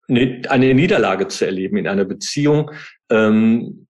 eine 0.09 0.75
Niederlage 0.75 1.29
zu 1.29 1.45
erleben 1.45 1.77
in 1.77 1.89
einer 1.89 2.05
Beziehung, 2.05 2.71
ähm, 3.11 3.87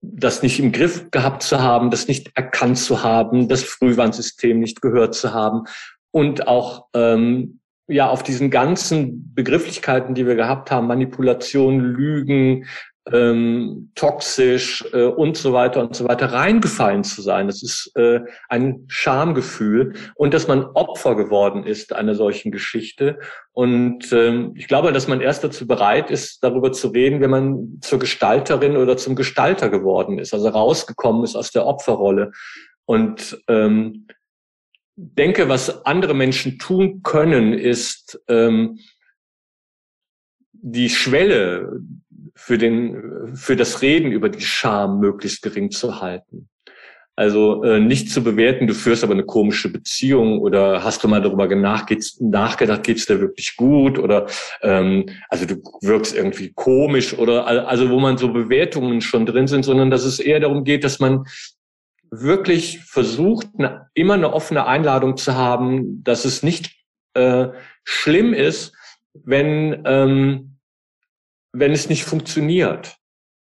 das 0.00 0.42
nicht 0.42 0.58
im 0.60 0.72
Griff 0.72 1.10
gehabt 1.10 1.42
zu 1.42 1.60
haben, 1.60 1.90
das 1.90 2.08
nicht 2.08 2.30
erkannt 2.34 2.78
zu 2.78 3.02
haben, 3.02 3.48
das 3.48 3.62
Frühwarnsystem 3.62 4.58
nicht 4.58 4.82
gehört 4.82 5.14
zu 5.14 5.32
haben 5.32 5.62
und 6.10 6.46
auch 6.46 6.86
ähm, 6.94 7.60
ja 7.88 8.08
auf 8.08 8.22
diesen 8.22 8.50
ganzen 8.50 9.34
Begrifflichkeiten, 9.34 10.14
die 10.14 10.26
wir 10.26 10.34
gehabt 10.34 10.70
haben, 10.70 10.86
Manipulation, 10.86 11.80
Lügen, 11.80 12.66
ähm, 13.12 13.90
toxisch 13.94 14.84
äh, 14.92 15.04
und 15.04 15.36
so 15.36 15.52
weiter 15.52 15.80
und 15.80 15.94
so 15.94 16.08
weiter 16.08 16.32
reingefallen 16.32 17.04
zu 17.04 17.20
sein. 17.20 17.46
Das 17.46 17.62
ist 17.62 17.92
äh, 17.96 18.20
ein 18.48 18.84
Schamgefühl 18.88 19.94
und 20.14 20.32
dass 20.32 20.48
man 20.48 20.64
Opfer 20.64 21.14
geworden 21.14 21.64
ist 21.64 21.92
einer 21.92 22.14
solchen 22.14 22.50
Geschichte. 22.50 23.18
Und 23.52 24.10
ähm, 24.12 24.52
ich 24.56 24.68
glaube, 24.68 24.92
dass 24.92 25.06
man 25.06 25.20
erst 25.20 25.44
dazu 25.44 25.66
bereit 25.66 26.10
ist, 26.10 26.42
darüber 26.42 26.72
zu 26.72 26.88
reden, 26.88 27.20
wenn 27.20 27.30
man 27.30 27.78
zur 27.82 27.98
Gestalterin 27.98 28.76
oder 28.76 28.96
zum 28.96 29.16
Gestalter 29.16 29.68
geworden 29.68 30.18
ist, 30.18 30.32
also 30.32 30.48
rausgekommen 30.48 31.24
ist 31.24 31.36
aus 31.36 31.50
der 31.50 31.66
Opferrolle. 31.66 32.32
Und 32.86 33.38
ähm, 33.48 34.06
denke, 34.96 35.48
was 35.48 35.84
andere 35.84 36.14
Menschen 36.14 36.58
tun 36.58 37.02
können, 37.02 37.52
ist 37.52 38.20
ähm, 38.28 38.78
die 40.52 40.88
Schwelle, 40.88 41.80
für 42.34 42.58
den, 42.58 43.34
für 43.34 43.56
das 43.56 43.82
Reden 43.82 44.12
über 44.12 44.28
die 44.28 44.40
Scham 44.40 45.00
möglichst 45.00 45.42
gering 45.42 45.70
zu 45.70 46.00
halten. 46.00 46.48
Also 47.16 47.62
äh, 47.62 47.78
nicht 47.78 48.10
zu 48.10 48.24
bewerten, 48.24 48.66
du 48.66 48.74
führst 48.74 49.04
aber 49.04 49.12
eine 49.12 49.24
komische 49.24 49.68
Beziehung 49.68 50.40
oder 50.40 50.82
hast 50.82 51.04
du 51.04 51.08
mal 51.08 51.22
darüber 51.22 51.46
nachgedacht, 51.46 52.82
geht's 52.82 53.06
dir 53.06 53.20
wirklich 53.20 53.54
gut 53.56 54.00
oder 54.00 54.26
ähm, 54.62 55.06
also 55.28 55.46
du 55.46 55.62
wirkst 55.82 56.16
irgendwie 56.16 56.52
komisch 56.52 57.16
oder 57.16 57.46
also 57.46 57.88
wo 57.88 58.00
man 58.00 58.18
so 58.18 58.32
Bewertungen 58.32 59.00
schon 59.00 59.26
drin 59.26 59.46
sind, 59.46 59.64
sondern 59.64 59.90
dass 59.90 60.04
es 60.04 60.18
eher 60.18 60.40
darum 60.40 60.64
geht, 60.64 60.82
dass 60.82 60.98
man 60.98 61.24
wirklich 62.10 62.80
versucht, 62.80 63.46
eine, 63.58 63.86
immer 63.94 64.14
eine 64.14 64.32
offene 64.32 64.66
Einladung 64.66 65.16
zu 65.16 65.36
haben, 65.36 66.02
dass 66.02 66.24
es 66.24 66.42
nicht 66.42 66.74
äh, 67.14 67.48
schlimm 67.84 68.34
ist, 68.34 68.72
wenn 69.12 69.82
ähm, 69.84 70.53
wenn 71.54 71.72
es 71.72 71.88
nicht 71.88 72.04
funktioniert. 72.04 72.96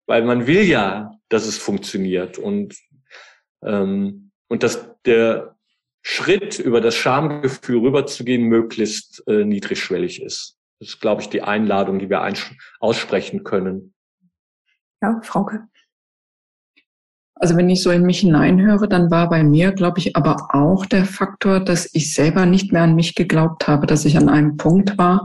Weil 0.06 0.24
man 0.24 0.46
will 0.46 0.62
ja, 0.62 1.12
dass 1.28 1.46
es 1.46 1.56
funktioniert 1.56 2.36
und, 2.36 2.76
ähm, 3.64 4.32
und 4.48 4.62
dass 4.62 4.86
der 5.04 5.56
Schritt 6.02 6.58
über 6.58 6.80
das 6.80 6.96
Schamgefühl 6.96 7.78
rüberzugehen 7.78 8.44
möglichst 8.44 9.22
äh, 9.28 9.44
niedrigschwellig 9.44 10.22
ist. 10.22 10.58
Das 10.80 10.88
ist, 10.88 11.00
glaube 11.00 11.22
ich, 11.22 11.28
die 11.28 11.42
Einladung, 11.42 11.98
die 11.98 12.10
wir 12.10 12.26
aussprechen 12.80 13.44
können. 13.44 13.94
Ja, 15.02 15.20
Frauke. 15.22 15.68
Also 17.34 17.56
wenn 17.56 17.70
ich 17.70 17.82
so 17.82 17.90
in 17.90 18.02
mich 18.02 18.20
hineinhöre, 18.20 18.88
dann 18.88 19.10
war 19.10 19.30
bei 19.30 19.42
mir, 19.42 19.72
glaube 19.72 19.98
ich, 19.98 20.16
aber 20.16 20.48
auch 20.54 20.84
der 20.84 21.06
Faktor, 21.06 21.60
dass 21.60 21.88
ich 21.94 22.12
selber 22.14 22.44
nicht 22.44 22.72
mehr 22.72 22.82
an 22.82 22.94
mich 22.94 23.14
geglaubt 23.14 23.66
habe, 23.66 23.86
dass 23.86 24.04
ich 24.04 24.18
an 24.18 24.28
einem 24.28 24.56
Punkt 24.56 24.98
war, 24.98 25.24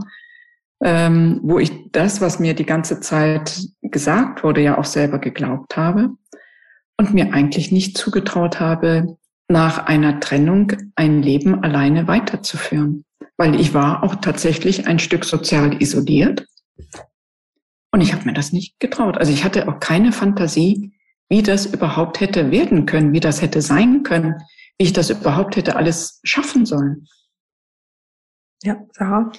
ähm, 0.86 1.40
wo 1.42 1.58
ich 1.58 1.92
das, 1.92 2.22
was 2.22 2.38
mir 2.40 2.54
die 2.54 2.66
ganze 2.66 3.00
Zeit 3.00 3.60
gesagt 3.82 4.44
wurde, 4.44 4.62
ja 4.62 4.78
auch 4.78 4.86
selber 4.86 5.18
geglaubt 5.18 5.76
habe 5.76 6.12
und 7.00 7.12
mir 7.12 7.34
eigentlich 7.34 7.72
nicht 7.72 7.98
zugetraut 7.98 8.60
habe, 8.60 9.18
nach 9.48 9.88
einer 9.88 10.20
Trennung 10.20 10.74
ein 10.96 11.24
Leben 11.24 11.64
alleine 11.64 12.08
weiterzuführen. 12.08 13.04
Weil 13.36 13.60
ich 13.60 13.74
war 13.74 14.04
auch 14.04 14.16
tatsächlich 14.16 14.88
ein 14.88 15.00
Stück 15.00 15.26
sozial 15.26 15.82
isoliert 15.82 16.46
und 17.92 18.02
ich 18.02 18.14
habe 18.14 18.26
mir 18.26 18.34
das 18.34 18.54
nicht 18.54 18.80
getraut. 18.80 19.18
Also 19.18 19.34
ich 19.34 19.44
hatte 19.44 19.68
auch 19.68 19.80
keine 19.80 20.12
Fantasie, 20.12 20.94
wie 21.30 21.42
das 21.42 21.66
überhaupt 21.66 22.20
hätte 22.20 22.52
werden 22.52 22.86
können, 22.86 23.12
wie 23.12 23.20
das 23.20 23.42
hätte 23.42 23.64
sein 23.64 24.04
können, 24.04 24.36
wie 24.78 24.86
ich 24.86 24.94
das 24.94 25.10
überhaupt 25.10 25.56
hätte 25.56 25.78
alles 25.78 26.20
schaffen 26.24 26.68
sollen. 26.68 27.08
Ja, 28.62 28.78
Sarah? 28.94 29.32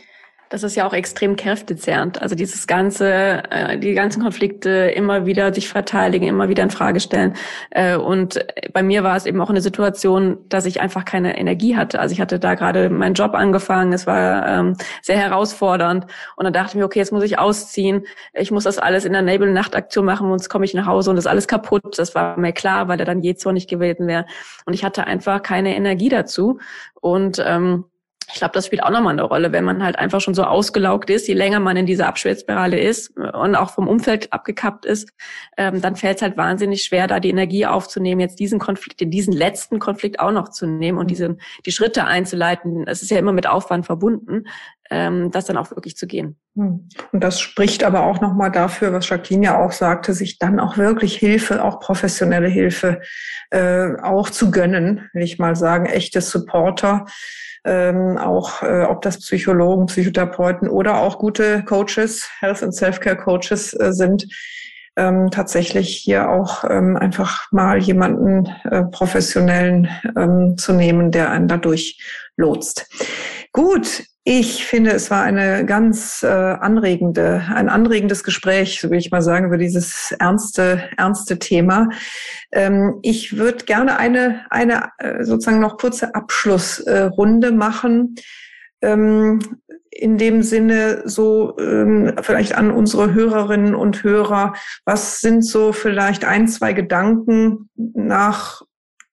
Das 0.48 0.62
ist 0.62 0.76
ja 0.76 0.86
auch 0.86 0.92
extrem 0.92 1.34
kräftezehrend. 1.34 2.22
Also 2.22 2.36
dieses 2.36 2.68
ganze, 2.68 3.42
äh, 3.50 3.78
die 3.78 3.94
ganzen 3.94 4.22
Konflikte 4.22 4.92
immer 4.94 5.26
wieder 5.26 5.52
sich 5.52 5.68
verteidigen, 5.68 6.28
immer 6.28 6.48
wieder 6.48 6.62
in 6.62 6.70
Frage 6.70 7.00
stellen. 7.00 7.34
Äh, 7.70 7.96
und 7.96 8.38
bei 8.72 8.84
mir 8.84 9.02
war 9.02 9.16
es 9.16 9.26
eben 9.26 9.40
auch 9.40 9.50
eine 9.50 9.60
Situation, 9.60 10.38
dass 10.48 10.64
ich 10.64 10.80
einfach 10.80 11.04
keine 11.04 11.36
Energie 11.36 11.76
hatte. 11.76 11.98
Also 11.98 12.12
ich 12.12 12.20
hatte 12.20 12.38
da 12.38 12.54
gerade 12.54 12.90
meinen 12.90 13.14
Job 13.14 13.34
angefangen. 13.34 13.92
Es 13.92 14.06
war 14.06 14.46
ähm, 14.46 14.76
sehr 15.02 15.18
herausfordernd. 15.18 16.06
Und 16.36 16.44
dann 16.44 16.52
dachte 16.52 16.70
ich 16.70 16.74
mir, 16.76 16.84
okay, 16.84 17.00
jetzt 17.00 17.12
muss 17.12 17.24
ich 17.24 17.40
ausziehen. 17.40 18.06
Ich 18.32 18.52
muss 18.52 18.64
das 18.64 18.78
alles 18.78 19.04
in 19.04 19.14
der 19.14 19.22
Nebel-Nachtaktion 19.22 20.04
machen, 20.04 20.28
sonst 20.28 20.48
komme 20.48 20.64
ich 20.64 20.74
nach 20.74 20.86
Hause 20.86 21.10
und 21.10 21.16
ist 21.16 21.26
alles 21.26 21.48
kaputt. 21.48 21.98
Das 21.98 22.14
war 22.14 22.38
mir 22.38 22.52
klar, 22.52 22.86
weil 22.86 23.00
er 23.00 23.06
dann 23.06 23.20
je 23.20 23.34
zornig 23.34 23.66
gewesen 23.66 24.06
wäre. 24.06 24.26
Und 24.64 24.74
ich 24.74 24.84
hatte 24.84 25.08
einfach 25.08 25.42
keine 25.42 25.74
Energie 25.74 26.08
dazu. 26.08 26.60
Und 27.00 27.42
ähm, 27.44 27.86
ich 28.28 28.38
glaube, 28.38 28.52
das 28.54 28.66
spielt 28.66 28.82
auch 28.82 28.90
nochmal 28.90 29.12
eine 29.12 29.22
Rolle, 29.22 29.52
wenn 29.52 29.64
man 29.64 29.82
halt 29.82 29.98
einfach 29.98 30.20
schon 30.20 30.34
so 30.34 30.42
ausgelaugt 30.42 31.10
ist, 31.10 31.28
je 31.28 31.34
länger 31.34 31.60
man 31.60 31.76
in 31.76 31.86
dieser 31.86 32.08
Abschwärzspirale 32.08 32.78
ist 32.78 33.16
und 33.16 33.54
auch 33.54 33.70
vom 33.70 33.86
Umfeld 33.86 34.32
abgekappt 34.32 34.84
ist, 34.84 35.10
ähm, 35.56 35.80
dann 35.80 35.96
fällt 35.96 36.16
es 36.16 36.22
halt 36.22 36.36
wahnsinnig 36.36 36.82
schwer, 36.82 37.06
da 37.06 37.20
die 37.20 37.30
Energie 37.30 37.66
aufzunehmen, 37.66 38.20
jetzt 38.20 38.40
diesen 38.40 38.58
Konflikt, 38.58 39.00
diesen 39.00 39.32
letzten 39.32 39.78
Konflikt 39.78 40.18
auch 40.18 40.32
noch 40.32 40.48
zu 40.48 40.66
nehmen 40.66 40.98
und 40.98 41.10
diese, 41.10 41.36
die 41.64 41.72
Schritte 41.72 42.04
einzuleiten. 42.04 42.86
Es 42.88 43.02
ist 43.02 43.10
ja 43.10 43.18
immer 43.18 43.32
mit 43.32 43.46
Aufwand 43.46 43.86
verbunden, 43.86 44.44
ähm, 44.90 45.30
das 45.30 45.46
dann 45.46 45.56
auch 45.56 45.70
wirklich 45.70 45.96
zu 45.96 46.06
gehen. 46.06 46.36
Hm. 46.54 46.88
Und 47.12 47.24
das 47.24 47.40
spricht 47.40 47.84
aber 47.84 48.04
auch 48.04 48.20
nochmal 48.20 48.50
dafür, 48.50 48.92
was 48.92 49.08
Jacqueline 49.08 49.46
ja 49.46 49.64
auch 49.64 49.72
sagte, 49.72 50.14
sich 50.14 50.38
dann 50.38 50.60
auch 50.60 50.76
wirklich 50.76 51.16
Hilfe, 51.16 51.64
auch 51.64 51.80
professionelle 51.80 52.48
Hilfe, 52.48 53.00
äh, 53.50 53.96
auch 54.02 54.30
zu 54.30 54.50
gönnen, 54.50 55.08
will 55.12 55.22
ich 55.22 55.38
mal 55.38 55.56
sagen, 55.56 55.86
echte 55.86 56.20
Supporter 56.20 57.06
ähm, 57.66 58.16
auch 58.16 58.62
äh, 58.62 58.84
ob 58.84 59.02
das 59.02 59.18
Psychologen, 59.18 59.86
Psychotherapeuten 59.86 60.68
oder 60.68 60.98
auch 60.98 61.18
gute 61.18 61.64
Coaches, 61.64 62.30
Health 62.38 62.62
and 62.62 62.74
Self-Care 62.74 63.16
Coaches 63.16 63.74
äh, 63.74 63.92
sind, 63.92 64.26
ähm, 64.96 65.30
tatsächlich 65.30 65.96
hier 65.96 66.30
auch 66.30 66.64
ähm, 66.70 66.96
einfach 66.96 67.50
mal 67.50 67.78
jemanden 67.78 68.46
äh, 68.70 68.84
professionellen 68.84 69.88
ähm, 70.16 70.56
zu 70.56 70.72
nehmen, 70.72 71.10
der 71.10 71.30
einen 71.30 71.48
dadurch 71.48 71.98
lotst. 72.36 72.88
Gut, 73.56 74.04
ich 74.22 74.66
finde, 74.66 74.90
es 74.90 75.10
war 75.10 75.22
eine 75.22 75.64
ganz 75.64 76.22
äh, 76.22 76.26
anregende, 76.26 77.42
ein 77.54 77.70
anregendes 77.70 78.22
Gespräch, 78.22 78.78
so 78.78 78.90
will 78.90 78.98
ich 78.98 79.10
mal 79.10 79.22
sagen, 79.22 79.46
über 79.46 79.56
dieses 79.56 80.14
ernste, 80.18 80.90
ernste 80.98 81.38
Thema. 81.38 81.88
Ähm, 82.52 82.98
ich 83.00 83.38
würde 83.38 83.64
gerne 83.64 83.98
eine, 83.98 84.44
eine 84.50 84.90
äh, 84.98 85.24
sozusagen 85.24 85.58
noch 85.58 85.78
kurze 85.78 86.14
Abschlussrunde 86.14 87.48
äh, 87.48 87.52
machen. 87.52 88.16
Ähm, 88.82 89.38
in 89.90 90.18
dem 90.18 90.42
Sinne 90.42 91.00
so 91.06 91.56
ähm, 91.58 92.12
vielleicht 92.20 92.54
an 92.56 92.70
unsere 92.70 93.14
Hörerinnen 93.14 93.74
und 93.74 94.04
Hörer, 94.04 94.52
was 94.84 95.22
sind 95.22 95.46
so 95.46 95.72
vielleicht 95.72 96.26
ein, 96.26 96.46
zwei 96.46 96.74
Gedanken 96.74 97.70
nach 97.74 98.65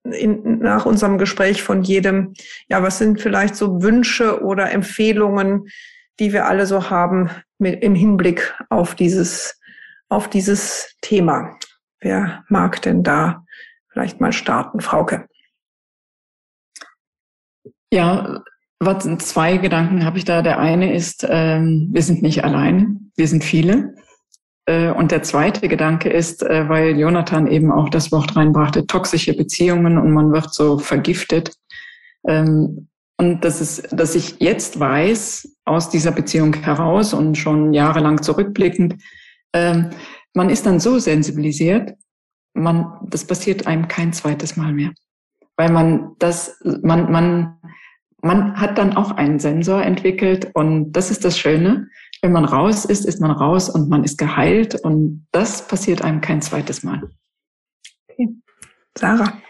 in, 0.04 0.60
nach 0.60 0.86
unserem 0.86 1.18
Gespräch 1.18 1.64
von 1.64 1.84
jedem, 1.84 2.34
ja, 2.68 2.82
was 2.84 2.97
sind 2.97 3.22
vielleicht 3.22 3.56
so 3.56 3.82
Wünsche 3.82 4.43
oder 4.43 4.72
Empfehlungen, 4.72 5.68
die 6.20 6.34
wir 6.34 6.47
alle 6.47 6.66
so 6.66 6.89
haben 6.89 7.30
mit, 7.58 7.84
im 7.84 7.95
Hinblick 7.95 8.54
auf 8.70 8.95
dieses, 8.95 9.60
auf 10.10 10.30
dieses 10.30 10.95
Thema? 11.02 11.58
Wer 11.99 12.43
mag 12.49 12.82
denn 12.82 13.04
da 13.04 13.45
vielleicht 13.89 14.20
mal 14.20 14.34
starten, 14.34 14.82
Frauke? 14.82 15.28
Ja, 17.93 18.43
was, 18.80 19.08
zwei 19.20 19.58
Gedanken 19.58 20.06
habe 20.06 20.18
ich 20.18 20.26
da. 20.26 20.41
Der 20.41 20.60
eine 20.60 20.95
ist, 20.95 21.26
ähm, 21.30 21.89
wir 21.91 22.02
sind 22.02 22.24
nicht 22.24 22.43
allein, 22.43 23.12
wir 23.16 23.28
sind 23.28 23.43
viele. 23.43 23.93
Äh, 24.66 24.91
und 24.91 25.12
der 25.12 25.24
zweite 25.24 25.68
Gedanke 25.68 26.09
ist, 26.09 26.43
äh, 26.43 26.70
weil 26.70 26.97
Jonathan 26.97 27.47
eben 27.47 27.72
auch 27.72 27.89
das 27.89 28.12
Wort 28.12 28.36
reinbrachte, 28.36 28.86
toxische 28.88 29.36
Beziehungen 29.36 29.97
und 29.97 30.12
man 30.12 30.32
wird 30.32 30.53
so 30.53 30.78
vergiftet. 30.78 31.55
Ähm, 32.28 32.88
und 33.18 33.45
das 33.45 33.62
ist, 33.62 33.88
dass 33.91 34.16
ich 34.16 34.39
jetzt 34.39 34.80
weiß, 34.80 35.57
aus 35.66 35.89
dieser 35.89 36.12
Beziehung 36.12 36.55
heraus 36.55 37.14
und 37.14 37.38
schon 37.38 37.74
jahrelang 37.74 38.22
zurückblickend, 38.22 38.95
ähm, 39.53 39.89
man 40.34 40.49
ist 40.49 40.66
dann 40.66 40.80
so 40.80 40.97
sensibilisiert, 40.97 41.93
man, 42.53 42.99
das 43.07 43.26
passiert 43.26 43.68
einem 43.68 43.88
kein 43.88 44.14
zweites 44.14 44.57
Mal 44.57 44.74
mehr. 44.74 44.91
Weil 45.57 45.72
man 45.72 46.16
das, 46.20 46.59
man, 46.82 47.12
man, 47.12 47.57
man 48.22 48.59
hat 48.59 48.78
dann 48.78 48.95
auch 48.95 49.12
einen 49.12 49.39
Sensor 49.39 49.84
entwickelt 49.84 50.49
und 50.53 50.91
das 50.93 51.12
ist 51.12 51.26
das 51.26 51.38
Schöne. 51.38 51.89
Wenn 52.22 52.34
man 52.34 52.45
raus 52.45 52.86
ist, 52.86 53.05
ist 53.05 53.19
man 53.19 53.32
raus 53.32 53.69
und 53.69 53.89
man 53.89 54.03
ist 54.03 54.17
geheilt 54.17 54.76
und 54.84 55.28
das 55.32 55.67
passiert 55.67 56.03
einem 56.03 56.22
kein 56.22 56.41
zweites 56.41 56.84
Mal. 56.84 57.09
Okay. 58.09 58.30
Sarah. 58.95 59.41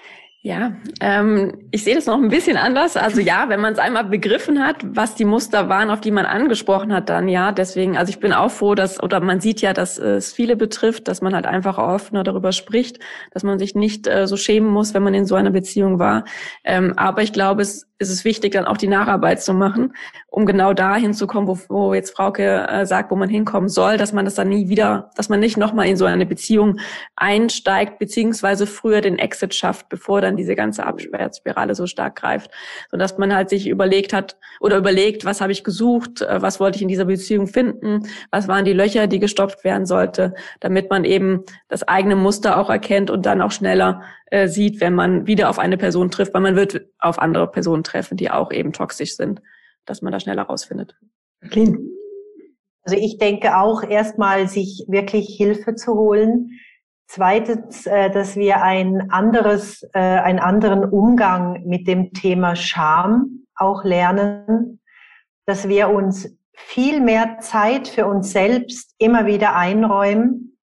Ja, 0.44 0.74
ähm, 1.02 1.54
ich 1.70 1.84
sehe 1.84 1.94
das 1.94 2.08
noch 2.08 2.18
ein 2.18 2.30
bisschen 2.30 2.58
anders. 2.58 2.98
Also 2.98 3.22
ja, 3.22 3.48
wenn 3.50 3.62
man 3.62 3.74
es 3.74 3.80
einmal 3.80 4.06
begriffen 4.06 4.66
hat, 4.66 4.78
was 4.84 5.14
die 5.14 5.24
Muster 5.24 5.70
waren, 5.70 5.92
auf 5.92 6.02
die 6.02 6.10
man 6.10 6.26
angesprochen 6.26 6.92
hat, 6.92 7.10
dann 7.10 7.28
ja. 7.28 7.52
Deswegen, 7.52 7.96
also 7.96 8.10
ich 8.10 8.20
bin 8.20 8.34
auch 8.34 8.50
froh, 8.50 8.74
dass, 8.74 9.02
oder 9.04 9.20
man 9.20 9.40
sieht 9.40 9.62
ja, 9.62 9.72
dass 9.74 10.00
es 10.00 10.34
viele 10.34 10.56
betrifft, 10.56 11.08
dass 11.08 11.22
man 11.22 11.36
halt 11.36 11.46
einfach 11.46 11.78
offener 11.78 12.24
darüber 12.24 12.54
spricht, 12.54 12.98
dass 13.30 13.44
man 13.44 13.60
sich 13.60 13.76
nicht 13.76 14.08
äh, 14.08 14.26
so 14.26 14.36
schämen 14.36 14.72
muss, 14.72 14.96
wenn 14.96 15.04
man 15.04 15.14
in 15.14 15.28
so 15.28 15.36
einer 15.36 15.52
Beziehung 15.52 16.00
war. 16.00 16.26
Ähm, 16.64 16.94
aber 16.98 17.22
ich 17.22 17.34
glaube, 17.34 17.62
es 17.62 17.88
ist 18.02 18.10
es 18.10 18.26
wichtig, 18.26 18.54
dann 18.54 18.66
auch 18.66 18.78
die 18.78 18.88
Nacharbeit 18.88 19.42
zu 19.42 19.54
machen, 19.54 19.94
um 20.28 20.46
genau 20.46 20.74
da 20.74 20.96
hinzukommen, 20.96 21.48
wo, 21.48 21.58
wo 21.70 21.94
jetzt 21.94 22.16
Frauke 22.16 22.68
äh, 22.68 22.86
sagt, 22.86 23.12
wo 23.12 23.16
man 23.16 23.30
hinkommen 23.30 23.70
soll, 23.70 23.98
dass 23.98 24.12
man 24.12 24.26
das 24.26 24.36
dann 24.36 24.50
nie 24.50 24.70
wieder, 24.70 25.12
dass 25.16 25.30
man 25.30 25.40
nicht 25.40 25.56
nochmal 25.56 25.88
in 25.88 25.98
so 25.98 26.06
eine 26.06 26.26
Beziehung 26.26 26.80
einsteigt, 27.16 28.00
beziehungsweise 28.00 28.66
früher 28.66 29.02
den 29.02 29.20
Exit 29.20 29.54
schafft, 29.54 29.88
bevor 29.88 30.20
dann 30.20 30.31
diese 30.38 30.56
ganze 30.56 30.86
Abwärtsspirale 30.86 31.76
so 31.76 31.88
stark 31.88 32.16
greift. 32.16 32.52
So 32.90 32.98
dass 32.98 33.18
man 33.18 33.34
halt 33.34 33.50
sich 33.50 33.68
überlegt 33.68 34.14
hat 34.14 34.38
oder 34.60 34.78
überlegt, 34.78 35.26
was 35.26 35.42
habe 35.42 35.52
ich 35.52 35.64
gesucht, 35.64 36.22
äh, 36.22 36.42
was 36.42 36.60
wollte 36.60 36.78
ich 36.78 36.82
in 36.82 36.88
dieser 36.88 37.06
Beziehung 37.06 37.48
finden, 37.48 38.08
was 38.32 38.48
waren 38.48 38.66
die 38.66 38.74
Löcher, 38.74 39.08
die 39.08 39.20
gestopft 39.20 39.64
werden 39.64 39.86
sollte, 39.86 40.34
damit 40.60 40.90
man 40.90 41.06
eben 41.06 41.44
das 41.68 41.84
eigene 41.84 42.16
Muster 42.16 42.58
auch 42.58 42.70
erkennt 42.70 43.10
und 43.10 43.26
dann 43.26 43.42
auch 43.42 43.52
schneller 43.52 44.02
äh, 44.28 44.48
sieht, 44.48 44.82
wenn 44.82 44.94
man 44.96 45.28
wieder 45.28 45.50
auf 45.50 45.60
eine 45.60 45.78
Person 45.78 46.12
trifft, 46.12 46.34
weil 46.34 46.42
man 46.42 46.56
wird 46.56 46.82
auf 47.00 47.20
andere 47.20 47.48
Personen 47.48 47.84
treffen, 47.84 48.18
die 48.18 48.32
auch 48.32 48.52
eben 48.52 48.74
toxisch 48.74 49.16
sind, 49.16 49.42
dass 49.86 50.02
man 50.02 50.12
da 50.12 50.20
schneller 50.20 50.44
rausfindet. 50.44 50.96
Also 52.84 52.98
ich 52.98 53.18
denke 53.18 53.58
auch 53.58 53.84
erstmal 53.84 54.48
sich 54.48 54.86
wirklich 54.88 55.36
Hilfe 55.38 55.76
zu 55.76 55.94
holen. 55.94 56.52
Zweitens, 57.14 57.88
äh, 57.88 58.10
dass 58.10 58.38
wir 58.38 58.64
ein 58.64 59.12
anderes, 59.12 59.84
äh, 59.92 60.00
einen 60.00 60.40
anderen 60.40 60.86
Umgang 60.86 61.62
mit 61.66 61.86
dem 61.86 62.14
Thema 62.14 62.56
Scham 62.56 63.46
auch 63.54 63.84
lernen, 63.84 64.80
dass 65.46 65.68
wir 65.68 65.90
uns 65.90 66.34
viel 66.54 67.02
mehr 67.02 67.40
Zeit 67.40 67.90
für 67.90 68.06
uns 68.06 68.32
selbst 68.32 68.96
immer 68.98 69.26
wieder 69.26 69.58
einräumen, 69.58 70.58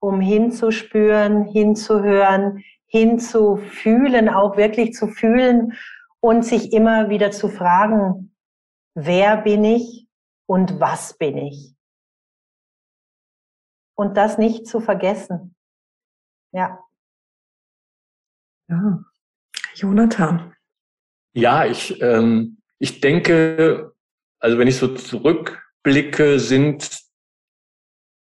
um 0.00 0.22
hinzuspüren, 0.22 1.44
hinzuhören, 1.44 2.64
hinzufühlen, 2.86 4.30
auch 4.30 4.56
wirklich 4.56 4.94
zu 4.94 5.08
fühlen 5.08 5.74
und 6.20 6.42
sich 6.42 6.72
immer 6.72 7.10
wieder 7.10 7.32
zu 7.32 7.50
fragen, 7.50 8.34
wer 8.94 9.36
bin 9.36 9.62
ich 9.62 10.08
und 10.46 10.80
was 10.80 11.18
bin 11.18 11.36
ich? 11.36 11.74
Und 13.94 14.16
das 14.16 14.38
nicht 14.38 14.66
zu 14.66 14.80
vergessen. 14.80 15.54
Ja. 16.52 16.78
Ja. 18.68 19.04
Jonathan. 19.74 20.54
Ja, 21.34 21.64
ich, 21.64 22.00
ähm, 22.02 22.58
ich 22.78 23.00
denke, 23.00 23.92
also 24.38 24.58
wenn 24.58 24.68
ich 24.68 24.76
so 24.76 24.88
zurückblicke, 24.88 26.38
sind 26.38 27.02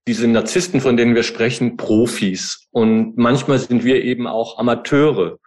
diese 0.07 0.27
Narzissten, 0.27 0.81
von 0.81 0.97
denen 0.97 1.15
wir 1.15 1.23
sprechen, 1.23 1.77
Profis. 1.77 2.67
Und 2.71 3.17
manchmal 3.17 3.59
sind 3.59 3.85
wir 3.85 4.03
eben 4.03 4.27
auch 4.27 4.59
Amateure. 4.59 5.39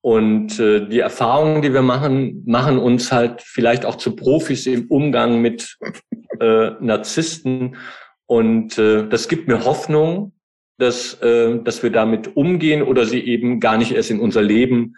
Und 0.00 0.58
äh, 0.60 0.86
die 0.86 0.98
Erfahrungen, 0.98 1.62
die 1.62 1.72
wir 1.72 1.80
machen, 1.80 2.42
machen 2.44 2.78
uns 2.78 3.10
halt 3.10 3.40
vielleicht 3.40 3.86
auch 3.86 3.94
zu 3.94 4.14
Profis 4.14 4.66
im 4.66 4.88
Umgang 4.88 5.40
mit 5.40 5.78
äh, 6.40 6.72
Narzissten. 6.80 7.76
Und 8.26 8.76
äh, 8.78 9.08
das 9.08 9.28
gibt 9.28 9.48
mir 9.48 9.64
Hoffnung, 9.64 10.33
dass, 10.78 11.14
äh, 11.22 11.58
dass 11.62 11.82
wir 11.82 11.90
damit 11.90 12.36
umgehen 12.36 12.82
oder 12.82 13.06
sie 13.06 13.20
eben 13.20 13.60
gar 13.60 13.78
nicht 13.78 13.92
erst 13.92 14.10
in 14.10 14.20
unser 14.20 14.42
Leben 14.42 14.96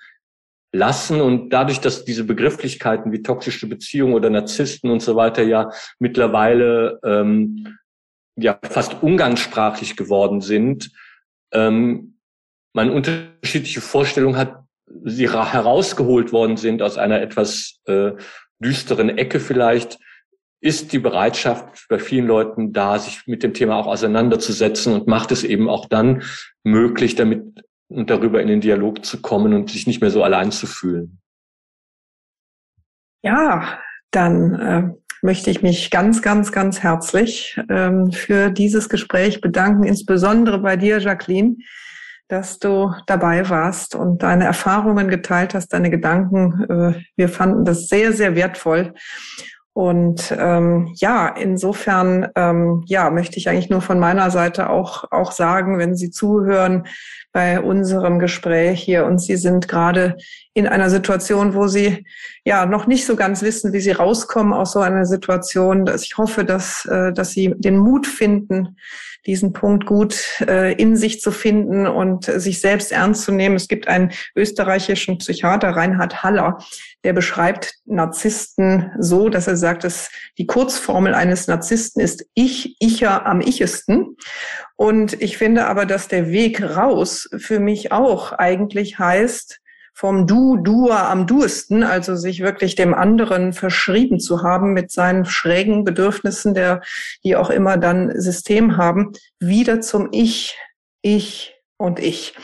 lassen. 0.73 1.21
Und 1.21 1.51
dadurch, 1.51 1.81
dass 1.81 2.05
diese 2.05 2.25
Begrifflichkeiten 2.25 3.13
wie 3.13 3.23
toxische 3.23 3.69
Beziehungen 3.69 4.15
oder 4.15 4.31
Narzissten 4.31 4.91
und 4.91 5.01
so 5.01 5.17
weiter 5.17 5.43
ja 5.43 5.71
mittlerweile 5.99 6.99
ähm, 7.05 7.77
ja 8.37 8.59
fast 8.63 9.03
umgangssprachlich 9.03 9.97
geworden 9.97 10.41
sind, 10.41 10.91
ähm, 11.53 12.19
man 12.75 12.91
unterschiedliche 12.91 13.81
Vorstellungen 13.81 14.37
hat, 14.37 14.63
sie 15.05 15.29
herausgeholt 15.31 16.33
worden 16.33 16.57
sind 16.57 16.83
aus 16.83 16.99
einer 16.99 17.21
etwas 17.21 17.81
äh, 17.87 18.13
düsteren 18.61 19.09
Ecke 19.09 19.41
vielleicht, 19.41 19.99
ist 20.61 20.93
die 20.93 20.99
Bereitschaft 20.99 21.87
bei 21.89 21.99
vielen 21.99 22.27
Leuten 22.27 22.73
da, 22.73 22.99
sich 22.99 23.27
mit 23.27 23.43
dem 23.43 23.55
Thema 23.55 23.77
auch 23.77 23.87
auseinanderzusetzen 23.87 24.95
und 24.95 25.07
macht 25.07 25.31
es 25.33 25.45
eben 25.45 25.69
auch 25.69 25.87
dann 25.87 26.23
möglich, 26.65 27.15
damit 27.15 27.43
und 27.89 28.11
darüber 28.11 28.43
in 28.43 28.49
den 28.49 28.61
Dialog 28.61 29.05
zu 29.05 29.21
kommen 29.21 29.55
und 29.55 29.71
sich 29.71 29.87
nicht 29.87 30.01
mehr 30.01 30.11
so 30.11 30.23
allein 30.23 30.51
zu 30.51 30.67
fühlen. 30.67 31.21
Ja, 33.23 33.79
dann 34.11 34.55
äh, 34.55 34.91
möchte 35.23 35.51
ich 35.51 35.63
mich 35.63 35.91
ganz, 35.91 36.23
ganz, 36.23 36.53
ganz 36.53 36.83
herzlich 36.83 37.61
ähm, 37.69 38.13
für 38.13 38.51
dieses 38.51 38.89
Gespräch 38.89 39.41
bedanken, 39.41 39.85
insbesondere 39.85 40.59
bei 40.59 40.77
dir, 40.77 40.99
Jacqueline, 40.99 41.57
dass 42.29 42.59
du 42.59 42.93
dabei 43.07 43.49
warst 43.49 43.95
und 43.95 44.23
deine 44.23 44.45
Erfahrungen 44.45 45.09
geteilt 45.09 45.55
hast, 45.55 45.69
deine 45.69 45.91
Gedanken. 45.91 46.65
Äh, 46.69 47.03
wir 47.17 47.29
fanden 47.29 47.65
das 47.65 47.89
sehr, 47.89 48.13
sehr 48.13 48.35
wertvoll. 48.35 48.95
Und 49.77 50.35
ähm, 50.39 50.91
ja, 50.95 51.29
insofern 51.29 52.29
ähm, 52.35 52.83
ja 52.87 53.11
möchte 53.11 53.37
ich 53.37 53.51
eigentlich 53.51 53.69
nur 53.69 53.83
von 53.83 53.99
meiner 53.99 54.31
Seite 54.31 54.71
auch 54.71 55.13
auch 55.13 55.33
sagen, 55.33 55.79
wenn 55.79 55.95
Sie 55.95 56.11
zuhören 56.11 56.87
bei 57.31 57.61
unserem 57.61 58.19
Gespräch 58.19 58.81
hier 58.83 59.05
und 59.05 59.19
Sie 59.19 59.37
sind 59.37 59.69
gerade 59.69 60.17
in 60.55 60.67
einer 60.67 60.89
Situation, 60.89 61.53
wo 61.53 61.67
Sie 61.67 62.07
ja 62.43 62.65
noch 62.65 62.87
nicht 62.87 63.05
so 63.05 63.17
ganz 63.17 63.43
wissen, 63.43 63.75
wie 63.75 63.81
Sie 63.81 63.91
rauskommen 63.91 64.55
aus 64.55 64.73
so 64.73 64.81
einer 64.81 65.05
Situation. 65.05 65.85
Dass 65.85 66.05
ich 66.05 66.17
hoffe, 66.17 66.47
dass 66.47 66.87
äh, 66.87 67.13
dass 67.13 67.33
Sie 67.33 67.55
den 67.59 67.77
Mut 67.77 68.07
finden, 68.07 68.79
diesen 69.27 69.53
Punkt 69.53 69.87
gut 69.87 70.41
äh, 70.47 70.73
in 70.75 70.97
sich 70.97 71.21
zu 71.21 71.31
finden 71.31 71.87
und 71.87 72.25
sich 72.25 72.61
selbst 72.61 72.93
ernst 72.93 73.25
zu 73.25 73.33
nehmen. 73.33 73.57
Es 73.57 73.69
gibt 73.69 73.89
einen 73.89 74.13
österreichischen 74.35 75.19
Psychiater, 75.19 75.71
Reinhard 75.71 76.23
Haller, 76.23 76.59
der 77.05 77.13
beschreibt 77.13 77.75
Narzissten 77.85 78.91
so, 78.99 79.29
dass 79.29 79.47
er 79.47 79.57
sagt, 79.57 79.85
dass 79.85 80.11
die 80.39 80.47
Kurzformel 80.47 81.15
eines 81.15 81.47
Narzissten 81.47 82.01
ist 82.01 82.27
ich, 82.35 82.77
icher 82.81 83.27
am 83.27 83.41
ichesten. 83.41 84.17
Und 84.77 85.21
ich 85.21 85.37
finde 85.37 85.67
aber, 85.67 85.87
dass 85.87 86.09
der 86.09 86.29
Weg 86.29 86.63
raus 86.63 87.29
für 87.37 87.61
mich 87.61 87.93
auch 87.93 88.33
eigentlich 88.33 88.99
heißt, 88.99 89.61
vom 89.97 90.27
Du, 90.27 90.59
Duer 90.59 91.09
am 91.09 91.27
duesten, 91.27 91.83
also 91.83 92.17
sich 92.17 92.41
wirklich 92.41 92.75
dem 92.75 92.93
anderen 92.93 93.55
verschrieben 93.55 94.21
zu 94.21 94.43
haben 94.43 94.75
mit 94.75 94.91
seinen 94.91 95.25
schrägen 95.25 95.85
Bedürfnissen, 95.85 96.53
der, 96.53 96.83
die 97.25 97.35
auch 97.35 97.49
immer 97.49 97.79
dann 97.79 98.13
System 98.21 98.77
haben, 98.77 99.13
wieder 99.41 99.81
zum 99.81 100.11
Ich, 100.13 100.59
Ich 101.01 101.55
und 101.79 101.99
Ich. 101.99 102.35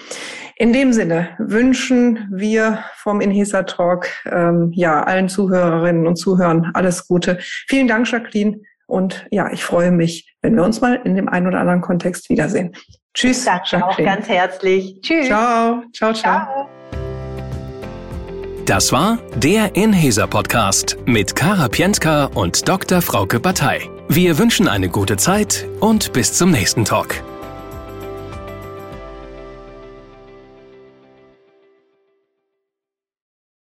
In 0.56 0.72
dem 0.72 0.94
Sinne 0.94 1.28
wünschen 1.38 2.26
wir 2.32 2.78
vom 2.96 3.20
Inhesa 3.20 3.64
Talk 3.64 4.08
ähm, 4.24 4.72
ja 4.74 5.02
allen 5.02 5.28
Zuhörerinnen 5.28 6.06
und 6.06 6.16
Zuhörern 6.16 6.70
alles 6.72 7.06
Gute. 7.06 7.36
Vielen 7.68 7.86
Dank, 7.86 8.10
Jacqueline. 8.10 8.62
Und 8.86 9.26
ja, 9.30 9.52
ich 9.52 9.62
freue 9.62 9.90
mich, 9.90 10.34
wenn 10.40 10.56
wir 10.56 10.64
uns 10.64 10.80
mal 10.80 11.00
in 11.04 11.16
dem 11.16 11.28
einen 11.28 11.48
oder 11.48 11.60
anderen 11.60 11.82
Kontext 11.82 12.30
wiedersehen. 12.30 12.74
Tschüss. 13.12 13.44
Danke 13.44 13.84
auch 13.84 13.96
ganz 13.98 14.26
herzlich. 14.26 15.00
Tschüss. 15.02 15.26
Ciao. 15.26 15.82
Ciao, 15.92 16.14
ciao. 16.14 16.46
ciao. 16.46 16.81
Das 18.64 18.92
war 18.92 19.18
der 19.34 19.74
Inhesa 19.74 20.28
Podcast 20.28 20.96
mit 21.04 21.34
Kara 21.34 21.66
Pientka 21.68 22.26
und 22.26 22.68
Dr. 22.68 23.02
Frauke 23.02 23.40
Batei. 23.40 23.90
Wir 24.08 24.38
wünschen 24.38 24.68
eine 24.68 24.88
gute 24.88 25.16
Zeit 25.16 25.66
und 25.80 26.12
bis 26.12 26.32
zum 26.34 26.52
nächsten 26.52 26.84
Talk. 26.84 27.24